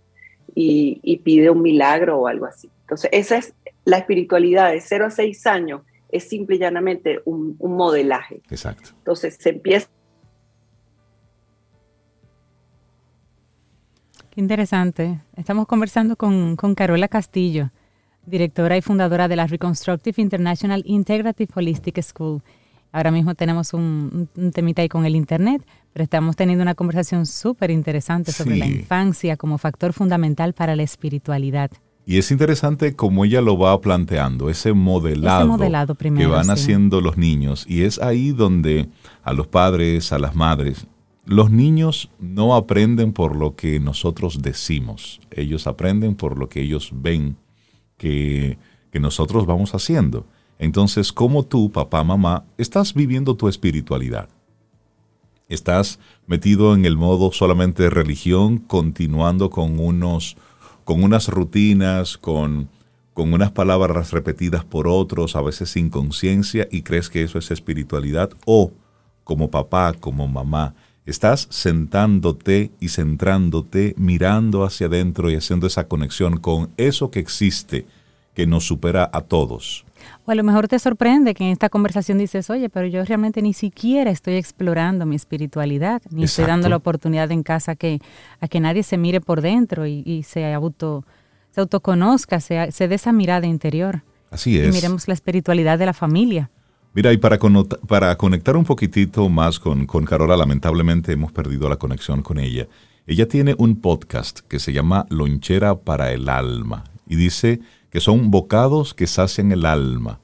y, 0.56 1.00
y 1.04 1.18
pide 1.18 1.50
un 1.50 1.62
milagro 1.62 2.20
o 2.20 2.28
algo 2.28 2.46
así. 2.46 2.72
Entonces, 2.82 3.10
esa 3.14 3.38
es 3.38 3.54
la 3.84 3.98
espiritualidad 3.98 4.72
de 4.72 4.82
0 4.82 5.06
a 5.06 5.10
6 5.12 5.46
años 5.46 5.82
es 6.16 6.30
simple 6.30 6.56
y 6.56 6.60
llanamente 6.60 7.22
un, 7.26 7.58
modelaje. 7.60 8.42
Exacto. 8.50 8.92
Entonces 8.98 9.38
se 9.40 9.50
empieza... 9.50 9.90
Qué 14.30 14.42
interesante. 14.42 15.22
Estamos 15.38 15.66
conversando 15.66 16.18
con, 16.18 16.56
Carola 16.76 17.08
Castillo, 17.08 17.72
directora 18.26 18.76
y 18.76 18.82
fundadora 18.82 19.28
de 19.28 19.38
la 19.38 19.48
Reconstructive 19.48 20.22
International 20.22 20.84
Integrative 20.86 21.52
Holistic 21.56 22.02
School. 22.02 22.42
Ahora 22.96 23.12
mismo 23.12 23.36
tenemos 23.36 23.74
un, 23.74 24.30
temita 24.54 24.82
ahí 24.82 24.88
con 24.88 25.06
el 25.06 25.18
Internet, 25.18 25.62
pero 25.92 26.02
estamos 26.02 26.38
teniendo 26.38 26.62
una 26.62 26.76
conversación 26.76 27.26
súper 27.26 27.70
interesante 27.70 28.32
sobre 28.32 28.56
la 28.56 28.68
infancia 28.68 29.36
como 29.36 29.58
factor 29.58 29.92
fundamental 29.92 30.54
para 30.54 30.78
la 30.78 30.84
espiritualidad. 30.84 31.72
Y 32.06 32.20
es 32.20 32.32
interesante 32.32 32.96
cómo 32.96 33.26
ella 33.26 33.42
lo 33.42 33.58
va 33.58 33.82
planteando, 33.82 34.50
ese 34.50 34.72
modelado, 34.72 35.58
que 35.98 36.26
van 36.26 36.50
haciendo 36.50 37.02
los 37.02 37.18
niños. 37.18 37.66
Y 37.68 37.84
es 37.84 38.00
ahí 38.00 38.32
donde 38.32 38.88
a 39.24 39.34
los 39.34 39.48
padres, 39.48 40.14
a 40.14 40.18
las 40.18 40.34
madres, 40.34 40.88
los 41.26 41.52
niños 41.52 42.10
no 42.22 42.56
aprenden 42.56 43.12
por 43.12 43.36
lo 43.36 43.58
que 43.58 43.78
nosotros 43.82 44.42
decimos, 44.42 45.20
ellos 45.32 45.68
aprenden 45.68 46.16
por 46.16 46.40
lo 46.40 46.48
que 46.48 46.62
ellos 46.62 46.92
ven 46.94 47.36
que, 47.98 48.58
que 48.90 49.02
nosotros 49.02 49.46
vamos 49.46 49.76
haciendo. 49.76 50.26
Entonces, 50.60 51.12
como 51.12 51.44
tú, 51.44 51.72
papá, 51.72 52.04
mamá, 52.04 52.46
estás 52.58 52.94
viviendo 52.94 53.36
tu 53.36 53.48
espiritualidad. 53.48 54.30
Estás 55.48 56.00
metido 56.26 56.74
en 56.74 56.86
el 56.86 56.98
modo 56.98 57.32
solamente 57.32 57.84
de 57.84 57.90
religión, 57.90 58.58
continuando 58.58 59.50
con 59.50 59.80
unos 59.80 60.38
con 60.86 61.04
unas 61.04 61.28
rutinas, 61.28 62.18
con, 62.18 62.70
con 63.14 63.34
unas 63.34 63.52
palabras 63.52 64.12
repetidas 64.12 64.64
por 64.64 64.88
otros, 64.88 65.36
a 65.36 65.42
veces 65.42 65.72
sin 65.72 65.90
conciencia, 65.90 66.68
y 66.72 66.84
crees 66.84 67.10
que 67.10 67.24
eso 67.24 67.40
es 67.40 67.52
espiritualidad, 67.52 68.30
o 68.46 68.72
como 69.24 69.50
papá, 69.50 69.94
como 70.00 70.28
mamá, 70.28 70.76
estás 71.06 71.48
sentándote 71.50 72.72
y 72.80 72.90
centrándote, 72.90 73.96
mirando 73.98 74.64
hacia 74.64 74.88
adentro 74.88 75.30
y 75.32 75.36
haciendo 75.36 75.66
esa 75.68 75.88
conexión 75.88 76.38
con 76.38 76.70
eso 76.78 77.10
que 77.10 77.20
existe, 77.20 77.88
que 78.36 78.46
nos 78.46 78.68
supera 78.68 79.10
a 79.12 79.22
todos. 79.22 79.86
O 80.26 80.32
a 80.32 80.36
lo 80.36 80.44
mejor 80.44 80.68
te 80.68 80.80
sorprende 80.80 81.36
que 81.36 81.44
en 81.44 81.52
esta 81.52 81.70
conversación 81.70 82.18
dices, 82.18 82.50
oye, 82.50 82.70
pero 82.70 82.88
yo 82.88 83.04
realmente 83.06 83.44
ni 83.44 83.54
siquiera 83.54 84.10
estoy 84.10 84.36
explorando 84.36 85.06
mi 85.06 85.16
espiritualidad, 85.16 86.02
ni 86.10 86.24
estoy 86.24 86.46
dando 86.46 86.68
la 86.68 86.78
oportunidad 86.78 87.32
en 87.32 87.44
casa 87.44 87.76
que, 87.76 88.00
a 88.42 88.48
que 88.48 88.60
nadie 88.60 88.82
se 88.82 88.98
mire 88.98 89.22
por 89.22 89.42
dentro 89.42 89.86
y, 89.86 90.24
se, 90.24 90.52
auto, 90.52 91.06
se 91.52 91.62
autoconozca, 91.62 92.40
se, 92.40 92.72
se 92.72 92.88
dé 92.88 92.96
esa 92.96 93.12
mirada 93.12 93.46
interior. 93.46 94.02
Así 94.32 94.58
es. 94.58 94.68
Y 94.68 94.72
miremos 94.72 95.08
la 95.08 95.14
espiritualidad 95.14 95.78
de 95.78 95.86
la 95.86 95.94
familia. 95.94 96.50
Mira, 96.96 97.14
y 97.14 97.18
para, 97.18 97.38
para 97.88 98.16
conectar 98.16 98.58
un 98.58 98.66
poquitito 98.66 99.30
más 99.30 99.60
con, 99.60 99.86
con 99.86 100.06
Carola, 100.06 100.36
lamentablemente 100.36 101.12
hemos 101.12 101.32
perdido 101.32 101.70
la 101.70 101.76
conexión 101.76 102.24
con 102.24 102.40
ella. 102.40 102.68
Ella 103.06 103.28
tiene 103.28 103.54
un 103.60 103.80
podcast 103.80 104.40
que 104.40 104.58
se 104.58 104.74
llama 104.74 105.06
Lonchera 105.10 105.76
para 105.76 106.12
el 106.12 106.28
Alma 106.30 106.86
y 107.08 107.16
dice 107.16 107.60
que 107.96 108.02
son 108.02 108.30
bocados 108.30 108.94
que 108.94 109.08
sacian 109.08 109.54
el 109.54 109.66
alma. 109.66 110.20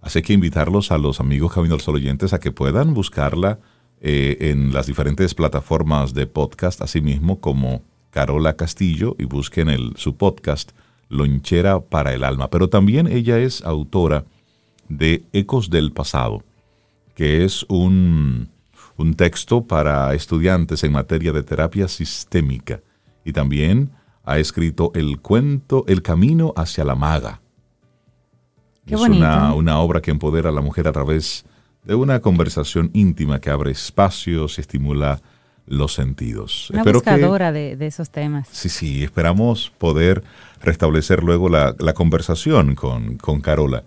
Así 0.00 0.22
que 0.22 0.32
invitarlos 0.32 0.90
a 0.92 0.96
los 0.96 1.20
amigos 1.20 1.52
Camino 1.52 1.74
al 1.74 1.82
Sol 1.82 2.00
a 2.32 2.38
que 2.38 2.52
puedan 2.52 2.94
buscarla 2.94 3.58
eh, 4.00 4.38
en 4.40 4.72
las 4.72 4.86
diferentes 4.86 5.34
plataformas 5.34 6.14
de 6.14 6.26
podcast, 6.26 6.80
así 6.80 7.02
mismo 7.02 7.38
como 7.38 7.82
Carola 8.08 8.56
Castillo, 8.56 9.14
y 9.18 9.24
busquen 9.26 9.68
el, 9.68 9.92
su 9.96 10.16
podcast 10.16 10.72
Lonchera 11.10 11.80
para 11.80 12.14
el 12.14 12.24
Alma. 12.24 12.48
Pero 12.48 12.70
también 12.70 13.06
ella 13.06 13.38
es 13.38 13.60
autora 13.60 14.24
de 14.88 15.22
Ecos 15.34 15.68
del 15.68 15.92
Pasado, 15.92 16.42
que 17.14 17.44
es 17.44 17.66
un, 17.68 18.48
un 18.96 19.12
texto 19.16 19.66
para 19.66 20.14
estudiantes 20.14 20.82
en 20.82 20.92
materia 20.92 21.32
de 21.32 21.42
terapia 21.42 21.88
sistémica. 21.88 22.80
Y 23.22 23.34
también 23.34 23.90
ha 24.24 24.38
escrito 24.38 24.92
el 24.94 25.20
cuento 25.20 25.84
El 25.88 26.02
camino 26.02 26.52
hacia 26.56 26.84
la 26.84 26.94
maga. 26.94 27.40
es 28.86 29.00
una, 29.00 29.54
una, 29.54 29.80
obra 29.80 30.00
que 30.00 30.10
empodera 30.10 30.50
a 30.50 30.52
la 30.52 30.60
mujer 30.60 30.88
a 30.88 30.92
través 30.92 31.44
de 31.84 31.94
una 31.94 32.20
conversación 32.20 32.90
íntima 32.94 33.40
que 33.40 33.50
abre 33.50 33.72
espacios 33.72 34.58
y 34.58 34.60
estimula 34.60 35.20
los 35.66 35.94
sentidos. 35.94 36.70
Una 36.70 36.84
buscadora 36.84 37.52
de, 37.52 37.76
esos 37.80 38.10
temas. 38.10 38.48
Sí, 38.50 38.68
sí, 38.68 39.04
esperamos 39.04 39.72
poder 39.78 40.22
restablecer 40.60 41.22
luego 41.22 41.48
la, 41.48 41.74
conversación 41.94 42.74
con, 42.74 43.16
con, 43.16 43.40
Carola. 43.40 43.84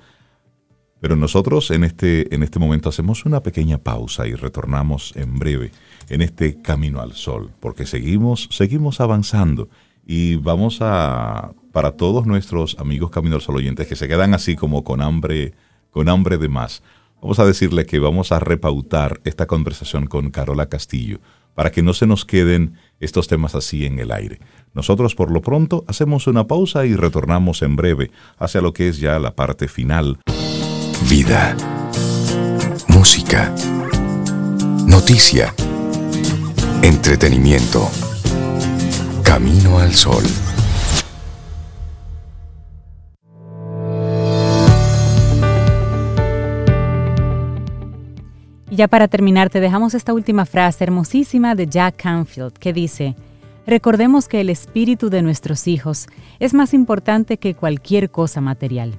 Pero 1.00 1.16
nosotros 1.16 1.72
en 1.72 1.84
este, 1.84 2.34
en 2.34 2.42
este 2.42 2.60
momento 2.60 2.90
hacemos 2.90 3.26
una 3.26 3.42
pequeña 3.42 3.78
pausa 3.78 4.26
y 4.28 4.34
retornamos 4.34 5.14
en 5.16 5.38
breve 5.38 5.72
en 6.10 6.22
este 6.22 6.62
camino 6.62 7.02
al 7.02 7.14
sol, 7.14 7.52
porque 7.60 7.86
seguimos, 7.86 8.48
seguimos 8.52 9.00
avanzando 9.02 9.70
y 10.06 10.36
vamos 10.36 10.80
a, 10.82 11.54
para 11.72 11.92
todos 11.94 12.26
nuestros 12.26 12.78
amigos 12.80 13.10
Camino 13.10 13.38
al 13.38 13.56
oyentes 13.56 13.88
que 13.88 13.96
se 13.96 14.08
quedan 14.08 14.34
así 14.34 14.56
como 14.56 14.84
con 14.84 15.02
hambre, 15.02 15.54
con 15.92 16.10
hambre 16.10 16.38
de 16.38 16.48
más, 16.48 16.84
vamos 17.22 17.40
a 17.40 17.46
decirle 17.46 17.86
que 17.86 18.00
vamos 18.00 18.32
a 18.32 18.40
repautar 18.40 19.20
esta 19.24 19.48
conversación 19.48 20.08
con 20.08 20.30
Carola 20.30 20.68
Castillo 20.68 21.20
para 21.56 21.72
que 21.72 21.82
no 21.82 21.94
se 21.94 22.06
nos 22.06 22.26
queden 22.26 22.78
estos 23.00 23.28
temas 23.28 23.56
así 23.56 23.86
en 23.86 23.98
el 24.00 24.12
aire. 24.12 24.40
Nosotros 24.74 25.16
por 25.16 25.32
lo 25.32 25.42
pronto 25.42 25.86
hacemos 25.88 26.28
una 26.28 26.46
pausa 26.48 26.86
y 26.86 26.96
retornamos 26.96 27.62
en 27.62 27.76
breve 27.76 28.12
hacia 28.38 28.62
lo 28.62 28.74
que 28.74 28.90
es 28.90 29.00
ya 29.00 29.18
la 29.20 29.36
parte 29.36 29.68
final. 29.68 30.20
Vida. 31.10 31.56
Música. 32.90 33.56
Noticia. 34.86 35.54
Entretenimiento. 36.84 37.90
Camino 39.26 39.80
al 39.80 39.94
Sol. 39.94 40.24
Y 48.70 48.78
ya 48.78 48.88
para 48.88 49.10
terminar, 49.10 49.50
te 49.50 49.60
dejamos 49.60 49.94
esta 49.94 50.14
última 50.14 50.46
frase 50.46 50.86
hermosísima 50.86 51.56
de 51.56 51.68
Jack 51.68 51.98
Canfield 51.98 52.54
que 52.54 52.72
dice, 52.72 53.16
Recordemos 53.68 54.28
que 54.28 54.42
el 54.42 54.50
espíritu 54.50 55.10
de 55.10 55.24
nuestros 55.24 55.68
hijos 55.68 56.08
es 56.40 56.54
más 56.54 56.74
importante 56.74 57.38
que 57.38 57.56
cualquier 57.56 58.12
cosa 58.12 58.42
material. 58.42 58.94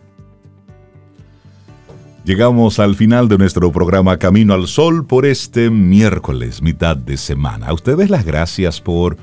Llegamos 2.24 2.80
al 2.80 2.96
final 2.96 3.28
de 3.28 3.38
nuestro 3.38 3.70
programa 3.70 4.18
Camino 4.18 4.54
al 4.54 4.66
Sol 4.66 5.06
por 5.06 5.24
este 5.24 5.70
miércoles, 5.70 6.60
mitad 6.60 6.96
de 6.96 7.16
semana. 7.16 7.68
A 7.68 7.72
ustedes 7.72 8.10
las 8.10 8.24
gracias 8.24 8.80
por 8.80 9.16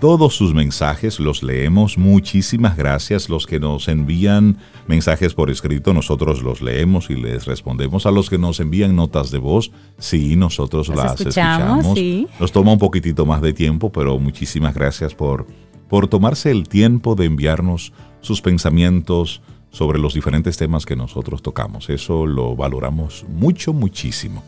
todos 0.00 0.34
sus 0.34 0.54
mensajes, 0.54 1.20
los 1.20 1.42
leemos. 1.42 1.98
Muchísimas 1.98 2.76
gracias. 2.76 3.28
Los 3.28 3.46
que 3.46 3.58
nos 3.58 3.88
envían 3.88 4.58
mensajes 4.86 5.34
por 5.34 5.50
escrito, 5.50 5.92
nosotros 5.92 6.42
los 6.42 6.60
leemos 6.60 7.10
y 7.10 7.16
les 7.16 7.46
respondemos. 7.46 8.06
A 8.06 8.10
los 8.10 8.28
que 8.28 8.38
nos 8.38 8.60
envían 8.60 8.94
notas 8.96 9.30
de 9.30 9.38
voz, 9.38 9.72
sí, 9.98 10.36
nosotros 10.36 10.88
las 10.88 11.20
escuchamos. 11.20 11.98
Nos 12.38 12.52
toma 12.52 12.72
un 12.72 12.78
poquitito 12.78 13.26
más 13.26 13.40
de 13.40 13.52
tiempo, 13.52 13.90
pero 13.90 14.18
muchísimas 14.18 14.74
gracias 14.74 15.14
por, 15.14 15.46
por 15.88 16.08
tomarse 16.08 16.50
el 16.50 16.68
tiempo 16.68 17.14
de 17.14 17.26
enviarnos 17.26 17.92
sus 18.20 18.42
pensamientos, 18.42 19.40
sobre 19.76 19.98
los 19.98 20.14
diferentes 20.14 20.56
temas 20.56 20.86
que 20.86 20.96
nosotros 20.96 21.42
tocamos. 21.42 21.90
Eso 21.90 22.24
lo 22.24 22.56
valoramos 22.56 23.26
mucho, 23.28 23.74
muchísimo. 23.74 24.42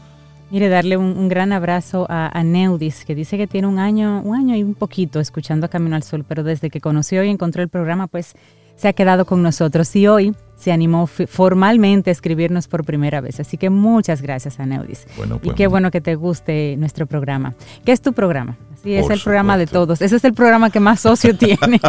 Mire, 0.50 0.68
darle 0.68 0.96
un, 0.96 1.28
gran 1.28 1.52
abrazo 1.52 2.06
a, 2.08 2.42
Neudis, 2.42 3.04
que 3.04 3.14
dice 3.14 3.36
que 3.36 3.46
tiene 3.46 3.66
un 3.66 3.78
año, 3.78 4.22
un 4.22 4.34
año 4.34 4.56
y 4.56 4.62
un 4.62 4.74
poquito 4.74 5.20
escuchando 5.20 5.68
Camino 5.68 5.94
al 5.94 6.02
Sol, 6.02 6.24
pero 6.26 6.42
desde 6.42 6.70
que 6.70 6.80
conoció 6.80 7.22
y 7.22 7.28
encontró 7.28 7.62
el 7.62 7.68
programa, 7.68 8.06
pues 8.06 8.34
se 8.74 8.88
ha 8.88 8.92
quedado 8.92 9.26
con 9.26 9.42
nosotros 9.42 9.94
y 9.96 10.06
hoy 10.06 10.34
se 10.56 10.72
animó 10.72 11.06
formalmente 11.06 12.10
a 12.10 12.12
escribirnos 12.12 12.66
por 12.66 12.84
primera 12.84 13.20
vez. 13.20 13.40
Así 13.40 13.58
que 13.58 13.70
muchas 13.70 14.22
gracias 14.22 14.58
a 14.58 14.66
Neudis. 14.66 15.06
y 15.16 15.38
pues, 15.38 15.54
qué 15.54 15.66
bueno 15.66 15.90
que 15.90 16.00
te 16.00 16.14
guste 16.14 16.76
nuestro 16.78 17.06
programa. 17.06 17.54
¿Qué 17.84 17.92
es 17.92 18.00
tu 18.00 18.12
programa? 18.12 18.56
Sí, 18.82 18.94
es 18.94 19.10
el 19.10 19.20
programa 19.20 19.58
de 19.58 19.66
todos. 19.66 20.00
Ese 20.00 20.16
es 20.16 20.24
el 20.24 20.32
programa 20.32 20.70
que 20.70 20.80
más 20.80 21.00
socio 21.00 21.36
tiene. 21.38 21.80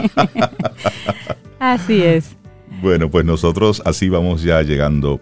Así 1.59 2.03
es. 2.03 2.35
Bueno, 2.81 3.09
pues 3.09 3.25
nosotros 3.25 3.81
así 3.85 4.07
vamos 4.07 4.41
ya 4.41 4.61
llegando 4.61 5.19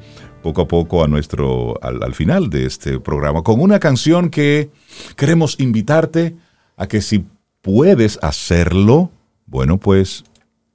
poco 0.48 0.61
a 0.61 0.68
poco 0.69 1.03
a 1.03 1.10
nuestro, 1.10 1.78
al, 1.82 2.14
final 2.14 2.49
de 2.49 2.65
este 2.65 3.02
programa 3.02 3.44
con 3.44 3.60
una 3.60 3.80
canción 3.80 4.30
que 4.30 4.69
queremos 5.18 5.60
invitarte 5.60 6.38
a 6.78 6.88
que 6.88 7.02
si 7.02 7.26
puedes 7.61 8.18
hacerlo, 8.22 9.11
bueno, 9.45 9.78
pues 9.78 10.24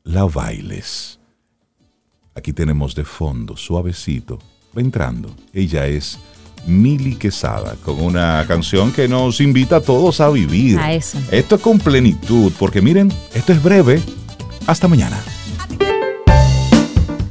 la 0.04 0.24
bailes. 0.24 1.18
Aquí 2.34 2.52
tenemos 2.52 2.94
de 2.94 3.04
fondo, 3.04 3.56
suavecito, 3.56 4.38
va 4.76 4.82
entrando. 4.82 5.34
Ella 5.54 5.86
es 5.86 6.18
Mili 6.66 7.14
Quesada, 7.14 7.76
con 7.82 7.98
una 8.02 8.44
canción 8.46 8.92
que 8.92 9.08
nos 9.08 9.40
invita 9.40 9.76
a 9.76 9.80
todos 9.80 10.20
a 10.20 10.28
vivir. 10.28 10.78
A 10.78 10.92
eso. 10.92 11.16
Esto 11.30 11.58
con 11.58 11.78
plenitud, 11.78 12.52
porque 12.58 12.82
miren, 12.82 13.10
esto 13.32 13.54
es 13.54 13.62
breve. 13.62 14.02
Hasta 14.66 14.86
mañana 14.86 15.18